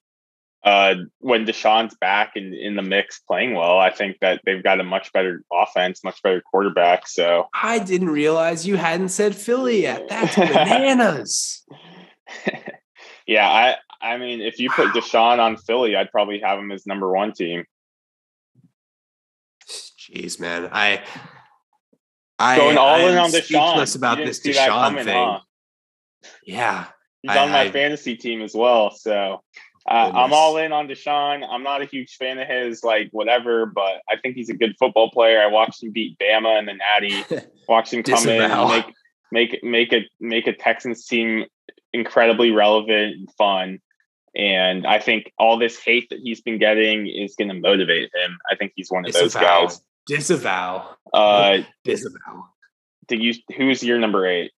Uh, 0.63 0.95
when 1.19 1.45
Deshaun's 1.45 1.95
back 2.01 2.31
and 2.35 2.53
in 2.53 2.75
the 2.75 2.81
mix 2.81 3.19
playing 3.19 3.53
well, 3.53 3.77
I 3.77 3.91
think 3.91 4.17
that 4.21 4.41
they've 4.43 4.63
got 4.63 4.79
a 4.79 4.83
much 4.83 5.13
better 5.13 5.43
offense, 5.53 6.03
much 6.03 6.19
better 6.23 6.41
quarterback. 6.41 7.07
So 7.07 7.47
I 7.53 7.77
didn't 7.77 8.09
realize 8.09 8.67
you 8.67 8.75
hadn't 8.75 9.09
said 9.09 9.35
Philly 9.35 9.83
yet. 9.83 10.09
That's 10.09 10.35
bananas. 10.35 11.63
yeah, 13.27 13.47
I 13.47 13.75
I 14.01 14.17
mean, 14.17 14.41
if 14.41 14.57
you 14.59 14.71
put 14.71 14.87
Deshaun 14.89 15.37
on 15.37 15.57
Philly, 15.57 15.95
I'd 15.95 16.11
probably 16.11 16.39
have 16.39 16.57
him 16.57 16.71
as 16.71 16.87
number 16.87 17.11
one 17.11 17.33
team. 17.33 17.65
Jeez, 19.69 20.39
man, 20.39 20.69
I 20.73 21.03
I, 22.39 22.57
going 22.57 22.77
all 22.77 22.95
I 22.95 22.99
in 23.01 23.17
on 23.17 23.31
Deshaun. 23.31 23.95
about 23.95 24.17
this 24.17 24.39
Deshaun 24.39 25.03
thing. 25.03 25.07
Huh? 25.07 25.39
Yeah, 26.45 26.85
he's 27.21 27.31
I, 27.31 27.43
on 27.43 27.51
my 27.51 27.61
I, 27.61 27.71
fantasy 27.71 28.15
team 28.15 28.41
as 28.41 28.55
well. 28.55 28.91
So 28.91 29.41
uh, 29.87 30.11
I'm 30.13 30.33
all 30.33 30.57
in 30.57 30.71
on 30.71 30.87
Deshaun. 30.87 31.45
I'm 31.49 31.63
not 31.63 31.81
a 31.81 31.85
huge 31.85 32.15
fan 32.15 32.39
of 32.39 32.47
his, 32.47 32.83
like 32.83 33.09
whatever, 33.11 33.65
but 33.65 34.01
I 34.09 34.17
think 34.21 34.35
he's 34.35 34.49
a 34.49 34.53
good 34.53 34.75
football 34.79 35.11
player. 35.11 35.41
I 35.41 35.47
watched 35.47 35.83
him 35.83 35.91
beat 35.91 36.17
Bama 36.17 36.57
and 36.57 36.67
the 36.67 36.73
Natty. 36.73 37.23
watched 37.67 37.93
him 37.93 38.03
come 38.03 38.27
in 38.27 38.41
and 38.41 38.69
make 38.69 38.85
make 39.31 39.63
make 39.63 39.93
a 39.93 40.01
make 40.19 40.47
a 40.47 40.53
Texans 40.53 41.05
team 41.05 41.45
incredibly 41.93 42.51
relevant 42.51 43.15
and 43.15 43.31
fun. 43.37 43.79
And 44.35 44.85
I 44.85 44.99
think 44.99 45.33
all 45.39 45.57
this 45.57 45.79
hate 45.79 46.09
that 46.11 46.19
he's 46.19 46.41
been 46.41 46.59
getting 46.59 47.07
is 47.07 47.35
going 47.35 47.49
to 47.49 47.55
motivate 47.55 48.11
him. 48.13 48.37
I 48.49 48.55
think 48.55 48.73
he's 48.75 48.91
one 48.91 49.05
of 49.05 49.13
those 49.13 49.33
guys. 49.33 49.81
Disavow. 50.09 50.95
Uh, 51.13 51.59
disavow. 51.83 52.49
Did 53.07 53.21
you? 53.21 53.35
Who's 53.55 53.83
your 53.83 53.99
number 53.99 54.25
eight? 54.25 54.51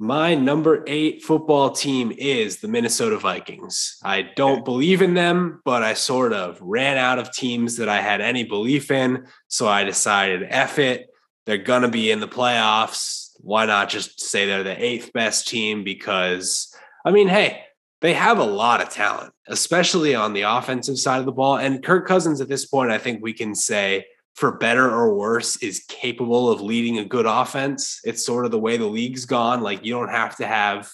My 0.00 0.34
number 0.34 0.82
eight 0.86 1.22
football 1.22 1.70
team 1.70 2.12
is 2.16 2.58
the 2.58 2.68
Minnesota 2.68 3.18
Vikings. 3.18 3.98
I 4.02 4.22
don't 4.22 4.58
okay. 4.58 4.64
believe 4.64 5.02
in 5.02 5.14
them, 5.14 5.60
but 5.64 5.82
I 5.82 5.94
sort 5.94 6.32
of 6.32 6.58
ran 6.60 6.96
out 6.96 7.18
of 7.18 7.32
teams 7.32 7.76
that 7.76 7.88
I 7.88 8.00
had 8.00 8.20
any 8.20 8.42
belief 8.42 8.90
in. 8.90 9.26
So 9.48 9.68
I 9.68 9.84
decided, 9.84 10.46
F 10.48 10.78
it. 10.78 11.08
They're 11.46 11.58
going 11.58 11.82
to 11.82 11.88
be 11.88 12.10
in 12.10 12.20
the 12.20 12.26
playoffs. 12.26 13.30
Why 13.40 13.66
not 13.66 13.90
just 13.90 14.20
say 14.20 14.46
they're 14.46 14.64
the 14.64 14.82
eighth 14.82 15.12
best 15.12 15.46
team? 15.46 15.84
Because, 15.84 16.74
I 17.04 17.10
mean, 17.10 17.28
hey, 17.28 17.62
they 18.00 18.14
have 18.14 18.38
a 18.38 18.44
lot 18.44 18.80
of 18.80 18.88
talent, 18.88 19.32
especially 19.46 20.14
on 20.14 20.32
the 20.32 20.42
offensive 20.42 20.98
side 20.98 21.20
of 21.20 21.26
the 21.26 21.32
ball. 21.32 21.58
And 21.58 21.84
Kirk 21.84 22.08
Cousins, 22.08 22.40
at 22.40 22.48
this 22.48 22.64
point, 22.66 22.90
I 22.90 22.98
think 22.98 23.22
we 23.22 23.34
can 23.34 23.54
say 23.54 24.06
for 24.34 24.52
better 24.52 24.90
or 24.90 25.14
worse, 25.14 25.56
is 25.56 25.84
capable 25.88 26.50
of 26.50 26.60
leading 26.60 26.98
a 26.98 27.04
good 27.04 27.26
offense. 27.26 28.00
It's 28.04 28.24
sort 28.24 28.44
of 28.44 28.50
the 28.50 28.58
way 28.58 28.76
the 28.76 28.86
league's 28.86 29.26
gone. 29.26 29.62
Like 29.62 29.84
you 29.84 29.94
don't 29.94 30.10
have 30.10 30.36
to 30.36 30.46
have, 30.46 30.90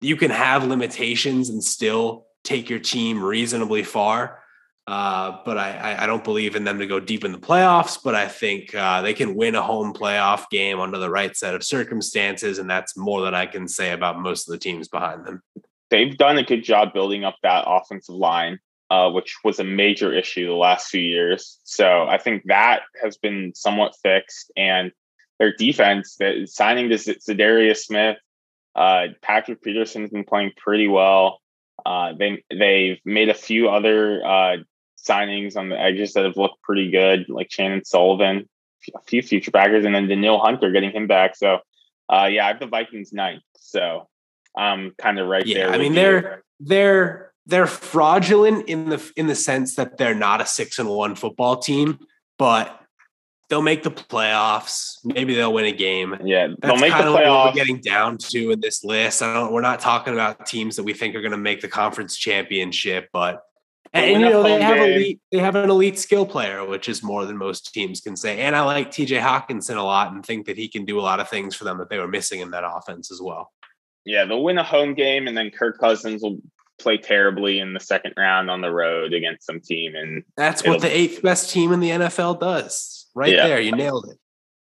you 0.00 0.16
can 0.16 0.30
have 0.30 0.64
limitations 0.64 1.48
and 1.48 1.62
still 1.62 2.26
take 2.42 2.68
your 2.68 2.80
team 2.80 3.22
reasonably 3.22 3.84
far. 3.84 4.40
Uh, 4.84 5.38
but 5.44 5.56
I, 5.56 5.96
I 6.00 6.06
don't 6.06 6.24
believe 6.24 6.56
in 6.56 6.64
them 6.64 6.80
to 6.80 6.88
go 6.88 6.98
deep 6.98 7.24
in 7.24 7.30
the 7.30 7.38
playoffs. 7.38 8.00
But 8.02 8.16
I 8.16 8.26
think 8.26 8.74
uh, 8.74 9.00
they 9.02 9.14
can 9.14 9.36
win 9.36 9.54
a 9.54 9.62
home 9.62 9.94
playoff 9.94 10.50
game 10.50 10.80
under 10.80 10.98
the 10.98 11.08
right 11.08 11.36
set 11.36 11.54
of 11.54 11.62
circumstances, 11.62 12.58
and 12.58 12.68
that's 12.68 12.96
more 12.96 13.22
than 13.22 13.32
I 13.32 13.46
can 13.46 13.68
say 13.68 13.92
about 13.92 14.18
most 14.18 14.48
of 14.48 14.52
the 14.52 14.58
teams 14.58 14.88
behind 14.88 15.24
them. 15.24 15.40
They've 15.90 16.16
done 16.16 16.38
a 16.38 16.42
good 16.42 16.64
job 16.64 16.92
building 16.92 17.22
up 17.22 17.36
that 17.42 17.64
offensive 17.66 18.16
line 18.16 18.58
uh, 18.92 19.10
which 19.10 19.38
was 19.42 19.58
a 19.58 19.64
major 19.64 20.12
issue 20.12 20.46
the 20.46 20.52
last 20.52 20.88
few 20.88 21.00
years. 21.00 21.58
So 21.64 22.06
I 22.06 22.18
think 22.18 22.42
that 22.44 22.82
has 23.02 23.16
been 23.16 23.54
somewhat 23.54 23.96
fixed. 24.02 24.52
And 24.54 24.92
their 25.38 25.56
defense, 25.56 26.16
the, 26.16 26.46
signing 26.46 26.90
to 26.90 26.96
Za'Darius 26.96 27.78
Smith, 27.78 28.18
uh, 28.76 29.06
Patrick 29.22 29.62
Peterson's 29.62 30.10
been 30.10 30.24
playing 30.24 30.50
pretty 30.58 30.88
well. 30.88 31.40
Uh, 31.86 32.12
they 32.18 32.44
they've 32.50 33.00
made 33.06 33.30
a 33.30 33.34
few 33.34 33.70
other 33.70 34.22
uh, 34.26 34.56
signings 35.02 35.56
on 35.56 35.70
the 35.70 35.80
edges 35.80 36.12
that 36.12 36.26
have 36.26 36.36
looked 36.36 36.60
pretty 36.60 36.90
good, 36.90 37.30
like 37.30 37.48
Chandon 37.48 37.86
Sullivan, 37.86 38.46
a 38.94 39.00
few 39.06 39.22
future 39.22 39.50
backers, 39.50 39.86
and 39.86 39.94
then 39.94 40.06
Danielle 40.06 40.38
Hunter 40.38 40.70
getting 40.70 40.92
him 40.92 41.06
back. 41.06 41.34
So 41.34 41.60
uh, 42.10 42.28
yeah, 42.30 42.44
I 42.44 42.48
have 42.48 42.60
the 42.60 42.66
Vikings 42.66 43.10
ninth. 43.10 43.42
So 43.56 44.06
I'm 44.54 44.92
kind 44.98 45.18
of 45.18 45.28
right 45.28 45.46
yeah, 45.46 45.68
there. 45.68 45.70
I 45.70 45.78
mean, 45.78 45.94
they're 45.94 46.44
they're 46.60 47.31
they're 47.46 47.66
fraudulent 47.66 48.68
in 48.68 48.88
the 48.88 49.12
in 49.16 49.26
the 49.26 49.34
sense 49.34 49.74
that 49.76 49.98
they're 49.98 50.14
not 50.14 50.40
a 50.40 50.46
six 50.46 50.78
and 50.78 50.88
one 50.88 51.14
football 51.14 51.56
team, 51.56 51.98
but 52.38 52.78
they'll 53.48 53.62
make 53.62 53.82
the 53.82 53.90
playoffs. 53.90 54.96
Maybe 55.04 55.34
they'll 55.34 55.52
win 55.52 55.66
a 55.66 55.72
game. 55.72 56.16
Yeah, 56.24 56.46
they'll 56.46 56.56
That's 56.76 56.80
make 56.80 56.92
the 56.92 57.02
playoffs. 57.02 57.46
we're 57.46 57.52
getting 57.52 57.80
down 57.80 58.18
to 58.18 58.52
in 58.52 58.60
this 58.60 58.84
list. 58.84 59.22
I 59.22 59.34
don't. 59.34 59.52
We're 59.52 59.60
not 59.60 59.80
talking 59.80 60.14
about 60.14 60.46
teams 60.46 60.76
that 60.76 60.84
we 60.84 60.94
think 60.94 61.14
are 61.14 61.20
going 61.20 61.32
to 61.32 61.36
make 61.36 61.60
the 61.60 61.68
conference 61.68 62.16
championship, 62.16 63.08
but 63.12 63.42
and, 63.92 64.06
and 64.06 64.22
you 64.22 64.30
know 64.30 64.42
they 64.42 64.62
have 64.62 64.76
game. 64.76 64.92
elite. 64.92 65.20
They 65.32 65.38
have 65.38 65.56
an 65.56 65.68
elite 65.68 65.98
skill 65.98 66.24
player, 66.24 66.64
which 66.64 66.88
is 66.88 67.02
more 67.02 67.26
than 67.26 67.36
most 67.36 67.74
teams 67.74 68.00
can 68.00 68.16
say. 68.16 68.40
And 68.40 68.56
I 68.56 68.62
like 68.62 68.90
T.J. 68.90 69.18
Hockenson 69.18 69.76
a 69.76 69.82
lot, 69.82 70.12
and 70.12 70.24
think 70.24 70.46
that 70.46 70.56
he 70.56 70.68
can 70.68 70.84
do 70.84 70.98
a 70.98 71.02
lot 71.02 71.20
of 71.20 71.28
things 71.28 71.54
for 71.54 71.64
them 71.64 71.78
that 71.78 71.90
they 71.90 71.98
were 71.98 72.08
missing 72.08 72.40
in 72.40 72.52
that 72.52 72.64
offense 72.64 73.10
as 73.12 73.20
well. 73.20 73.52
Yeah, 74.04 74.24
they'll 74.24 74.42
win 74.42 74.58
a 74.58 74.64
home 74.64 74.94
game, 74.94 75.28
and 75.28 75.36
then 75.36 75.50
Kirk 75.50 75.78
Cousins 75.78 76.22
will 76.22 76.38
play 76.82 76.98
terribly 76.98 77.58
in 77.58 77.74
the 77.74 77.80
second 77.80 78.14
round 78.16 78.50
on 78.50 78.60
the 78.60 78.70
road 78.70 79.12
against 79.12 79.46
some 79.46 79.60
team, 79.60 79.94
and 79.94 80.24
that's 80.36 80.64
what 80.64 80.80
the 80.80 80.94
eighth 80.94 81.22
best 81.22 81.50
team 81.50 81.72
in 81.72 81.80
the 81.80 81.90
NFL 81.90 82.40
does. 82.40 83.06
Right 83.14 83.32
yeah. 83.32 83.46
there, 83.46 83.60
you 83.60 83.72
nailed 83.72 84.08
it. 84.10 84.18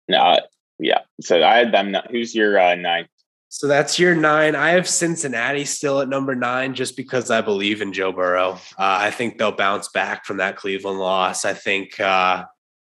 No, 0.07 0.39
yeah. 0.79 0.99
So 1.21 1.43
I 1.43 1.57
had 1.57 1.73
them. 1.73 1.95
Who's 2.09 2.35
your 2.35 2.59
uh, 2.59 2.75
nine? 2.75 3.07
So 3.53 3.67
that's 3.67 3.99
your 3.99 4.15
nine. 4.15 4.55
I 4.55 4.69
have 4.69 4.87
Cincinnati 4.87 5.65
still 5.65 5.99
at 5.99 6.07
number 6.07 6.35
nine 6.35 6.73
just 6.73 6.95
because 6.95 7.29
I 7.29 7.41
believe 7.41 7.81
in 7.81 7.91
Joe 7.91 8.13
Burrow. 8.13 8.53
Uh, 8.77 8.97
I 9.01 9.11
think 9.11 9.37
they'll 9.37 9.51
bounce 9.51 9.89
back 9.89 10.25
from 10.25 10.37
that 10.37 10.55
Cleveland 10.55 10.99
loss. 10.99 11.43
I 11.43 11.53
think 11.53 11.99
uh, 11.99 12.45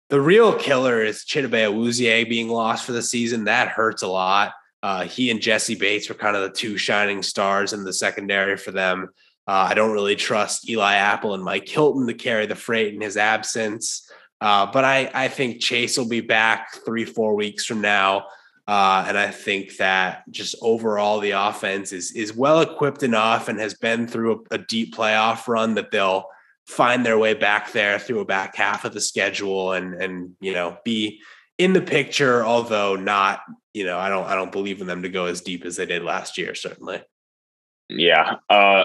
the 0.10 0.20
real 0.20 0.54
killer 0.54 1.02
is 1.02 1.24
Chidobe 1.24 1.72
Awuzie 1.72 2.28
being 2.28 2.50
lost 2.50 2.86
for 2.86 2.92
the 2.92 3.02
season. 3.02 3.46
That 3.46 3.70
hurts 3.70 4.02
a 4.02 4.08
lot. 4.10 4.52
Uh, 4.82 5.04
he 5.04 5.30
and 5.30 5.42
Jessie 5.42 5.76
Bates 5.76 6.08
were 6.10 6.16
kind 6.16 6.36
of 6.36 6.44
the 6.44 6.58
two 6.58 6.78
shining 6.78 7.22
stars 7.22 7.74
in 7.74 7.84
the 7.84 7.94
secondary 7.94 8.58
for 8.58 8.72
them. 8.72 9.10
Uh, 9.48 9.68
I 9.70 9.74
don't 9.74 9.92
really 9.92 10.16
trust 10.16 10.70
Eli 10.70 10.96
Apple 10.96 11.34
and 11.34 11.44
Mike 11.44 11.68
Hilton 11.68 12.08
to 12.08 12.14
carry 12.14 12.46
the 12.46 12.56
freight 12.56 12.94
in 12.94 13.02
his 13.02 13.18
absence. 13.18 14.10
Uh, 14.40 14.68
but 14.72 14.86
I, 14.86 15.10
I 15.14 15.28
think 15.28 15.60
Chase 15.60 15.98
will 15.98 16.08
be 16.08 16.22
back 16.22 16.74
three, 16.86 17.04
four 17.04 17.36
weeks 17.36 17.66
from 17.66 17.82
now. 17.82 18.28
Uh, 18.68 19.04
and 19.08 19.18
I 19.18 19.32
think 19.32 19.78
that 19.78 20.30
just 20.30 20.56
overall 20.62 21.20
the 21.20 21.32
offense 21.32 21.92
is 21.92 22.12
is 22.12 22.36
well 22.36 22.62
equipped 22.62 23.02
enough 23.02 23.48
and 23.48 23.60
has 23.60 23.74
been 23.74 24.08
through 24.08 24.46
a, 24.52 24.56
a, 24.56 24.58
deep 24.60 24.96
playoff 24.96 25.48
run 25.48 25.74
that 25.74 25.90
they'll 25.90 26.26
find 26.68 27.04
their 27.04 27.18
way 27.18 27.34
back 27.34 27.72
there 27.72 27.98
through 27.98 28.20
a 28.20 28.26
back 28.26 28.56
half 28.56 28.86
of 28.86 28.94
the 28.94 29.02
schedule 29.02 29.72
and 29.72 29.96
and 29.96 30.36
you 30.40 30.54
know 30.54 30.78
be 30.86 31.20
in 31.58 31.74
the 31.74 31.82
picture, 31.82 32.46
although 32.46 32.96
not 32.96 33.42
you 33.80 33.86
know 33.86 33.98
I 33.98 34.10
don't 34.10 34.26
I 34.26 34.36
don't 34.36 34.52
believe 34.52 34.82
in 34.82 34.88
them 34.88 35.04
to 35.04 35.10
go 35.10 35.26
as 35.26 35.40
deep 35.40 35.64
as 35.64 35.78
they 35.78 35.86
did 35.86 36.04
last 36.04 36.38
year. 36.38 36.54
Certainly. 36.54 37.02
Yeah. 37.88 38.36
Uh, 38.50 38.84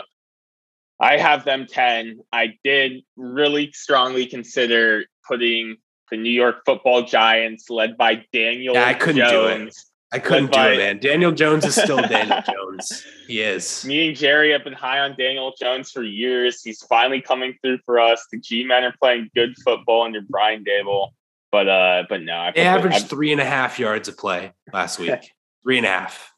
I 1.00 1.16
have 1.16 1.44
them 1.44 1.66
10. 1.68 2.20
I 2.32 2.54
did 2.62 3.02
really 3.16 3.72
strongly 3.72 4.26
consider 4.26 5.04
putting 5.26 5.78
the 6.12 6.16
New 6.16 6.30
York 6.30 6.62
football 6.64 7.02
giants 7.02 7.68
led 7.68 7.96
by 7.96 8.24
Daniel 8.32 8.74
yeah, 8.74 8.86
I 8.86 8.94
couldn't 8.94 9.28
Jones. 9.28 9.74
Do 9.74 9.80
it. 10.12 10.16
I 10.16 10.18
couldn't 10.20 10.52
do 10.52 10.60
it, 10.60 10.78
man. 10.78 11.00
Daniel 11.00 11.32
Jones 11.32 11.64
is 11.64 11.74
still 11.74 12.00
Daniel 12.00 12.40
Jones. 12.46 13.04
He 13.26 13.40
is. 13.40 13.84
Me 13.84 14.06
and 14.06 14.16
Jerry 14.16 14.52
have 14.52 14.62
been 14.62 14.72
high 14.72 15.00
on 15.00 15.16
Daniel 15.18 15.52
Jones 15.60 15.90
for 15.90 16.04
years. 16.04 16.62
He's 16.62 16.82
finally 16.84 17.20
coming 17.20 17.56
through 17.60 17.78
for 17.84 17.98
us. 17.98 18.24
The 18.30 18.38
G 18.38 18.62
men 18.62 18.84
are 18.84 18.94
playing 19.02 19.28
good 19.34 19.56
football 19.64 20.04
under 20.04 20.20
Brian 20.20 20.62
Daboll. 20.62 21.08
But 21.54 21.68
uh, 21.68 22.02
but 22.08 22.20
no, 22.20 22.36
I 22.36 22.50
they 22.50 22.62
averaged 22.62 23.06
three 23.06 23.30
and 23.30 23.40
a 23.40 23.44
half 23.44 23.78
yards 23.78 24.08
a 24.08 24.12
play 24.12 24.52
last 24.72 24.98
week. 24.98 25.32
three 25.62 25.76
and 25.76 25.86
a 25.86 25.88
half. 25.88 26.32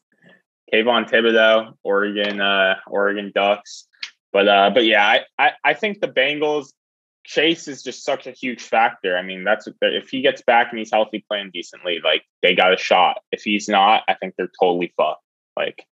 Kayvon 0.71 1.09
Thibodeaux, 1.09 1.73
Oregon, 1.81 2.39
uh, 2.39 2.75
Oregon 2.85 3.31
Ducks. 3.33 3.87
But 4.31 4.47
uh, 4.47 4.69
but 4.75 4.85
yeah, 4.85 5.03
I, 5.03 5.21
I, 5.39 5.51
I 5.63 5.73
think 5.73 6.01
the 6.01 6.07
Bengals 6.07 6.67
Chase 7.23 7.67
is 7.67 7.81
just 7.81 8.03
such 8.03 8.27
a 8.27 8.31
huge 8.31 8.61
factor. 8.61 9.17
I 9.17 9.23
mean, 9.23 9.43
that's 9.43 9.67
if 9.81 10.09
he 10.09 10.21
gets 10.21 10.43
back 10.43 10.67
and 10.69 10.77
he's 10.77 10.91
healthy, 10.91 11.25
playing 11.27 11.49
decently, 11.51 11.99
like 12.03 12.21
they 12.43 12.53
got 12.53 12.71
a 12.71 12.77
shot. 12.77 13.17
If 13.31 13.41
he's 13.41 13.67
not, 13.67 14.03
I 14.07 14.13
think 14.13 14.35
they're 14.37 14.51
totally 14.61 14.93
fucked. 14.95 15.23
Like, 15.55 15.83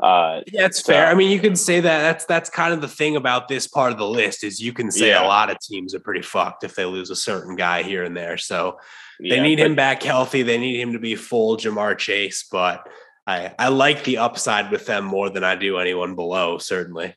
uh, 0.00 0.42
yeah, 0.46 0.66
it's 0.66 0.82
so, 0.82 0.92
fair. 0.92 1.06
I 1.06 1.14
mean, 1.14 1.30
you 1.30 1.40
can 1.40 1.56
say 1.56 1.80
that. 1.80 2.00
That's 2.00 2.24
that's 2.24 2.50
kind 2.50 2.72
of 2.72 2.80
the 2.80 2.88
thing 2.88 3.16
about 3.16 3.48
this 3.48 3.66
part 3.66 3.92
of 3.92 3.98
the 3.98 4.06
list 4.06 4.44
is 4.44 4.60
you 4.60 4.72
can 4.72 4.90
say 4.90 5.08
yeah. 5.08 5.24
a 5.24 5.26
lot 5.26 5.50
of 5.50 5.58
teams 5.60 5.94
are 5.94 6.00
pretty 6.00 6.22
fucked 6.22 6.64
if 6.64 6.74
they 6.74 6.84
lose 6.84 7.10
a 7.10 7.16
certain 7.16 7.56
guy 7.56 7.82
here 7.82 8.04
and 8.04 8.16
there. 8.16 8.36
So 8.36 8.78
they 9.20 9.36
yeah, 9.36 9.42
need 9.42 9.56
but, 9.56 9.66
him 9.66 9.74
back 9.74 10.02
healthy. 10.02 10.42
They 10.42 10.58
need 10.58 10.80
him 10.80 10.92
to 10.92 10.98
be 10.98 11.16
full 11.16 11.56
Ja'Marr 11.56 11.98
Chase, 11.98 12.46
but 12.50 12.88
I 13.26 13.54
I 13.58 13.68
like 13.68 14.04
the 14.04 14.18
upside 14.18 14.70
with 14.70 14.86
them 14.86 15.04
more 15.04 15.30
than 15.30 15.44
I 15.44 15.56
do 15.56 15.78
anyone 15.78 16.14
below. 16.14 16.58
Certainly. 16.58 17.14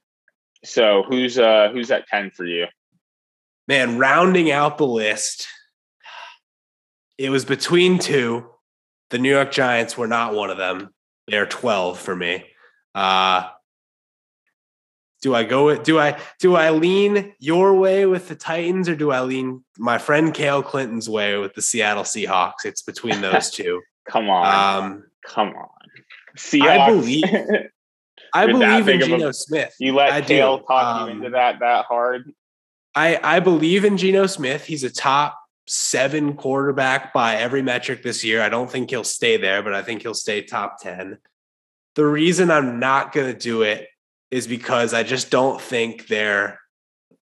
So 0.63 1.03
who's 1.07 1.37
uh 1.37 1.69
who's 1.71 1.91
at 1.91 2.07
ten 2.07 2.31
for 2.31 2.45
you? 2.45 2.67
man, 3.71 3.97
rounding 3.97 4.51
out 4.51 4.77
the 4.77 4.85
list, 4.85 5.47
it 7.17 7.29
was 7.29 7.45
between 7.45 7.99
two. 7.99 8.49
The 9.09 9.17
New 9.17 9.29
York 9.29 9.51
Giants 9.51 9.97
were 9.97 10.07
not 10.07 10.33
one 10.33 10.49
of 10.49 10.57
them. 10.57 10.89
They're 11.27 11.45
12 11.45 11.97
for 11.97 12.13
me. 12.13 12.50
Uh, 12.93 13.49
do 15.21 15.35
I 15.35 15.43
go 15.43 15.67
with 15.67 15.83
do 15.83 15.99
I 15.99 16.19
do 16.39 16.55
I 16.55 16.71
lean 16.71 17.33
your 17.39 17.75
way 17.75 18.05
with 18.05 18.27
the 18.27 18.35
Titans 18.35 18.89
or 18.89 18.95
do 18.95 19.11
I 19.11 19.21
lean 19.21 19.63
my 19.77 19.97
friend 19.97 20.33
Kale 20.33 20.63
Clinton's 20.63 21.07
way 21.07 21.37
with 21.37 21.53
the 21.53 21.61
Seattle 21.61 22.03
Seahawks? 22.03 22.65
It's 22.65 22.81
between 22.81 23.21
those 23.21 23.49
two. 23.51 23.81
Come 24.09 24.29
on. 24.29 24.83
Um, 24.83 25.03
come 25.25 25.49
on. 25.49 25.69
Seahawks. 26.37 26.67
I 26.69 26.89
believe 26.89 27.23
I 28.33 28.45
believe 28.47 28.87
in 28.87 28.99
Geno 29.01 29.27
a, 29.29 29.33
Smith. 29.33 29.75
You 29.79 29.93
let 29.93 30.11
I 30.11 30.21
Kale 30.21 30.57
do. 30.57 30.63
talk 30.65 31.01
um, 31.01 31.09
you 31.09 31.15
into 31.15 31.29
that 31.31 31.59
that 31.59 31.85
hard. 31.85 32.31
I 32.95 33.19
I 33.21 33.39
believe 33.39 33.85
in 33.85 33.97
Geno 33.97 34.25
Smith. 34.25 34.65
He's 34.65 34.83
a 34.83 34.89
top 34.89 35.37
seven 35.67 36.33
quarterback 36.33 37.13
by 37.13 37.35
every 37.35 37.61
metric 37.61 38.03
this 38.03 38.23
year. 38.23 38.41
I 38.41 38.49
don't 38.49 38.69
think 38.69 38.89
he'll 38.89 39.03
stay 39.03 39.37
there, 39.37 39.61
but 39.61 39.73
I 39.73 39.81
think 39.83 40.01
he'll 40.01 40.13
stay 40.13 40.41
top 40.41 40.81
10. 40.81 41.17
The 41.95 42.05
reason 42.05 42.51
I'm 42.51 42.79
not 42.79 43.11
going 43.11 43.31
to 43.31 43.37
do 43.37 43.63
it 43.63 43.87
is 44.29 44.47
because 44.47 44.93
I 44.93 45.03
just 45.03 45.29
don't 45.29 45.59
think 45.59 46.07
they're 46.07 46.59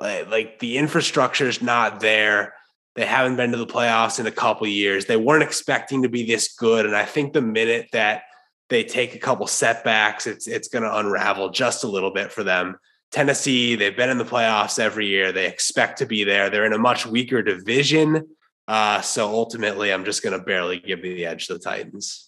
like, 0.00 0.58
the 0.58 0.76
infrastructure 0.76 1.48
is 1.48 1.62
not 1.62 2.00
there. 2.00 2.54
They 2.96 3.06
haven't 3.06 3.36
been 3.36 3.52
to 3.52 3.58
the 3.58 3.66
playoffs 3.66 4.18
in 4.18 4.26
a 4.26 4.32
couple 4.32 4.66
years. 4.66 5.04
They 5.04 5.16
weren't 5.16 5.42
expecting 5.42 6.02
to 6.02 6.08
be 6.08 6.26
this 6.26 6.54
good. 6.54 6.86
And 6.86 6.96
I 6.96 7.04
think 7.04 7.32
the 7.32 7.42
minute 7.42 7.88
that 7.92 8.22
they 8.68 8.84
take 8.84 9.14
a 9.14 9.18
couple 9.18 9.46
setbacks, 9.46 10.26
it's 10.26 10.48
it's 10.48 10.68
going 10.68 10.82
to 10.82 10.98
unravel 10.98 11.50
just 11.50 11.84
a 11.84 11.88
little 11.88 12.10
bit 12.10 12.32
for 12.32 12.42
them. 12.42 12.76
Tennessee, 13.12 13.76
they've 13.76 13.96
been 13.96 14.10
in 14.10 14.18
the 14.18 14.24
playoffs 14.24 14.78
every 14.78 15.06
year. 15.06 15.30
They 15.30 15.46
expect 15.46 15.98
to 15.98 16.06
be 16.06 16.24
there. 16.24 16.50
They're 16.50 16.64
in 16.64 16.72
a 16.72 16.78
much 16.78 17.06
weaker 17.06 17.42
division. 17.42 18.26
Uh, 18.66 19.00
so 19.00 19.28
ultimately, 19.28 19.92
I'm 19.92 20.04
just 20.04 20.22
going 20.22 20.36
to 20.36 20.44
barely 20.44 20.80
give 20.80 21.02
the 21.02 21.24
edge 21.24 21.46
to 21.46 21.54
the 21.54 21.60
Titans. 21.60 22.25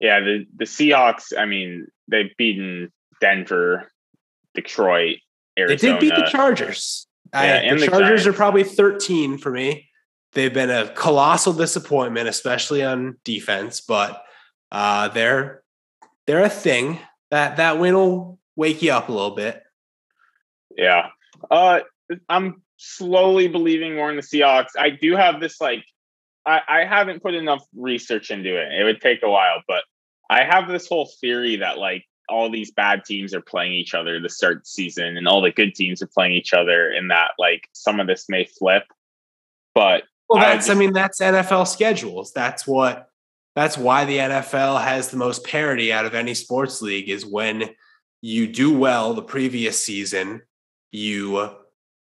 Yeah, 0.00 0.20
the, 0.20 0.46
the 0.56 0.64
Seahawks, 0.64 1.36
I 1.36 1.44
mean, 1.44 1.86
they've 2.08 2.34
beaten 2.38 2.90
Denver, 3.20 3.90
Detroit, 4.54 5.18
Arizona. 5.58 5.76
They 5.76 5.98
did 5.98 6.00
beat 6.00 6.24
the 6.24 6.30
Chargers. 6.30 7.06
Yeah, 7.34 7.40
I, 7.40 7.46
and 7.46 7.78
the, 7.78 7.84
the 7.84 7.90
Chargers 7.90 8.26
are 8.26 8.32
probably 8.32 8.64
13 8.64 9.38
for 9.38 9.50
me. 9.50 9.88
They've 10.32 10.52
been 10.52 10.70
a 10.70 10.88
colossal 10.94 11.52
disappointment, 11.52 12.28
especially 12.28 12.82
on 12.84 13.18
defense, 13.24 13.80
but 13.80 14.22
uh, 14.70 15.08
they're 15.08 15.62
they're 16.26 16.44
a 16.44 16.48
thing. 16.48 16.98
That 17.30 17.56
that 17.56 17.78
win 17.78 17.94
will 17.94 18.38
wake 18.56 18.80
you 18.82 18.92
up 18.92 19.08
a 19.08 19.12
little 19.12 19.34
bit. 19.34 19.62
Yeah. 20.76 21.08
Uh, 21.50 21.80
I'm 22.28 22.62
slowly 22.76 23.48
believing 23.48 23.96
more 23.96 24.10
in 24.10 24.16
the 24.16 24.22
Seahawks. 24.22 24.70
I 24.78 24.90
do 24.90 25.16
have 25.16 25.40
this 25.40 25.60
like 25.60 25.84
I, 26.46 26.60
I 26.68 26.84
haven't 26.84 27.22
put 27.22 27.34
enough 27.34 27.64
research 27.76 28.30
into 28.30 28.56
it. 28.56 28.72
It 28.72 28.84
would 28.84 29.00
take 29.00 29.22
a 29.22 29.30
while, 29.30 29.62
but 29.68 29.84
I 30.30 30.44
have 30.44 30.68
this 30.68 30.88
whole 30.88 31.10
theory 31.20 31.56
that 31.56 31.78
like 31.78 32.04
all 32.28 32.50
these 32.50 32.70
bad 32.70 33.04
teams 33.04 33.34
are 33.34 33.40
playing 33.40 33.72
each 33.72 33.94
other 33.94 34.20
to 34.20 34.28
start 34.28 34.66
season 34.66 35.16
and 35.16 35.26
all 35.26 35.42
the 35.42 35.50
good 35.50 35.74
teams 35.74 36.00
are 36.00 36.06
playing 36.06 36.32
each 36.32 36.54
other 36.54 36.90
and 36.90 37.10
that 37.10 37.32
like 37.38 37.68
some 37.72 38.00
of 38.00 38.06
this 38.06 38.26
may 38.28 38.44
flip. 38.44 38.84
But 39.74 40.04
well 40.28 40.40
that's 40.40 40.66
I, 40.66 40.68
just, 40.68 40.70
I 40.70 40.74
mean 40.74 40.92
that's 40.92 41.20
NFL 41.20 41.66
schedules. 41.66 42.32
That's 42.32 42.66
what 42.66 43.10
that's 43.56 43.76
why 43.76 44.04
the 44.04 44.18
NFL 44.18 44.82
has 44.82 45.08
the 45.08 45.16
most 45.16 45.44
parity 45.44 45.92
out 45.92 46.06
of 46.06 46.14
any 46.14 46.34
sports 46.34 46.80
league 46.80 47.08
is 47.08 47.26
when 47.26 47.70
you 48.22 48.46
do 48.46 48.76
well 48.76 49.14
the 49.14 49.22
previous 49.22 49.84
season, 49.84 50.42
you 50.92 51.50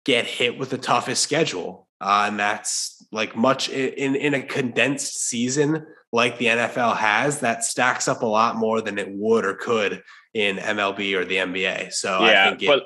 get 0.05 0.25
hit 0.25 0.57
with 0.57 0.71
the 0.71 0.77
toughest 0.77 1.21
schedule. 1.21 1.84
Uh, 2.05 2.25
and 2.27 2.39
that's 2.39 3.03
like 3.11 3.35
much 3.35 3.67
in, 3.67 4.13
in 4.15 4.35
a 4.35 4.43
condensed 4.43 5.27
season 5.27 5.87
like 6.11 6.37
the 6.37 6.45
NFL 6.45 6.95
has, 6.97 7.39
that 7.39 7.63
stacks 7.63 8.07
up 8.07 8.21
a 8.21 8.27
lot 8.27 8.57
more 8.57 8.79
than 8.79 8.99
it 8.99 9.09
would 9.09 9.43
or 9.43 9.55
could 9.55 10.03
in 10.35 10.57
MLB 10.57 11.15
or 11.15 11.25
the 11.25 11.37
NBA. 11.37 11.91
So 11.93 12.23
yeah, 12.23 12.45
I 12.45 12.49
think 12.49 12.61
it, 12.61 12.67
but, 12.67 12.83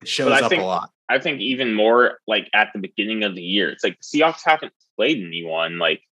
it 0.00 0.06
shows 0.06 0.40
up 0.40 0.48
think, 0.48 0.62
a 0.62 0.64
lot. 0.64 0.90
I 1.08 1.18
think 1.18 1.40
even 1.40 1.74
more 1.74 2.20
like 2.28 2.48
at 2.54 2.68
the 2.72 2.78
beginning 2.78 3.24
of 3.24 3.34
the 3.34 3.42
year, 3.42 3.68
it's 3.68 3.82
like 3.82 3.98
the 3.98 4.20
Seahawks 4.20 4.42
haven't 4.44 4.72
played 4.96 5.18
anyone. 5.18 5.78
Like, 5.78 6.02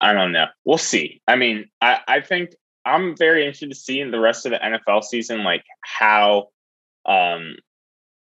I 0.00 0.14
don't 0.14 0.32
know. 0.32 0.46
We'll 0.64 0.78
see. 0.78 1.20
I 1.28 1.36
mean, 1.36 1.68
I, 1.82 2.00
I 2.08 2.20
think 2.22 2.54
I'm 2.86 3.14
very 3.18 3.42
interested 3.42 3.68
to 3.68 3.76
see 3.76 4.00
in 4.00 4.10
the 4.10 4.18
rest 4.18 4.46
of 4.46 4.52
the 4.52 4.58
NFL 4.58 5.04
season, 5.04 5.44
like 5.44 5.64
how, 5.82 6.48
um, 7.04 7.56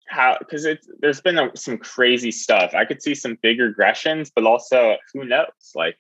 how 0.09 0.37
because 0.39 0.65
it's 0.65 0.89
there's 1.01 1.21
been 1.21 1.39
a, 1.39 1.51
some 1.57 1.79
crazy 1.79 2.31
stuff. 2.31 2.75
I 2.75 2.85
could 2.85 3.03
see 3.03 3.15
some 3.15 3.39
big 3.43 3.59
regressions, 3.59 4.31
but 4.35 4.45
also 4.45 4.97
who 5.13 5.25
knows? 5.25 5.47
Like 5.75 5.99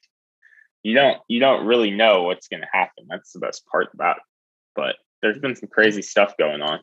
you 0.82 0.94
don't 0.94 1.18
you 1.28 1.40
don't 1.40 1.66
really 1.66 1.90
know 1.90 2.24
what's 2.24 2.48
going 2.48 2.62
to 2.62 2.68
happen. 2.72 3.06
That's 3.08 3.32
the 3.32 3.38
best 3.38 3.66
part 3.66 3.88
about 3.92 4.16
it. 4.16 4.22
But 4.74 4.96
there's 5.22 5.38
been 5.38 5.56
some 5.56 5.68
crazy 5.68 6.02
stuff 6.02 6.34
going 6.38 6.62
on. 6.62 6.80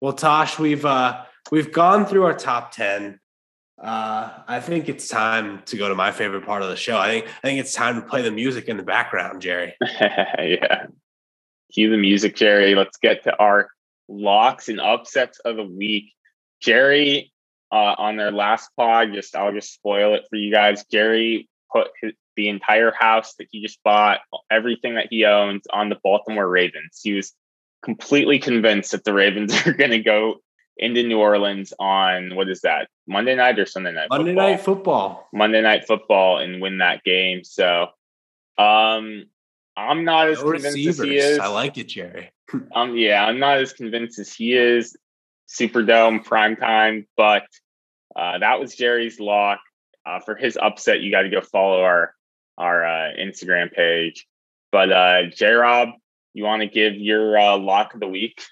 Well, 0.00 0.12
Tosh, 0.12 0.58
we've 0.58 0.84
uh 0.84 1.24
we've 1.50 1.72
gone 1.72 2.06
through 2.06 2.24
our 2.24 2.34
top 2.34 2.72
ten. 2.72 3.20
Uh, 3.78 4.30
I 4.48 4.60
think 4.60 4.88
it's 4.88 5.06
time 5.06 5.62
to 5.66 5.76
go 5.76 5.90
to 5.90 5.94
my 5.94 6.10
favorite 6.10 6.46
part 6.46 6.62
of 6.62 6.70
the 6.70 6.76
show. 6.76 6.96
I 6.96 7.08
think 7.08 7.26
I 7.26 7.40
think 7.42 7.60
it's 7.60 7.74
time 7.74 8.00
to 8.00 8.06
play 8.06 8.22
the 8.22 8.30
music 8.30 8.68
in 8.68 8.78
the 8.78 8.82
background, 8.82 9.42
Jerry. 9.42 9.74
yeah. 10.00 10.86
cue 11.72 11.90
the 11.90 11.98
music, 11.98 12.36
Jerry. 12.36 12.74
Let's 12.74 12.96
get 12.96 13.24
to 13.24 13.36
our 13.36 13.68
locks 14.08 14.68
and 14.68 14.80
upsets 14.80 15.38
of 15.40 15.56
the 15.56 15.64
week. 15.64 16.12
Jerry, 16.60 17.32
uh, 17.72 17.94
on 17.98 18.16
their 18.16 18.32
last 18.32 18.70
pod, 18.76 19.12
just 19.12 19.36
I'll 19.36 19.52
just 19.52 19.74
spoil 19.74 20.14
it 20.14 20.24
for 20.30 20.36
you 20.36 20.52
guys. 20.52 20.84
Jerry 20.90 21.48
put 21.72 21.88
his, 22.00 22.12
the 22.36 22.48
entire 22.48 22.92
house 22.92 23.34
that 23.38 23.48
he 23.50 23.62
just 23.62 23.82
bought, 23.82 24.20
everything 24.50 24.94
that 24.94 25.08
he 25.10 25.24
owns, 25.24 25.62
on 25.72 25.88
the 25.88 25.96
Baltimore 26.02 26.48
Ravens. 26.48 27.00
He 27.02 27.14
was 27.14 27.32
completely 27.82 28.38
convinced 28.38 28.92
that 28.92 29.04
the 29.04 29.14
Ravens 29.14 29.54
are 29.66 29.72
going 29.72 29.90
to 29.90 29.98
go 29.98 30.36
into 30.76 31.02
New 31.02 31.18
Orleans 31.18 31.72
on 31.78 32.34
what 32.34 32.48
is 32.48 32.60
that 32.60 32.88
Monday 33.06 33.34
night 33.34 33.58
or 33.58 33.66
Sunday 33.66 33.92
night? 33.92 34.08
Monday 34.10 34.32
football? 34.32 34.48
night 34.50 34.60
football. 34.60 35.28
Monday 35.32 35.62
night 35.62 35.86
football 35.86 36.38
and 36.38 36.60
win 36.60 36.78
that 36.78 37.02
game. 37.02 37.44
So, 37.44 37.88
um, 38.58 39.26
I'm 39.76 40.04
not 40.04 40.28
as 40.28 40.38
no 40.38 40.52
convinced 40.52 40.76
receivers. 40.76 41.00
as 41.00 41.06
he 41.06 41.16
is. 41.16 41.38
I 41.38 41.48
like 41.48 41.76
it, 41.78 41.88
Jerry. 41.88 42.30
Um, 42.74 42.96
yeah, 42.96 43.24
I'm 43.24 43.38
not 43.38 43.58
as 43.58 43.72
convinced 43.72 44.18
as 44.18 44.32
he 44.32 44.54
is. 44.54 44.96
Superdome 45.48 46.24
prime 46.24 46.56
time, 46.56 47.06
but 47.16 47.46
uh, 48.16 48.38
that 48.38 48.58
was 48.58 48.74
Jerry's 48.74 49.20
lock. 49.20 49.60
Uh, 50.04 50.20
for 50.20 50.36
his 50.36 50.56
upset, 50.56 51.00
you 51.00 51.10
got 51.10 51.22
to 51.22 51.28
go 51.28 51.40
follow 51.40 51.82
our 51.82 52.14
our 52.58 52.84
uh, 52.84 53.12
Instagram 53.18 53.72
page. 53.72 54.26
But 54.72 54.90
uh, 54.90 55.26
J 55.34 55.52
Rob, 55.52 55.90
you 56.34 56.44
want 56.44 56.62
to 56.62 56.68
give 56.68 56.94
your 56.94 57.38
uh, 57.38 57.56
lock 57.58 57.94
of 57.94 58.00
the 58.00 58.08
week? 58.08 58.42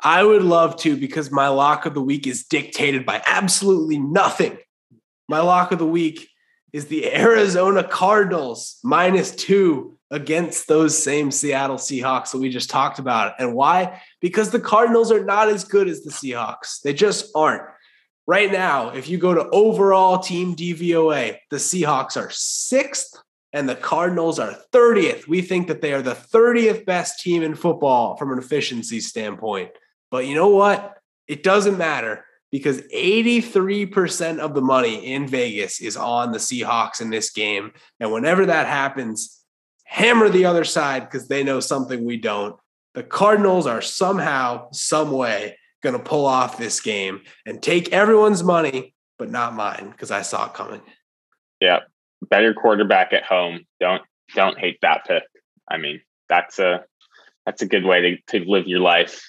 I 0.00 0.22
would 0.22 0.42
love 0.42 0.76
to 0.78 0.96
because 0.96 1.30
my 1.30 1.48
lock 1.48 1.86
of 1.86 1.94
the 1.94 2.02
week 2.02 2.26
is 2.26 2.44
dictated 2.44 3.06
by 3.06 3.22
absolutely 3.26 3.98
nothing. 3.98 4.58
My 5.28 5.40
lock 5.40 5.72
of 5.72 5.78
the 5.78 5.86
week 5.86 6.28
is 6.72 6.86
the 6.86 7.12
Arizona 7.14 7.82
Cardinals 7.82 8.78
minus 8.84 9.34
two 9.34 9.95
against 10.10 10.68
those 10.68 11.02
same 11.02 11.30
Seattle 11.30 11.76
Seahawks 11.76 12.30
that 12.30 12.38
we 12.38 12.48
just 12.48 12.70
talked 12.70 12.98
about. 12.98 13.34
And 13.38 13.54
why? 13.54 14.02
Because 14.20 14.50
the 14.50 14.60
Cardinals 14.60 15.10
are 15.10 15.24
not 15.24 15.48
as 15.48 15.64
good 15.64 15.88
as 15.88 16.02
the 16.02 16.10
Seahawks. 16.10 16.80
They 16.82 16.92
just 16.92 17.30
aren't. 17.34 17.62
Right 18.28 18.50
now, 18.50 18.90
if 18.90 19.08
you 19.08 19.18
go 19.18 19.34
to 19.34 19.48
overall 19.50 20.18
team 20.18 20.56
DVOA, 20.56 21.38
the 21.50 21.56
Seahawks 21.56 22.16
are 22.16 22.30
sixth 22.30 23.16
and 23.52 23.68
the 23.68 23.76
Cardinals 23.76 24.38
are 24.38 24.56
30th. 24.72 25.28
We 25.28 25.42
think 25.42 25.68
that 25.68 25.80
they 25.80 25.92
are 25.92 26.02
the 26.02 26.14
30th 26.14 26.84
best 26.84 27.20
team 27.20 27.42
in 27.42 27.54
football 27.54 28.16
from 28.16 28.32
an 28.32 28.38
efficiency 28.38 29.00
standpoint. 29.00 29.70
But 30.10 30.26
you 30.26 30.34
know 30.34 30.48
what? 30.48 30.98
It 31.28 31.42
doesn't 31.42 31.78
matter 31.78 32.24
because 32.50 32.80
83% 32.82 34.38
of 34.38 34.54
the 34.54 34.60
money 34.60 35.12
in 35.12 35.26
Vegas 35.26 35.80
is 35.80 35.96
on 35.96 36.32
the 36.32 36.38
Seahawks 36.38 37.00
in 37.00 37.10
this 37.10 37.30
game. 37.30 37.72
And 38.00 38.12
whenever 38.12 38.46
that 38.46 38.66
happens, 38.66 39.40
hammer 39.86 40.28
the 40.28 40.44
other 40.44 40.64
side 40.64 41.04
because 41.04 41.28
they 41.28 41.42
know 41.42 41.60
something 41.60 42.04
we 42.04 42.16
don't. 42.16 42.56
The 42.94 43.02
Cardinals 43.02 43.66
are 43.66 43.82
somehow, 43.82 44.68
some 44.72 45.10
way 45.10 45.58
going 45.82 45.96
to 45.96 46.02
pull 46.02 46.26
off 46.26 46.58
this 46.58 46.80
game 46.80 47.20
and 47.44 47.62
take 47.62 47.92
everyone's 47.92 48.42
money, 48.42 48.94
but 49.18 49.30
not 49.30 49.54
mine 49.54 49.90
because 49.90 50.10
I 50.10 50.22
saw 50.22 50.46
it 50.46 50.54
coming. 50.54 50.82
Yeah, 51.60 51.80
better 52.28 52.52
quarterback 52.52 53.12
at 53.12 53.24
home. 53.24 53.66
Don't 53.80 54.02
don't 54.34 54.58
hate 54.58 54.78
that 54.82 55.06
pick. 55.06 55.22
I 55.68 55.78
mean, 55.78 56.00
that's 56.28 56.58
a 56.58 56.84
that's 57.44 57.62
a 57.62 57.66
good 57.66 57.84
way 57.84 58.00
to, 58.00 58.40
to 58.40 58.50
live 58.50 58.66
your 58.66 58.80
life 58.80 59.22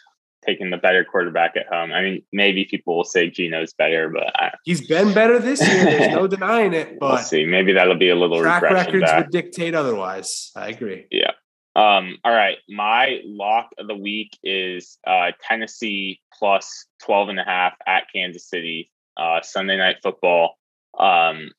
taking 0.47 0.69
the 0.69 0.77
better 0.77 1.03
quarterback 1.03 1.55
at 1.57 1.67
home. 1.67 1.91
I 1.91 2.01
mean, 2.01 2.23
maybe 2.31 2.65
people 2.65 2.95
will 2.95 3.03
say 3.03 3.29
Geno's 3.29 3.73
better, 3.73 4.09
but 4.09 4.31
I, 4.35 4.51
he's 4.63 4.87
been 4.87 5.13
better 5.13 5.39
this 5.39 5.61
year. 5.67 5.83
There's 5.83 6.15
no 6.15 6.27
denying 6.27 6.73
it. 6.73 6.87
But 6.99 7.09
we'll 7.09 7.17
see. 7.23 7.45
Maybe 7.45 7.73
that'll 7.73 7.97
be 7.97 8.09
a 8.09 8.15
little 8.15 8.41
track 8.41 8.63
records 8.63 9.03
back. 9.03 9.25
would 9.25 9.31
dictate 9.31 9.75
otherwise. 9.75 10.51
I 10.55 10.69
agree. 10.69 11.05
Yeah. 11.11 11.31
Um, 11.75 12.17
all 12.23 12.33
right. 12.33 12.57
My 12.67 13.19
lock 13.25 13.69
of 13.77 13.87
the 13.87 13.95
week 13.95 14.37
is 14.43 14.97
uh, 15.05 15.31
Tennessee 15.47 16.21
plus 16.33 16.85
12 17.03 17.29
and 17.29 17.39
a 17.39 17.43
half 17.43 17.73
at 17.85 18.05
Kansas 18.13 18.49
City, 18.49 18.89
uh, 19.15 19.41
Sunday 19.41 19.77
night 19.77 19.97
football. 20.01 20.55
Um, 20.97 21.51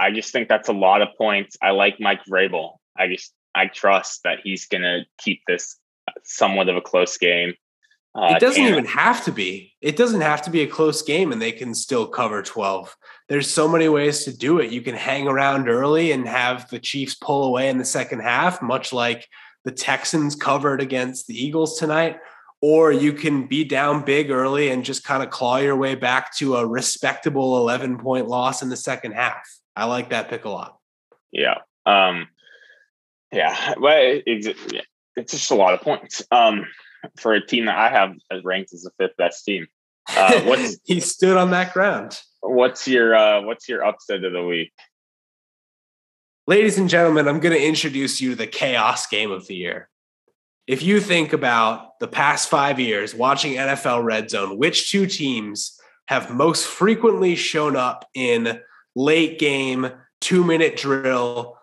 I 0.00 0.10
just 0.10 0.32
think 0.32 0.48
that's 0.48 0.68
a 0.68 0.72
lot 0.72 1.02
of 1.02 1.08
points. 1.16 1.56
I 1.62 1.70
like 1.70 2.00
Mike 2.00 2.24
Vrabel. 2.28 2.78
I 2.96 3.06
just 3.08 3.32
I 3.54 3.66
trust 3.66 4.22
that 4.24 4.38
he's 4.42 4.66
going 4.66 4.82
to 4.82 5.02
keep 5.18 5.42
this 5.46 5.78
somewhat 6.24 6.68
of 6.68 6.76
a 6.76 6.80
close 6.80 7.16
game. 7.16 7.54
Uh, 8.16 8.34
it 8.36 8.40
doesn't 8.40 8.62
even 8.62 8.84
have 8.84 9.24
to 9.24 9.32
be. 9.32 9.74
It 9.80 9.96
doesn't 9.96 10.20
have 10.20 10.42
to 10.42 10.50
be 10.50 10.62
a 10.62 10.68
close 10.68 11.02
game 11.02 11.32
and 11.32 11.42
they 11.42 11.50
can 11.50 11.74
still 11.74 12.06
cover 12.06 12.42
12. 12.42 12.96
There's 13.28 13.50
so 13.50 13.66
many 13.66 13.88
ways 13.88 14.24
to 14.24 14.36
do 14.36 14.60
it. 14.60 14.70
You 14.70 14.82
can 14.82 14.94
hang 14.94 15.26
around 15.26 15.68
early 15.68 16.12
and 16.12 16.26
have 16.28 16.68
the 16.70 16.78
Chiefs 16.78 17.14
pull 17.14 17.44
away 17.44 17.68
in 17.68 17.78
the 17.78 17.84
second 17.84 18.20
half, 18.20 18.62
much 18.62 18.92
like 18.92 19.26
the 19.64 19.72
Texans 19.72 20.36
covered 20.36 20.80
against 20.80 21.26
the 21.26 21.34
Eagles 21.34 21.78
tonight. 21.78 22.18
Or 22.62 22.92
you 22.92 23.12
can 23.12 23.46
be 23.46 23.64
down 23.64 24.04
big 24.04 24.30
early 24.30 24.70
and 24.70 24.84
just 24.84 25.04
kind 25.04 25.22
of 25.22 25.30
claw 25.30 25.56
your 25.56 25.76
way 25.76 25.96
back 25.96 26.34
to 26.36 26.56
a 26.56 26.66
respectable 26.66 27.58
11 27.58 27.98
point 27.98 28.28
loss 28.28 28.62
in 28.62 28.68
the 28.68 28.76
second 28.76 29.12
half. 29.12 29.42
I 29.74 29.86
like 29.86 30.10
that 30.10 30.30
pick 30.30 30.44
a 30.44 30.50
lot. 30.50 30.78
Yeah. 31.32 31.58
Um, 31.84 32.28
yeah. 33.32 33.74
Well, 33.78 34.20
it's, 34.24 34.46
it's 35.16 35.32
just 35.32 35.50
a 35.50 35.56
lot 35.56 35.74
of 35.74 35.80
points. 35.80 36.22
Um, 36.30 36.64
for 37.16 37.34
a 37.34 37.44
team 37.44 37.66
that 37.66 37.76
I 37.76 37.88
have 37.88 38.14
as 38.30 38.44
ranked 38.44 38.72
as 38.72 38.82
the 38.82 38.90
fifth 38.98 39.16
best 39.16 39.44
team. 39.44 39.66
Uh, 40.08 40.40
what's 40.42 40.78
he 40.84 41.00
stood 41.00 41.36
on 41.36 41.50
that 41.50 41.72
ground? 41.72 42.20
What's 42.40 42.86
your 42.86 43.14
uh, 43.14 43.42
what's 43.42 43.68
your 43.68 43.84
upset 43.84 44.24
of 44.24 44.32
the 44.32 44.44
week? 44.44 44.72
Ladies 46.46 46.76
and 46.76 46.90
gentlemen, 46.90 47.26
I'm 47.26 47.40
going 47.40 47.54
to 47.54 47.66
introduce 47.66 48.20
you 48.20 48.30
to 48.30 48.36
the 48.36 48.46
chaos 48.46 49.06
game 49.06 49.30
of 49.30 49.46
the 49.46 49.54
year. 49.54 49.88
If 50.66 50.82
you 50.82 51.00
think 51.00 51.32
about 51.32 51.98
the 52.00 52.08
past 52.08 52.50
five 52.50 52.78
years 52.78 53.14
watching 53.14 53.54
NFL 53.54 54.04
Red 54.04 54.28
Zone, 54.30 54.58
which 54.58 54.90
two 54.90 55.06
teams 55.06 55.78
have 56.08 56.34
most 56.34 56.66
frequently 56.66 57.34
shown 57.34 57.76
up 57.76 58.06
in 58.14 58.60
late 58.94 59.38
game, 59.38 59.90
two 60.20 60.44
minute 60.44 60.76
drill, 60.76 61.56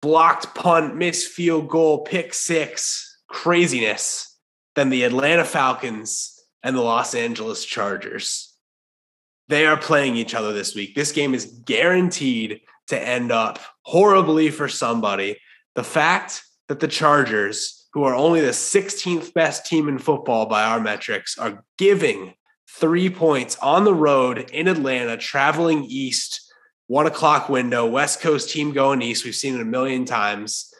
blocked 0.00 0.54
punt, 0.54 0.96
missed 0.96 1.28
field 1.30 1.68
goal, 1.68 2.04
pick 2.04 2.32
six, 2.32 3.18
craziness? 3.28 4.25
Than 4.76 4.90
the 4.90 5.02
Atlanta 5.02 5.44
Falcons 5.44 6.40
and 6.62 6.76
the 6.76 6.82
Los 6.82 7.14
Angeles 7.14 7.64
Chargers. 7.64 8.54
They 9.48 9.66
are 9.66 9.76
playing 9.76 10.16
each 10.16 10.34
other 10.34 10.52
this 10.52 10.74
week. 10.74 10.94
This 10.94 11.12
game 11.12 11.34
is 11.34 11.46
guaranteed 11.64 12.60
to 12.88 13.00
end 13.00 13.32
up 13.32 13.58
horribly 13.82 14.50
for 14.50 14.68
somebody. 14.68 15.38
The 15.74 15.84
fact 15.84 16.42
that 16.68 16.80
the 16.80 16.88
Chargers, 16.88 17.88
who 17.92 18.04
are 18.04 18.14
only 18.14 18.40
the 18.40 18.48
16th 18.48 19.32
best 19.32 19.66
team 19.66 19.88
in 19.88 19.98
football 19.98 20.46
by 20.46 20.64
our 20.64 20.80
metrics, 20.80 21.38
are 21.38 21.64
giving 21.78 22.34
three 22.68 23.08
points 23.08 23.56
on 23.58 23.84
the 23.84 23.94
road 23.94 24.50
in 24.52 24.68
Atlanta, 24.68 25.16
traveling 25.16 25.84
east, 25.84 26.52
one 26.88 27.06
o'clock 27.06 27.48
window, 27.48 27.86
West 27.86 28.20
Coast 28.20 28.50
team 28.50 28.72
going 28.72 29.00
east. 29.00 29.24
We've 29.24 29.34
seen 29.34 29.54
it 29.54 29.60
a 29.60 29.64
million 29.64 30.04
times 30.04 30.72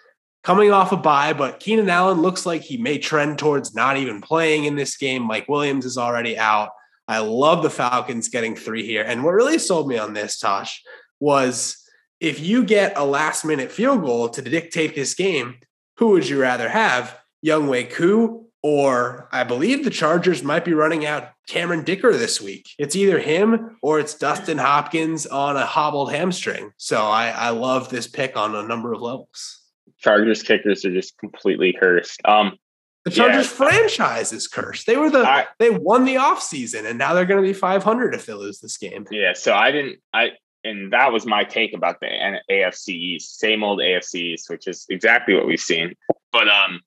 coming 0.46 0.70
off 0.70 0.92
a 0.92 0.96
bye, 0.96 1.32
but 1.32 1.58
Keenan 1.58 1.90
Allen 1.90 2.22
looks 2.22 2.46
like 2.46 2.62
he 2.62 2.76
may 2.76 2.98
trend 2.98 3.36
towards 3.36 3.74
not 3.74 3.96
even 3.96 4.20
playing 4.20 4.64
in 4.64 4.76
this 4.76 4.96
game. 4.96 5.22
Mike 5.22 5.48
Williams 5.48 5.84
is 5.84 5.98
already 5.98 6.38
out. 6.38 6.70
I 7.08 7.18
love 7.18 7.64
the 7.64 7.70
Falcons 7.70 8.28
getting 8.28 8.54
three 8.54 8.86
here. 8.86 9.02
And 9.02 9.24
what 9.24 9.32
really 9.32 9.58
sold 9.58 9.88
me 9.88 9.98
on 9.98 10.12
this, 10.12 10.38
Tosh, 10.38 10.84
was 11.18 11.84
if 12.20 12.38
you 12.38 12.62
get 12.62 12.96
a 12.96 13.04
last 13.04 13.44
minute 13.44 13.72
field 13.72 14.02
goal 14.02 14.28
to 14.28 14.40
dictate 14.40 14.94
this 14.94 15.14
game, 15.14 15.56
who 15.96 16.10
would 16.10 16.28
you 16.28 16.40
rather 16.40 16.68
have? 16.68 17.18
Younghoe 17.44 17.90
Koo, 17.90 18.46
or 18.62 19.28
I 19.32 19.42
believe 19.42 19.82
the 19.82 19.90
Chargers 19.90 20.44
might 20.44 20.64
be 20.64 20.74
running 20.74 21.04
out 21.04 21.30
Cameron 21.48 21.82
Dicker 21.82 22.12
this 22.12 22.40
week. 22.40 22.68
It's 22.78 22.94
either 22.94 23.18
him 23.18 23.78
or 23.82 23.98
it's 23.98 24.14
Dustin 24.14 24.58
Hopkins 24.58 25.26
on 25.26 25.56
a 25.56 25.66
hobbled 25.66 26.12
hamstring. 26.12 26.70
So 26.76 27.02
I, 27.02 27.30
I 27.30 27.50
love 27.50 27.88
this 27.88 28.06
pick 28.06 28.36
on 28.36 28.54
a 28.54 28.62
number 28.62 28.92
of 28.92 29.02
levels. 29.02 29.65
Chargers 30.06 30.42
kickers 30.44 30.84
are 30.84 30.92
just 30.92 31.18
completely 31.18 31.72
cursed. 31.72 32.20
Um, 32.24 32.56
the 33.04 33.10
Chargers 33.10 33.50
yeah. 33.50 33.68
franchise 33.68 34.32
is 34.32 34.46
cursed. 34.46 34.86
They 34.86 34.96
were 34.96 35.10
the 35.10 35.18
I, 35.18 35.46
they 35.58 35.70
won 35.70 36.04
the 36.04 36.14
offseason 36.14 36.88
and 36.88 36.96
now 36.96 37.12
they're 37.12 37.24
going 37.24 37.42
to 37.42 37.48
be 37.48 37.52
500 37.52 38.14
if 38.14 38.26
they 38.26 38.32
lose 38.32 38.60
this 38.60 38.76
game. 38.76 39.06
Yeah, 39.10 39.32
so 39.32 39.52
I 39.52 39.72
didn't 39.72 39.98
I 40.14 40.30
and 40.62 40.92
that 40.92 41.12
was 41.12 41.26
my 41.26 41.42
take 41.42 41.74
about 41.74 41.98
the 42.00 42.06
AFC 42.50 42.88
East, 42.90 43.38
same 43.38 43.64
old 43.64 43.80
AFC 43.80 44.14
East, 44.14 44.48
which 44.48 44.68
is 44.68 44.86
exactly 44.88 45.34
what 45.34 45.46
we've 45.46 45.60
seen. 45.60 45.94
But 46.32 46.48
um 46.48 46.80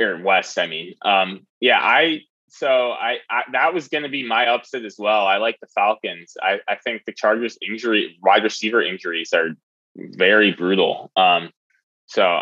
or 0.00 0.22
West, 0.22 0.56
I 0.56 0.68
mean. 0.68 0.94
Um 1.04 1.46
yeah, 1.60 1.80
I 1.80 2.20
so 2.48 2.92
I, 2.92 3.18
I 3.28 3.42
that 3.52 3.74
was 3.74 3.88
going 3.88 4.04
to 4.04 4.08
be 4.08 4.26
my 4.26 4.48
upset 4.48 4.84
as 4.84 4.96
well. 4.98 5.26
I 5.26 5.38
like 5.38 5.58
the 5.60 5.68
Falcons. 5.74 6.36
I 6.40 6.60
I 6.68 6.76
think 6.76 7.04
the 7.06 7.12
Chargers 7.12 7.58
injury 7.60 8.18
wide 8.22 8.44
receiver 8.44 8.82
injuries 8.82 9.32
are 9.32 9.50
very 9.96 10.52
brutal. 10.52 11.10
Um 11.16 11.50
so 12.06 12.40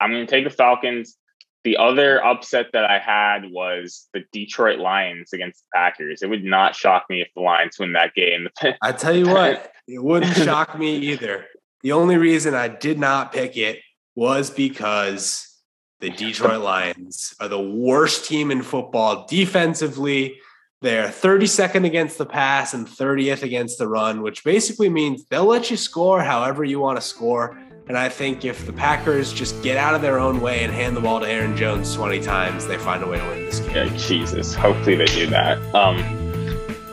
I'm 0.00 0.10
going 0.10 0.26
to 0.26 0.30
take 0.30 0.44
the 0.44 0.50
Falcons. 0.50 1.16
The 1.64 1.78
other 1.78 2.22
upset 2.22 2.66
that 2.74 2.84
I 2.84 2.98
had 2.98 3.50
was 3.50 4.08
the 4.12 4.22
Detroit 4.32 4.78
Lions 4.78 5.32
against 5.32 5.60
the 5.60 5.78
Packers. 5.78 6.22
It 6.22 6.28
would 6.28 6.44
not 6.44 6.74
shock 6.74 7.06
me 7.08 7.22
if 7.22 7.28
the 7.34 7.40
Lions 7.40 7.78
win 7.78 7.94
that 7.94 8.14
game. 8.14 8.48
I 8.82 8.92
tell 8.92 9.16
you 9.16 9.26
what, 9.26 9.72
it 9.88 10.02
wouldn't 10.02 10.36
shock 10.44 10.78
me 10.78 10.96
either. 10.96 11.46
The 11.82 11.92
only 11.92 12.16
reason 12.16 12.54
I 12.54 12.68
did 12.68 12.98
not 12.98 13.32
pick 13.32 13.56
it 13.56 13.80
was 14.14 14.50
because 14.50 15.54
the 16.00 16.10
Detroit 16.10 16.60
Lions 16.60 17.34
are 17.40 17.48
the 17.48 17.60
worst 17.60 18.26
team 18.26 18.50
in 18.50 18.62
football 18.62 19.26
defensively. 19.26 20.38
They're 20.82 21.08
32nd 21.08 21.86
against 21.86 22.18
the 22.18 22.26
pass 22.26 22.74
and 22.74 22.86
30th 22.86 23.42
against 23.42 23.78
the 23.78 23.88
run, 23.88 24.20
which 24.20 24.44
basically 24.44 24.90
means 24.90 25.24
they'll 25.30 25.46
let 25.46 25.70
you 25.70 25.78
score 25.78 26.20
however 26.20 26.62
you 26.62 26.78
want 26.78 26.98
to 26.98 27.02
score. 27.02 27.58
And 27.86 27.98
I 27.98 28.08
think 28.08 28.44
if 28.46 28.64
the 28.66 28.72
Packers 28.72 29.30
just 29.32 29.62
get 29.62 29.76
out 29.76 29.94
of 29.94 30.00
their 30.00 30.18
own 30.18 30.40
way 30.40 30.64
and 30.64 30.72
hand 30.72 30.96
the 30.96 31.00
ball 31.02 31.20
to 31.20 31.28
Aaron 31.28 31.54
Jones 31.56 31.94
20 31.94 32.20
times, 32.22 32.66
they 32.66 32.78
find 32.78 33.02
a 33.02 33.06
way 33.06 33.18
to 33.18 33.24
win 33.26 33.44
this 33.44 33.60
game. 33.60 33.74
Yeah, 33.92 33.96
Jesus. 33.98 34.54
Hopefully 34.54 34.96
they 34.96 35.04
do 35.06 35.26
that. 35.26 35.58
Um, 35.74 35.98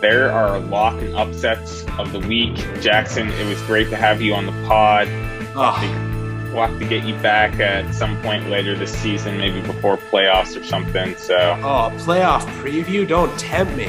there 0.01 0.29
are 0.31 0.59
lock 0.59 0.95
and 1.01 1.15
upsets 1.15 1.85
of 1.97 2.11
the 2.11 2.19
week. 2.19 2.55
Jackson, 2.81 3.29
it 3.29 3.45
was 3.47 3.61
great 3.63 3.89
to 3.91 3.95
have 3.95 4.21
you 4.21 4.33
on 4.33 4.45
the 4.45 4.51
pod. 4.67 5.07
Oh, 5.55 6.07
We'll 6.53 6.67
have 6.67 6.77
to 6.79 6.85
get 6.85 7.05
you 7.05 7.15
back 7.19 7.61
at 7.61 7.95
some 7.95 8.21
point 8.21 8.49
later 8.49 8.75
this 8.75 8.91
season, 8.93 9.37
maybe 9.37 9.61
before 9.61 9.95
playoffs 9.95 10.59
or 10.59 10.65
something. 10.65 11.15
So, 11.15 11.37
oh, 11.61 11.89
playoff 11.99 12.41
preview. 12.61 13.07
Don't 13.07 13.37
tempt 13.39 13.73
me. 13.77 13.85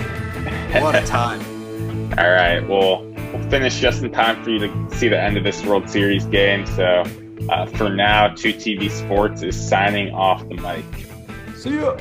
What 0.81 0.95
a 0.95 1.03
time. 1.05 1.41
all 2.17 2.31
right. 2.31 2.61
Well, 2.61 3.05
we'll 3.33 3.51
finish 3.51 3.81
just 3.81 4.03
in 4.03 4.13
time 4.13 4.43
for 4.43 4.51
you 4.51 4.59
to 4.59 4.97
see 4.97 5.09
the 5.09 5.21
end 5.21 5.37
of 5.37 5.45
this 5.45 5.65
World 5.65 5.89
Series 5.89 6.27
game. 6.27 6.67
So, 6.67 7.05
uh, 7.49 7.67
for 7.67 7.89
now, 7.89 8.29
2TV 8.29 8.91
Sports 8.91 9.43
is 9.43 9.69
signing 9.69 10.15
off 10.15 10.47
the 10.49 10.57
mic. 10.57 10.85
See 11.57 11.77
ya. 11.77 11.97